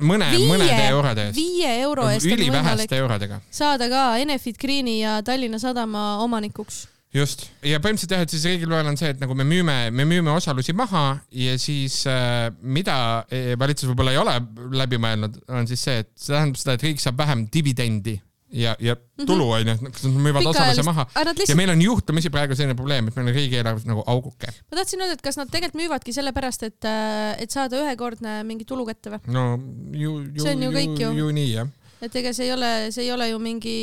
mõne, 0.00 0.28
mõnede 0.48 0.84
eurode 0.90 1.28
eest. 1.28 1.38
viie 1.38 1.72
euro 1.82 2.08
eest 2.12 2.26
üliväheste 2.26 3.00
eurodega. 3.00 3.40
saada 3.50 3.88
ka 3.90 4.04
Enefit 4.22 4.58
Greeni 4.60 5.00
ja 5.00 5.18
Tallinna 5.22 5.58
Sadama 5.58 6.18
omanikuks 6.24 6.86
just 7.14 7.46
ja 7.64 7.80
põhimõtteliselt 7.80 8.14
jah, 8.14 8.24
et 8.26 8.32
siis 8.32 8.44
riigil 8.48 8.70
plaan 8.70 8.90
on 8.90 8.98
see, 9.00 9.10
et 9.14 9.20
nagu 9.22 9.34
me 9.38 9.46
müüme, 9.48 9.76
me 9.90 10.06
müüme 10.08 10.32
osalusi 10.34 10.74
maha 10.76 11.18
ja 11.32 11.56
siis 11.60 12.02
äh, 12.10 12.48
mida 12.60 13.24
e, 13.32 13.56
valitsus 13.58 13.88
võib-olla 13.90 14.14
ei 14.14 14.20
ole 14.20 14.36
läbi 14.76 15.00
mõelnud, 15.00 15.40
on 15.48 15.68
siis 15.70 15.84
see, 15.88 16.04
et 16.04 16.12
see 16.16 16.34
tähendab 16.34 16.60
seda, 16.60 16.76
et 16.76 16.88
riik 16.88 17.02
saab 17.02 17.20
vähem 17.20 17.46
dividendi 17.52 18.18
ja, 18.52 18.76
ja 18.80 18.96
tulu 19.26 19.50
onju 19.50 19.74
mm 19.74 19.86
-hmm., 19.86 20.12
nad 20.14 20.22
müüvad 20.22 20.46
osaluse 20.46 20.82
maha 20.82 21.06
lihtsalt... 21.14 21.48
ja 21.48 21.56
meil 21.56 21.70
on 21.70 21.82
juhtumisi 21.82 22.30
praegu 22.30 22.56
selline 22.56 22.74
probleem, 22.74 23.08
et 23.08 23.16
meil 23.16 23.28
on 23.28 23.34
riigieelarves 23.34 23.84
nagu 23.84 24.02
auguke. 24.06 24.46
ma 24.70 24.76
tahtsin 24.80 25.00
öelda, 25.00 25.18
et 25.18 25.22
kas 25.22 25.36
nad 25.36 25.50
tegelikult 25.50 25.82
müüvadki 25.82 26.12
sellepärast, 26.12 26.62
et, 26.62 26.84
äh, 26.84 27.42
et 27.42 27.50
saada 27.50 27.76
ühekordne 27.82 28.42
mingi 28.44 28.64
tulu 28.64 28.86
kätte 28.86 29.10
või? 29.10 29.20
no 29.26 29.44
ju, 29.92 30.20
ju, 30.34 30.46
ju, 30.46 30.72
kõik 30.72 31.00
ju, 31.00 31.12
ju 31.18 31.30
nii 31.30 31.52
jah. 31.52 31.68
et 32.00 32.16
ega 32.16 32.32
see 32.32 32.48
ei 32.48 32.52
ole, 32.52 32.72
see 32.92 33.04
ei 33.04 33.12
ole 33.12 33.28
ju 33.28 33.38
mingi 33.38 33.78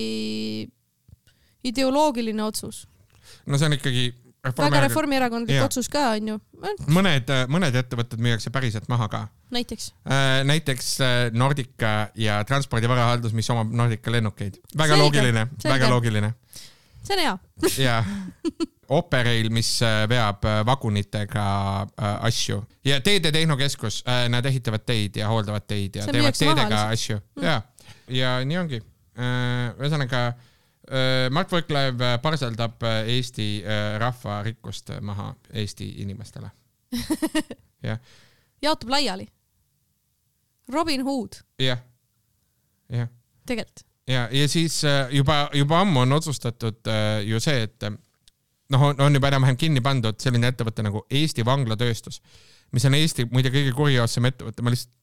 ideoloogiline 1.64 2.44
otsus 2.44 2.88
no 3.46 3.58
see 3.58 3.70
on 3.70 3.78
ikkagi 3.78 4.14
väga 4.54 4.82
reformierakondlik 4.86 5.64
otsus 5.66 5.90
ka 5.92 6.12
onju. 6.16 6.38
mõned, 6.94 7.32
mõned 7.52 7.78
ettevõtted 7.82 8.22
müüakse 8.22 8.52
päriselt 8.54 8.88
maha 8.92 9.08
ka. 9.12 9.24
näiteks 9.56 9.92
äh,? 10.06 10.44
näiteks 10.48 10.92
äh, 11.02 11.16
Nordica 11.34 12.12
ja 12.16 12.44
Transpordi 12.48 12.90
Varahaldus, 12.90 13.34
mis 13.34 13.50
omab 13.50 13.74
Nordica 13.74 14.14
lennukeid. 14.14 14.60
väga 14.78 14.96
selge, 14.96 15.04
loogiline, 15.04 15.48
väga 15.64 15.90
loogiline. 15.90 16.34
see 17.04 17.18
on 17.18 17.24
hea. 17.26 17.38
ja 17.78 18.00
Operail, 18.96 19.50
mis 19.50 19.80
äh, 19.82 20.04
veab 20.10 20.46
äh, 20.46 20.60
vagunitega 20.66 21.46
äh, 21.82 22.26
asju 22.30 22.60
ja 22.86 23.00
Teede 23.02 23.32
Tehnokeskus 23.32 24.04
äh,, 24.08 24.28
nad 24.30 24.46
ehitavad 24.46 24.86
teid 24.86 25.18
ja 25.18 25.30
hooldavad 25.32 25.66
teid 25.68 25.96
ja 25.98 26.06
teevad 26.06 26.38
teedega 26.38 26.88
asju 26.94 27.18
mm. 27.18 27.48
ja, 27.48 27.62
ja 28.08 28.36
nii 28.46 28.60
ongi 28.62 28.82
äh,. 29.18 29.74
ühesõnaga 29.80 30.28
äh, 30.28 30.36
Äh, 30.36 30.46
Mart 31.34 31.52
Võrklaev 31.52 32.02
äh, 32.02 32.16
parseldab 32.22 32.84
äh, 32.86 33.10
Eesti 33.16 33.48
rahva 34.02 34.42
rikkust 34.46 34.92
maha 35.02 35.32
Eesti 35.54 35.88
inimestele. 36.04 36.52
jah. 37.90 38.00
jaotab 38.62 38.94
laiali. 38.94 39.28
Robin 40.74 41.04
Hood. 41.06 41.42
jah, 41.62 41.82
jah. 42.90 43.10
tegelikult. 43.46 43.86
ja, 44.10 44.28
ja 44.32 44.48
siis 44.50 44.80
juba, 45.12 45.50
juba 45.54 45.80
ammu 45.82 46.00
on 46.02 46.18
otsustatud 46.18 46.90
ju 47.26 47.40
see, 47.40 47.68
et 47.68 47.86
noh, 48.74 48.86
on 48.98 49.14
juba 49.14 49.30
enam-vähem 49.30 49.58
kinni 49.60 49.84
pandud 49.86 50.18
selline 50.22 50.50
ettevõte 50.50 50.86
nagu 50.86 51.04
Eesti 51.10 51.46
Vanglatööstus, 51.46 52.22
mis 52.74 52.86
on 52.90 52.98
Eesti 52.98 53.28
muide 53.30 53.52
kõige 53.54 53.74
kurioossem 53.78 54.26
ettevõte, 54.32 54.66
ma 54.66 54.74
lihtsalt, 54.74 54.94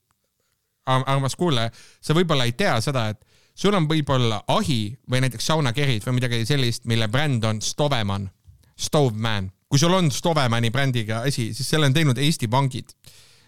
armas 0.87 1.37
kuulaja, 1.39 1.70
sa 2.03 2.14
võib-olla 2.16 2.49
ei 2.49 2.57
tea 2.59 2.74
seda, 2.83 3.09
et 3.14 3.22
sul 3.55 3.74
on 3.76 3.88
võib-olla 3.88 4.42
ahi 4.53 4.94
või 5.11 5.22
näiteks 5.24 5.50
saunakerid 5.53 6.07
või 6.07 6.18
midagi 6.20 6.44
sellist, 6.48 6.86
mille 6.90 7.09
bränd 7.12 7.44
on 7.44 7.61
Stoveman, 7.62 8.30
Stoveman. 8.76 9.50
kui 9.68 9.80
sul 9.80 9.94
on 9.96 10.11
Stovemani 10.12 10.70
brändiga 10.70 11.22
asi, 11.26 11.53
siis 11.57 11.68
selle 11.68 11.88
on 11.88 11.94
teinud 11.94 12.18
Eesti 12.18 12.50
vangid. 12.50 12.92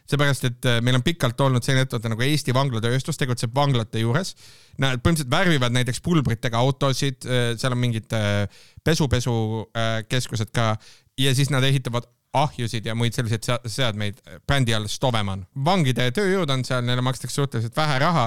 seepärast, 0.04 0.44
et 0.44 0.66
äh, 0.68 0.82
meil 0.84 0.98
on 0.98 1.02
pikalt 1.02 1.38
olnud 1.40 1.64
selline 1.64 1.86
ettevõte 1.86 2.10
nagu 2.12 2.20
Eesti 2.20 2.52
Vanglatööstus, 2.52 3.16
tegutseb 3.16 3.54
vanglate 3.56 4.02
juures. 4.02 4.34
Nad 4.76 5.00
põhimõtteliselt 5.00 5.30
värvivad 5.32 5.72
näiteks 5.72 6.02
pulbritega 6.04 6.60
autosid, 6.60 7.24
äh, 7.24 7.54
seal 7.56 7.72
on 7.72 7.80
mingid 7.80 8.12
äh, 8.12 8.44
pesupesukeskused 8.84 10.52
ka 10.52 10.74
ja 11.16 11.32
siis 11.34 11.48
nad 11.48 11.64
ehitavad 11.64 12.04
ahjusid 12.34 12.86
ja 12.86 12.94
muid 12.98 13.14
selliseid 13.14 13.46
seadmeid 13.70 14.18
brändi 14.46 14.74
all 14.74 14.88
Stoveman. 14.90 15.44
vangide 15.64 16.08
tööjõud 16.14 16.50
on 16.50 16.64
seal, 16.66 16.84
neile 16.86 17.04
makstakse 17.04 17.38
suhteliselt 17.38 17.76
vähe 17.76 17.98
raha 18.02 18.26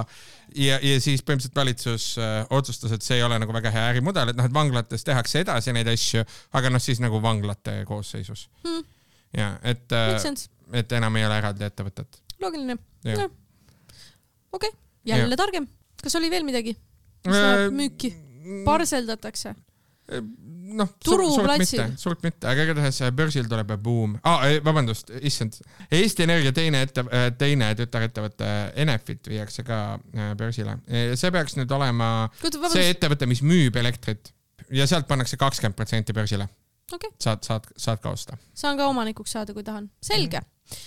ja, 0.55 0.78
ja 0.80 0.99
siis 1.03 1.24
põhimõtteliselt 1.26 1.60
valitsus 1.60 2.05
äh, 2.22 2.38
otsustas, 2.55 2.93
et 2.95 3.05
see 3.05 3.20
ei 3.20 3.26
ole 3.26 3.39
nagu 3.41 3.53
väga 3.55 3.72
hea 3.74 3.88
ärimudel, 3.93 4.32
et 4.32 4.39
noh, 4.39 4.47
et 4.47 4.55
vanglates 4.55 5.03
tehakse 5.08 5.43
edasi 5.43 5.76
neid 5.76 5.89
asju, 5.91 6.24
aga 6.58 6.72
noh, 6.74 6.84
siis 6.84 7.01
nagu 7.03 7.20
vanglate 7.24 7.82
koosseisus 7.89 8.47
hmm.. 8.64 8.86
ja 9.38 9.53
et, 9.68 9.86
äh, 9.91 10.32
et 10.82 10.97
enam 10.99 11.20
ei 11.20 11.28
ole 11.28 11.41
eraldi 11.43 11.68
ettevõtet. 11.68 12.22
loogiline. 12.43 12.78
okei 13.03 13.28
okay., 14.51 14.72
jälle 15.08 15.36
ja. 15.36 15.43
targem. 15.43 15.68
kas 16.03 16.16
oli 16.20 16.32
veel 16.32 16.47
midagi, 16.47 16.78
mis 17.28 17.36
äh, 17.36 17.43
läheb 17.43 17.80
müüki? 17.82 18.16
parseldatakse? 18.66 19.55
Noh, 20.78 20.89
suurt 21.03 21.51
mitte, 21.61 21.86
suurt 21.99 22.24
mitte, 22.26 22.47
aga 22.49 22.65
igatahes 22.68 23.01
äh, 23.05 23.11
börsil 23.15 23.47
tuleb 23.49 23.74
buum 23.84 24.15
ah,. 24.28 24.45
vabandust, 24.65 25.11
issand. 25.22 25.59
Eesti 25.93 26.26
Energia 26.28 26.53
teine 26.55 26.82
ette, 26.86 27.05
äh, 27.07 27.28
teine 27.38 27.72
tütarettevõte 27.80 28.51
Enefit 28.84 29.30
viiakse 29.32 29.65
ka 29.68 29.82
börsile. 30.39 30.78
see 30.88 31.34
peaks 31.34 31.57
nüüd 31.59 31.72
olema 31.74 32.09
Kutu, 32.41 32.61
see 32.74 32.89
ettevõte, 32.91 33.30
mis 33.30 33.43
müüb 33.45 33.78
elektrit 33.80 34.34
ja 34.74 34.88
sealt 34.89 35.07
pannakse 35.07 35.39
kakskümmend 35.39 35.78
protsenti 35.78 36.15
börsile 36.15 36.47
okay.. 36.93 37.11
saad, 37.22 37.45
saad, 37.47 37.70
saad 37.78 38.03
ka 38.03 38.15
osta. 38.15 38.39
saan 38.57 38.80
ka 38.80 38.89
omanikuks 38.91 39.38
saada, 39.38 39.55
kui 39.55 39.63
tahan. 39.63 39.89
selge 40.01 40.39
mm. 40.39 40.47
-hmm. 40.47 40.84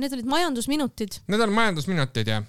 Need 0.00 0.12
olid 0.16 0.24
majandusminutid. 0.24 1.18
Need 1.28 1.42
on 1.44 1.50
majandusminutid, 1.52 2.28
jah 2.32 2.44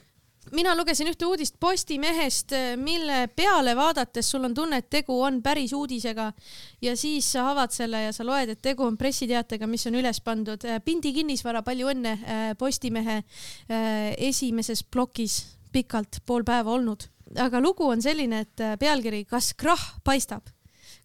mina 0.51 0.73
lugesin 0.75 1.09
ühte 1.11 1.25
uudist 1.27 1.55
Postimehest, 1.59 2.53
mille 2.81 3.27
peale 3.35 3.75
vaadates 3.77 4.31
sul 4.31 4.45
on 4.47 4.53
tunne, 4.53 4.81
et 4.81 4.89
tegu 4.89 5.15
on 5.23 5.41
päris 5.43 5.73
uudisega 5.73 6.31
ja 6.81 6.95
siis 6.97 7.31
sa 7.33 7.49
avad 7.51 7.73
selle 7.75 8.03
ja 8.05 8.13
sa 8.15 8.25
loed, 8.27 8.53
et 8.53 8.61
tegu 8.61 8.85
on 8.85 8.97
pressiteatega, 8.97 9.67
mis 9.67 9.87
on 9.87 9.99
üles 10.01 10.21
pandud. 10.25 10.67
Pindi 10.85 11.13
kinnisvara, 11.15 11.63
palju 11.65 11.91
õnne 11.93 12.15
äh, 12.17 12.45
Postimehe 12.59 13.21
esimeses 14.17 14.83
plokis 14.83 15.41
pikalt 15.71 16.21
pool 16.25 16.43
päeva 16.43 16.73
olnud, 16.75 17.07
aga 17.39 17.61
lugu 17.63 17.87
on 17.87 18.01
selline, 18.03 18.43
et 18.45 18.65
pealkiri 18.79 19.25
Kas 19.25 19.53
krahh 19.53 20.01
paistab? 20.03 20.49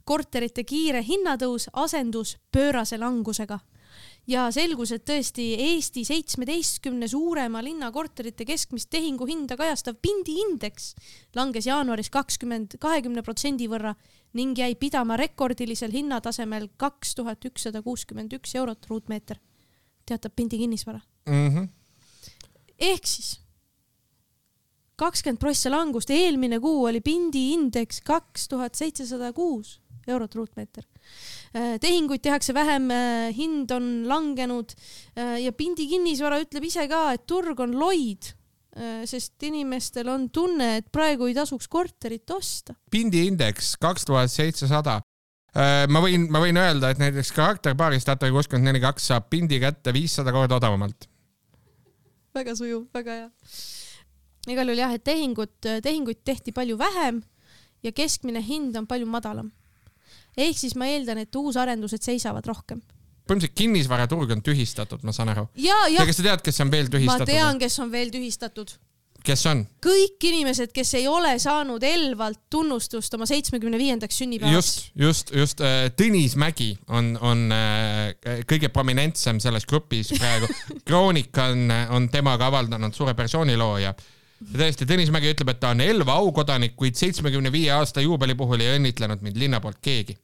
korterite 0.07 0.63
kiire 0.63 1.03
hinnatõus 1.03 1.67
asendus 1.75 2.37
pöörase 2.55 2.99
langusega 2.99 3.59
ja 4.31 4.47
selgus, 4.55 4.91
et 4.95 5.05
tõesti 5.07 5.47
Eesti 5.68 6.05
seitsmeteistkümne 6.07 7.09
suurema 7.11 7.62
linna 7.64 7.93
korterite 7.95 8.47
keskmist 8.49 8.91
tehinguhinda 8.91 9.57
kajastav 9.59 9.99
pindiindeks 10.03 10.93
langes 11.39 11.68
jaanuaris 11.68 12.11
kakskümmend, 12.14 12.79
kahekümne 12.83 13.22
protsendi 13.27 13.68
võrra 13.70 13.95
ning 14.37 14.59
jäi 14.59 14.74
pidama 14.79 15.16
rekordilisel 15.20 15.95
hinnatasemel 15.95 16.68
kaks 16.77 17.14
tuhat 17.18 17.45
ükssada 17.49 17.83
kuuskümmend 17.83 18.35
üks 18.37 18.55
eurot 18.59 18.91
ruutmeeter, 18.91 19.41
teatab 20.07 20.35
Pindi 20.37 20.59
kinnisvara 20.59 21.01
mm. 21.27 21.49
-hmm. 21.49 21.68
ehk 22.79 23.07
siis 23.07 23.41
kakskümmend 24.97 25.41
prossa 25.41 25.70
langust, 25.70 26.11
eelmine 26.11 26.61
kuu 26.61 26.85
oli 26.85 27.01
pindiindeks 27.01 28.01
kaks 28.01 28.49
tuhat 28.49 28.74
seitsesada 28.74 29.33
kuus 29.33 29.81
eurot 30.09 30.35
ruutmeeter 30.35 30.85
tehinguid 31.81 32.23
tehakse 32.25 32.55
vähem, 32.57 32.91
äh, 32.91 33.29
hind 33.37 33.71
on 33.73 34.07
langenud 34.09 34.75
äh, 35.17 35.39
ja 35.45 35.53
Pindi 35.57 35.87
kinnisvara 35.89 36.41
ütleb 36.43 36.67
ise 36.69 36.87
ka, 36.91 37.09
et 37.17 37.27
turg 37.29 37.61
on 37.65 37.77
loid, 37.79 38.33
sest 39.09 39.41
inimestel 39.49 40.11
on 40.13 40.27
tunne, 40.29 40.67
et 40.83 40.91
praegu 40.93 41.31
ei 41.31 41.33
tasuks 41.33 41.65
korterit 41.73 42.29
osta. 42.29 42.75
Pindi 42.93 43.23
indeks 43.25 43.71
kaks 43.81 44.05
tuhat 44.05 44.29
seitsesada 44.29 44.99
ma 45.89 46.03
võin, 46.05 46.27
ma 46.29 46.43
võin 46.43 46.61
öelda, 46.61 46.91
et 46.93 47.01
näiteks 47.01 47.31
karakterpaaris 47.33 48.05
Tatra 48.05 48.29
kuuskümmend 48.35 48.69
neli 48.69 48.83
kaks 48.83 49.07
saab 49.09 49.31
pindi 49.33 49.57
kätte 49.63 49.95
viissada 49.97 50.35
korda 50.37 50.59
odavamalt. 50.61 51.09
väga 52.37 52.53
sujuv, 52.59 52.83
väga 52.93 53.17
hea. 53.17 53.31
igal 54.53 54.69
juhul 54.69 54.83
jah, 54.85 54.93
et 54.93 55.05
tehingut, 55.09 55.57
tehinguid 55.65 56.21
tehti 56.21 56.53
palju 56.53 56.77
vähem 56.77 57.23
ja 57.81 57.97
keskmine 57.97 58.45
hind 58.45 58.77
on 58.77 58.85
palju 58.85 59.09
madalam 59.09 59.49
ehk 60.37 60.59
siis 60.59 60.76
ma 60.76 60.91
eeldan, 60.93 61.24
et 61.24 61.41
uusarendused 61.41 62.05
seisavad 62.05 62.47
rohkem 62.47 62.82
põhimõtteliselt 63.26 63.59
kinnisvaraturg 63.59 64.34
on 64.37 64.43
tühistatud, 64.47 65.03
ma 65.07 65.14
saan 65.14 65.32
aru. 65.34 65.49
ja, 65.59 65.76
ja. 65.91 66.07
kas 66.07 66.20
sa 66.20 66.26
tead, 66.30 66.43
kes 66.47 66.61
on 66.62 66.72
veel 66.72 66.91
tühistatud? 66.93 67.26
ma 67.26 67.30
tean, 67.30 67.62
kes 67.62 67.78
on 67.82 67.91
veel 67.91 68.12
tühistatud. 68.14 68.74
kes 69.26 69.43
on? 69.51 69.64
kõik 69.82 70.28
inimesed, 70.30 70.70
kes 70.74 70.95
ei 71.01 71.09
ole 71.11 71.32
saanud 71.43 71.82
Elvalt 71.82 72.45
tunnustust 72.51 73.14
oma 73.18 73.26
seitsmekümne 73.26 73.80
viiendaks 73.82 74.22
sünnipäevaks. 74.22 74.55
just, 74.55 74.91
just, 74.95 75.34
just 75.34 75.62
äh, 75.66 75.89
Tõnis 75.99 76.37
Mägi 76.39 76.76
on, 76.87 77.16
on 77.18 77.47
äh, 77.55 78.14
kõige 78.47 78.70
prominentsem 78.70 79.43
selles 79.43 79.66
grupis 79.66 80.14
praegu. 80.14 80.51
Kroonika 80.87 81.51
on, 81.57 81.66
on 81.99 82.11
temaga 82.12 82.53
avaldanud 82.53 82.95
suure 82.95 83.16
persooniloo 83.18 83.74
ja 83.82 83.95
ja 84.41 84.61
tõesti, 84.61 84.89
Tõnis 84.89 85.12
Mägi 85.14 85.32
ütleb, 85.32 85.53
et 85.53 85.61
ta 85.62 85.72
on 85.74 85.82
Elva 85.84 86.18
aukodanik, 86.20 86.76
kuid 86.78 86.99
seitsmekümne 86.99 87.53
viie 87.53 87.70
aasta 87.74 88.05
juubeli 88.05 88.37
puhul 88.39 88.64
ei 88.64 88.76
õnnitlenud 88.76 89.24
mind 89.24 89.39
linna 89.41 89.61
poolt 89.64 89.80
keegi. 89.82 90.16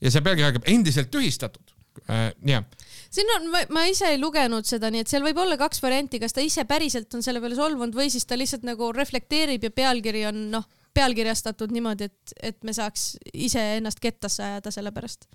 ja 0.00 0.12
see 0.12 0.22
pealkiri 0.22 0.46
algab 0.50 0.68
endiselt 0.68 1.10
tühistatud 1.10 1.74
äh,. 2.10 2.32
jah 2.44 2.64
siin 3.10 3.30
on, 3.36 3.46
ma 3.72 3.84
ise 3.88 4.10
ei 4.12 4.20
lugenud 4.20 4.66
seda, 4.68 4.90
nii 4.92 5.04
et 5.04 5.10
seal 5.10 5.24
võib 5.24 5.38
olla 5.40 5.56
kaks 5.60 5.80
varianti, 5.82 6.20
kas 6.20 6.36
ta 6.36 6.44
ise 6.44 6.66
päriselt 6.68 7.14
on 7.16 7.24
selle 7.24 7.40
peale 7.40 7.56
solvunud 7.58 7.96
või 7.96 8.10
siis 8.12 8.26
ta 8.28 8.38
lihtsalt 8.38 8.66
nagu 8.66 8.90
reflekteerib 8.92 9.64
ja 9.64 9.70
pealkiri 9.70 10.26
on 10.28 10.42
noh, 10.52 10.66
pealkirjastatud 10.96 11.72
niimoodi, 11.72 12.10
et, 12.10 12.34
et 12.52 12.58
me 12.64 12.74
saaks 12.76 13.14
iseennast 13.32 14.00
kettasse 14.02 14.44
ajada 14.44 14.72
selle 14.74 14.92
pärast 14.96 15.28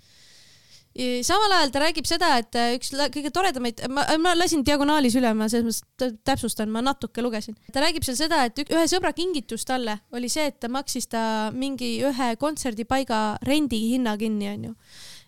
samal 1.24 1.54
ajal 1.56 1.72
ta 1.72 1.80
räägib 1.80 2.08
seda, 2.08 2.34
et 2.42 2.58
äh, 2.58 2.74
üks 2.76 2.92
kõige 3.14 3.32
toredamaid, 3.32 3.80
ma, 3.88 4.04
ma 4.20 4.34
lasin 4.36 4.64
diagonaalis 4.66 5.16
üle, 5.16 5.32
ma 5.36 5.48
selles 5.52 5.80
mõttes 5.80 6.18
täpsustan, 6.26 6.72
ma 6.72 6.82
natuke 6.84 7.24
lugesin. 7.24 7.56
ta 7.72 7.84
räägib 7.84 8.04
seal 8.04 8.18
seda, 8.18 8.44
et 8.48 8.60
ühe 8.66 8.84
sõbra 8.90 9.14
kingitus 9.16 9.64
talle 9.68 9.98
oli 10.12 10.28
see, 10.32 10.50
et 10.52 10.60
ta 10.60 10.68
maksis 10.72 11.08
ta 11.08 11.24
mingi 11.54 11.94
ühe 12.04 12.34
kontserdipaiga 12.40 13.22
rendihinna 13.48 14.18
kinni, 14.20 14.52
onju 14.52 14.76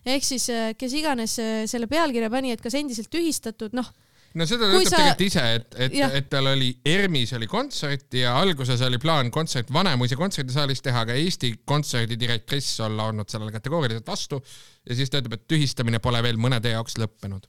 ehk 0.05 0.25
siis 0.25 0.49
äh, 0.53 0.73
kes 0.77 0.93
iganes 0.93 1.39
äh, 1.41 1.63
selle 1.69 1.89
pealkirja 1.89 2.29
pani, 2.29 2.53
et 2.53 2.61
kas 2.61 2.77
endiselt 2.77 3.09
tühistatud, 3.13 3.73
noh 3.73 3.89
no 4.35 4.47
seda 4.49 4.67
ta 4.67 4.79
ütleb 4.79 4.89
sa... 4.89 4.99
tegelikult 4.99 5.25
ise, 5.25 5.45
et, 5.59 5.77
et, 5.87 5.95
et 6.19 6.27
tal 6.31 6.49
oli 6.51 6.71
ERMis 6.91 7.33
oli 7.37 7.47
kontsert 7.51 8.17
ja 8.19 8.35
alguses 8.39 8.83
oli 8.85 8.99
plaan 9.01 9.31
kontsert 9.33 9.71
Vanemuise 9.73 10.17
kontserdisaalis 10.19 10.83
teha, 10.85 11.05
aga 11.05 11.15
Eesti 11.19 11.53
Kontserdi 11.65 12.19
direktriss 12.19 12.79
olla 12.85 13.09
olnud 13.11 13.31
sellele 13.31 13.55
kategooriliselt 13.55 14.07
vastu 14.07 14.41
ja 14.41 14.97
siis 14.97 15.11
ta 15.11 15.21
ütleb, 15.23 15.39
et 15.39 15.47
tühistamine 15.51 16.01
pole 16.03 16.21
veel 16.25 16.39
mõnede 16.41 16.75
jaoks 16.75 16.99
lõppenud 17.01 17.47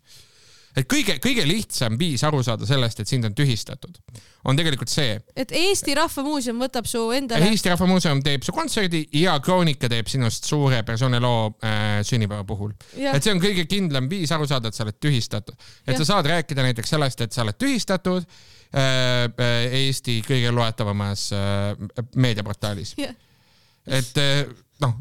et 0.76 0.86
kõige, 0.90 1.16
kõige 1.22 1.44
lihtsam 1.48 1.96
viis 1.98 2.22
aru 2.26 2.42
saada 2.44 2.66
sellest, 2.68 3.00
et 3.00 3.08
sind 3.08 3.24
on 3.28 3.34
tühistatud, 3.36 3.96
on 4.46 4.58
tegelikult 4.58 4.92
see. 4.92 5.14
et 5.38 5.52
Eesti 5.56 5.94
Rahva 5.96 6.24
Muuseum 6.26 6.60
võtab 6.60 6.88
su 6.90 7.00
endale. 7.16 7.48
Eesti 7.50 7.72
Rahva 7.72 7.88
Muuseum 7.88 8.20
teeb 8.24 8.44
su 8.46 8.52
kontserdi 8.56 9.02
ja 9.20 9.38
Kroonika 9.44 9.88
teeb 9.92 10.10
sinust 10.12 10.48
suure 10.48 10.82
persooniloo 10.86 11.40
äh, 11.64 11.86
sünnipäeva 12.06 12.44
puhul. 12.48 12.74
et 12.96 13.24
see 13.24 13.32
on 13.32 13.40
kõige 13.42 13.64
kindlam 13.70 14.10
viis 14.10 14.32
aru 14.36 14.48
saada, 14.48 14.68
et 14.68 14.76
sa 14.76 14.84
oled 14.84 15.00
tühistatud. 15.00 15.56
et 15.86 15.94
ja. 15.94 15.98
sa 16.02 16.10
saad 16.12 16.28
rääkida 16.34 16.68
näiteks 16.68 16.94
sellest, 16.96 17.24
et 17.24 17.32
sa 17.32 17.46
oled 17.46 17.58
tühistatud 17.60 18.22
äh, 18.26 19.24
äh 19.24 19.80
Eesti 19.86 20.20
kõige 20.26 20.52
loetavamas 20.52 21.30
äh, 21.32 22.04
meediaportaalis. 22.20 22.94
et 23.00 24.22
äh, 24.22 24.44
noh, 24.84 25.00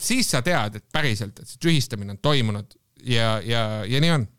siis 0.00 0.30
sa 0.30 0.44
tead, 0.46 0.78
et 0.78 0.88
päriselt, 0.92 1.42
et 1.42 1.50
see 1.50 1.60
tühistamine 1.60 2.14
on 2.14 2.22
toimunud 2.22 2.78
ja, 3.02 3.36
ja, 3.44 3.66
ja 3.88 4.00
nii 4.00 4.14
on 4.14 4.30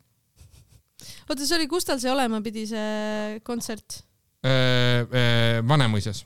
oota, 1.28 1.46
see 1.46 1.58
oli, 1.60 1.68
kus 1.72 1.88
tal 1.88 2.00
see 2.02 2.12
olema 2.12 2.40
pidi, 2.46 2.66
see 2.70 3.40
kontsert? 3.48 4.02
Äh, 4.46 5.04
äh, 5.04 5.68
Vanemuises. 5.68 6.26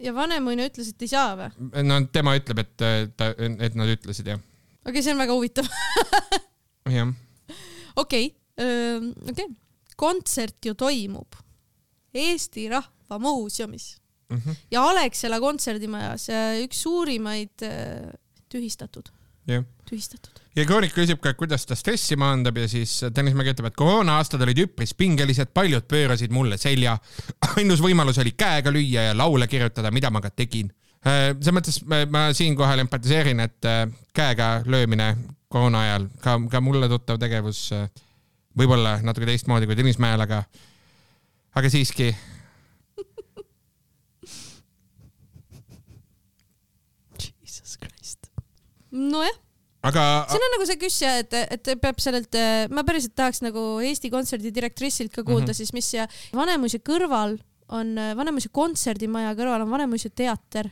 ja 0.00 0.14
Vanemuine 0.14 0.68
ütles, 0.70 0.92
et 0.92 1.02
ei 1.04 1.10
saa 1.10 1.34
või? 1.38 1.48
no 1.86 2.00
tema 2.14 2.36
ütleb, 2.38 2.62
et 2.62 2.74
ta, 3.18 3.32
et 3.36 3.78
nad 3.78 3.90
ütlesid 3.90 4.30
jah. 4.30 4.40
okei 4.84 4.92
okay,, 4.92 5.04
see 5.04 5.14
on 5.14 5.22
väga 5.22 5.36
huvitav 5.36 5.68
jah. 6.98 7.12
okei, 7.98 8.30
okei, 8.58 9.48
kontsert 9.98 10.70
ju 10.70 10.76
toimub 10.78 11.38
Eesti 12.14 12.68
Rahva 12.72 13.18
Muuseumis 13.20 13.90
mm 14.30 14.38
-hmm. 14.38 14.62
ja 14.70 14.86
Alexela 14.88 15.40
kontserdimajas, 15.40 16.30
üks 16.64 16.82
suurimaid 16.86 17.68
tühistatud 18.48 19.12
yeah., 19.48 19.64
tühistatud 19.88 20.38
ja 20.58 20.64
Kroonik 20.66 20.94
küsib 20.96 21.20
ka, 21.22 21.32
kuidas 21.38 21.66
ta 21.68 21.76
stressi 21.78 22.16
maandab 22.18 22.56
ja 22.58 22.66
siis 22.70 22.96
Tõnis 23.14 23.36
Mägi 23.38 23.52
ütleb, 23.54 23.70
et 23.70 23.78
koroona-aastad 23.78 24.42
olid 24.44 24.64
üpris 24.64 24.94
pingelised, 24.98 25.52
paljud 25.54 25.86
pöörasid 25.88 26.34
mulle 26.34 26.58
selja. 26.60 26.96
ainus 27.56 27.82
võimalus 27.84 28.18
oli 28.22 28.34
käega 28.38 28.72
lüüa 28.74 29.08
ja 29.10 29.16
laule 29.16 29.48
kirjutada, 29.50 29.92
mida 29.94 30.10
ma 30.14 30.22
ka 30.24 30.32
tegin. 30.34 30.72
Äh, 31.06 31.30
selles 31.36 31.54
mõttes 31.54 31.82
ma 31.86 32.28
siinkohal 32.34 32.82
empatiseerin, 32.84 33.44
et 33.44 33.68
äh, 33.68 33.84
käega 34.16 34.64
löömine 34.66 35.12
koroona 35.48 35.84
ajal 35.86 36.08
ka, 36.24 36.38
ka 36.50 36.62
mulle 36.64 36.90
tuttav 36.90 37.20
tegevus, 37.22 37.68
äh, 37.76 37.86
võib-olla 38.58 38.98
natuke 39.04 39.28
teistmoodi 39.30 39.68
kui 39.68 39.78
Tõnis 39.78 40.00
Mäel, 40.02 40.26
aga, 40.26 40.42
aga 41.54 41.70
siiski 41.72 42.10
nojah 48.90 49.36
aga. 49.82 50.04
siin 50.30 50.44
on 50.44 50.54
nagu 50.56 50.66
see 50.68 50.80
küsija, 50.80 51.12
et, 51.22 51.36
et 51.54 51.70
peab 51.82 52.00
sellelt, 52.02 52.38
ma 52.74 52.84
päriselt 52.86 53.14
tahaks 53.18 53.42
nagu 53.44 53.64
Eesti 53.84 54.10
Kontserdi 54.12 54.52
direktrissilt 54.54 55.12
ka 55.14 55.22
kuulda 55.22 55.46
mm 55.46 55.50
-hmm. 55.50 55.60
siis, 55.60 55.72
mis 55.72 55.92
ja 55.94 56.08
Vanemuise 56.34 56.78
kõrval 56.78 57.38
on, 57.68 57.94
Vanemuise 58.16 58.48
kontserdimaja 58.52 59.34
kõrval 59.38 59.64
on 59.66 59.70
Vanemuise 59.70 60.10
teater. 60.10 60.70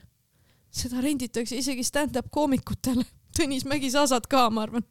seda 0.71 1.01
renditakse 1.01 1.57
isegi 1.57 1.85
stand-up 1.85 2.27
koomikutele. 2.31 3.05
Tõnis 3.37 3.65
Mägi, 3.65 3.91
sa 3.91 4.07
saad 4.07 4.27
ka, 4.29 4.51
ma 4.51 4.63
arvan. 4.63 4.85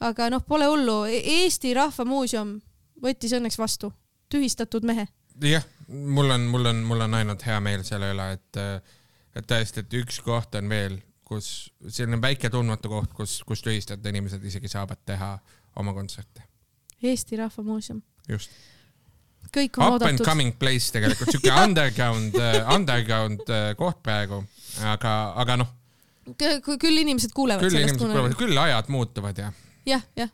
aga 0.00 0.30
noh, 0.30 0.42
pole 0.48 0.66
hullu, 0.66 1.04
e-, 1.04 1.22
Eesti 1.42 1.74
Rahva 1.74 2.04
Muuseum 2.04 2.60
võttis 3.02 3.32
õnneks 3.32 3.58
vastu 3.58 3.92
tühistatud 4.28 4.84
mehe. 4.84 5.06
jah, 5.40 5.64
mul 5.88 6.30
on, 6.30 6.40
mul 6.40 6.66
on, 6.66 6.82
mul 6.82 7.00
on 7.00 7.14
ainult 7.14 7.42
hea 7.46 7.60
meel 7.60 7.84
selle 7.84 8.12
üle, 8.14 8.32
et, 8.32 8.60
et 9.34 9.46
tõesti, 9.46 9.80
et 9.80 9.94
üks 10.02 10.20
koht 10.20 10.54
on 10.54 10.68
veel 10.68 11.00
kus 11.32 11.48
selline 11.88 12.20
väike 12.22 12.50
tundmatu 12.52 12.92
koht, 12.92 13.12
kus, 13.16 13.40
kus 13.48 13.64
tühistatud 13.64 14.06
inimesed 14.12 14.44
isegi 14.48 14.70
saavad 14.72 15.00
teha 15.08 15.32
oma 15.80 15.94
kontserte. 15.96 16.44
Eesti 17.02 17.40
Rahva 17.40 17.64
Muuseum. 17.66 18.02
just. 18.28 18.50
kõik 19.52 19.76
on 19.76 19.84
Up 19.84 19.92
oodatud. 19.96 20.08
and 20.08 20.24
coming 20.24 20.52
place 20.58 20.92
tegelikult, 20.94 21.32
siuke 21.34 21.52
underground 21.64 22.36
uh, 22.38 22.60
underground 22.74 23.42
uh, 23.48 23.72
koht 23.76 23.98
praegu, 24.04 24.44
aga, 24.94 25.16
aga 25.42 25.58
noh. 25.64 25.72
küll 26.38 27.02
inimesed 27.02 27.34
kuulevad 27.34 27.64
küll 27.64 27.74
sellest. 27.74 27.98
küll 27.98 28.06
inimesed 28.06 28.06
kuulevad, 28.06 28.38
küll 28.38 28.62
ajad 28.68 28.92
muutuvad 28.94 29.42
ja. 29.42 29.50
jah, 29.88 30.06
jah 30.16 30.30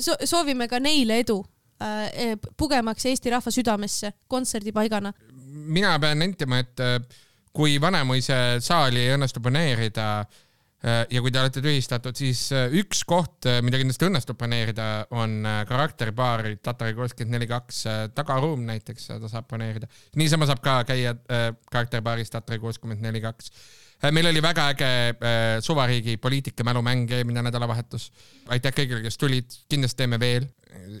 so, 0.00 0.16
soovime 0.24 0.68
ka 0.68 0.80
neile 0.82 1.20
edu 1.22 1.38
äh, 1.82 2.36
pugemaks 2.56 3.06
Eesti 3.10 3.32
rahva 3.32 3.52
südamesse 3.54 4.12
kontserdipaigana. 4.28 5.12
mina 5.50 5.98
pean 5.98 6.18
nentima, 6.18 6.58
et 6.58 6.80
äh, 6.80 6.98
kui 7.56 7.80
Vanemuise 7.82 8.60
saali 8.62 9.02
ei 9.04 9.16
õnnestu 9.16 9.42
planeerida 9.42 10.06
äh, 10.20 11.02
ja 11.10 11.22
kui 11.22 11.32
te 11.34 11.40
olete 11.42 11.62
tühistatud, 11.64 12.16
siis 12.18 12.44
äh, 12.54 12.68
üks 12.80 13.02
koht, 13.08 13.42
äh, 13.50 13.58
mida 13.66 13.80
kindlasti 13.80 14.06
õnnestub 14.06 14.38
planeerida, 14.38 14.86
on 15.10 15.42
karakteribaari 15.68 16.56
Tatari 16.62 16.94
kuuskümmend 16.98 17.34
neli 17.36 17.50
kaks 17.50 17.82
tagaruum 18.14 18.62
näiteks, 18.68 19.10
seda 19.10 19.30
saab 19.30 19.48
planeerida. 19.50 19.90
niisama 20.20 20.48
saab 20.50 20.62
ka 20.64 20.80
käia 20.92 21.16
karakteribaaris 21.70 22.30
Tatari 22.30 22.60
kuuskümmend 22.62 23.02
neli 23.02 23.22
kaks 23.24 23.50
meil 24.14 24.30
oli 24.30 24.40
väga 24.40 24.70
äge 24.72 24.92
suvariigi 25.60 26.16
poliitika 26.16 26.64
mälumäng 26.64 27.10
eelmine 27.12 27.42
nädalavahetus. 27.44 28.06
aitäh 28.48 28.72
kõigile, 28.72 29.02
kes 29.04 29.18
tulid, 29.20 29.58
kindlasti 29.68 30.04
teeme 30.04 30.20
veel. 30.20 30.46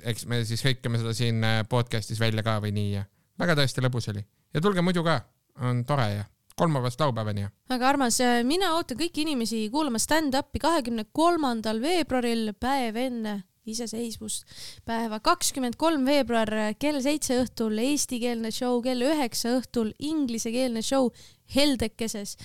eks 0.04 0.26
me 0.26 0.42
siis 0.44 0.66
hõikame 0.66 0.98
seda 0.98 1.14
siin 1.14 1.46
podcast'is 1.70 2.20
välja 2.20 2.42
ka 2.42 2.58
või 2.60 2.74
nii 2.74 2.92
ja 2.98 3.06
väga 3.38 3.54
tõesti 3.62 3.86
lõbus 3.86 4.10
oli 4.10 4.26
ja 4.54 4.60
tulge 4.60 4.82
muidu 4.82 5.06
ka, 5.06 5.20
on 5.62 5.84
tore 5.88 6.10
ja 6.18 6.28
kolmapäevast 6.60 7.00
laupäevani. 7.00 7.48
väga 7.68 7.88
armas, 7.88 8.18
mina 8.44 8.74
ootan 8.76 8.98
kõiki 9.00 9.24
inimesi 9.24 9.68
kuulama 9.72 9.98
stand-up'i 9.98 10.60
kahekümne 10.60 11.06
kolmandal 11.16 11.80
veebruaril, 11.80 12.52
päev 12.60 12.98
enne 13.00 13.40
iseseisvust 13.70 14.44
päeva, 14.88 15.20
kakskümmend 15.24 15.78
kolm 15.80 16.04
veebruar 16.08 16.50
kell 16.80 17.00
seitse 17.04 17.38
õhtul 17.42 17.78
eestikeelne 17.80 18.52
show, 18.52 18.80
kell 18.84 19.04
üheksa 19.06 19.54
õhtul 19.60 19.94
inglisekeelne 19.98 20.82
show 20.84 21.10
Heldekeses. 21.50 22.36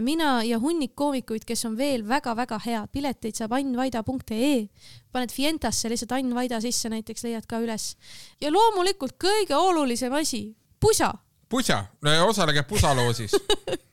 mina 0.00 0.40
ja 0.46 0.58
hunnik 0.58 0.94
koomikuid, 0.96 1.44
kes 1.44 1.66
on 1.68 1.76
veel 1.76 2.06
väga-väga 2.08 2.60
head, 2.64 2.88
pileteid 2.92 3.36
saab 3.36 3.52
annvaida.ee, 3.58 4.68
paned 5.12 5.34
Fientasse 5.34 5.90
lihtsalt 5.92 6.14
Ann 6.16 6.34
Vaida 6.34 6.62
sisse 6.64 6.88
näiteks, 6.88 7.26
leiad 7.26 7.46
ka 7.50 7.60
üles. 7.60 7.96
ja 8.40 8.52
loomulikult 8.52 9.18
kõige 9.20 9.58
olulisem 9.58 10.12
asi, 10.12 10.56
pusa 10.80 11.12
pusa, 11.48 11.84
osalege 12.26 12.62
pusaloosis 12.68 13.34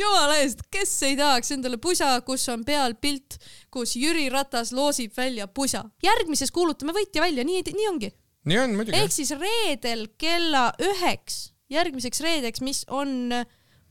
jumala 0.00 0.38
eest, 0.42 0.64
kes 0.72 0.92
ei 1.08 1.16
tahaks 1.18 1.52
endale 1.54 1.78
pusa, 1.82 2.10
kus 2.26 2.46
on 2.52 2.64
peal 2.66 2.96
pilt, 3.00 3.38
kus 3.72 3.96
Jüri 3.98 4.26
Ratas 4.32 4.72
loosib 4.76 5.14
välja 5.16 5.46
pusa. 5.48 5.84
järgmises 6.02 6.52
kuulutame 6.54 6.94
võitja 6.96 7.24
välja, 7.24 7.44
nii, 7.46 7.62
nii 7.74 7.88
ongi. 7.90 8.10
nii 8.50 8.60
on 8.64 8.76
muidugi. 8.78 8.98
ehk 8.98 9.14
siis 9.14 9.34
reedel 9.38 10.06
kella 10.18 10.70
üheks, 10.82 11.54
järgmiseks 11.72 12.20
reedeks, 12.24 12.64
mis 12.64 12.84
on, 12.88 13.32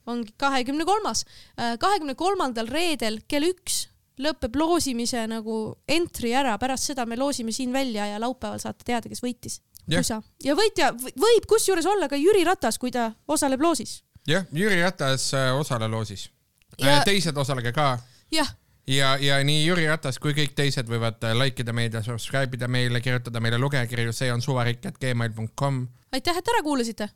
ongi 0.05 0.35
kahekümne 0.37 0.85
kolmas, 0.85 1.25
äh, 1.57 1.77
kahekümne 1.79 2.15
kolmandal 2.19 2.69
reedel 2.71 3.21
kell 3.27 3.49
üks 3.49 3.87
lõpeb 4.21 4.55
loosimise 4.59 5.23
nagu 5.25 5.73
entry 5.89 6.35
ära, 6.37 6.53
pärast 6.61 6.91
seda 6.91 7.07
me 7.09 7.17
loosime 7.17 7.51
siin 7.55 7.73
välja 7.73 8.05
ja 8.11 8.19
laupäeval 8.21 8.61
saate 8.61 8.85
teada, 8.85 9.09
kes 9.09 9.23
võitis 9.25 9.61
pusa 9.89 10.21
ja 10.43 10.55
võitja 10.57 10.91
võib 10.95 11.47
kusjuures 11.49 11.87
olla 11.89 12.09
ka 12.11 12.19
Jüri 12.19 12.43
Ratas, 12.47 12.79
kui 12.79 12.91
ta 12.91 13.11
osaleb 13.27 13.61
loosis. 13.61 14.01
jah, 14.27 14.45
Jüri 14.51 14.81
Ratas 14.81 15.31
äh, 15.37 15.51
osale 15.55 15.87
loosis 15.91 16.29
ja.... 16.79 16.99
Äh, 16.99 17.05
teised 17.05 17.37
osalege 17.37 17.73
ka. 17.75 17.97
jah 18.31 18.55
ja, 18.87 19.15
ja 19.17 19.39
nii 19.43 19.65
Jüri 19.65 19.87
Ratas 19.89 20.19
kui 20.19 20.35
kõik 20.37 20.55
teised 20.55 20.89
võivad 20.89 21.23
äh, 21.27 21.35
like 21.37 21.63
ida 21.63 21.75
meid 21.75 21.93
ja 21.93 22.03
subscribe 22.05 22.57
ida 22.57 22.67
meile, 22.67 23.01
kirjutada 23.03 23.43
meile 23.43 23.59
lugejakirju, 23.61 24.15
see 24.15 24.31
on 24.33 24.41
suvarik.gmail.com. 24.41 25.85
aitäh, 26.11 26.41
et 26.41 26.53
ära 26.55 26.63
kuulasite. 26.63 27.09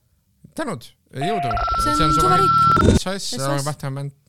tänud, 0.55 0.91
jõudu. 1.13 1.51
see 1.83 1.95
on, 1.95 2.07
on 2.07 2.15
suvariik. 2.19 2.63
SOS, 2.97 3.65
Vahtevahend 3.65 4.26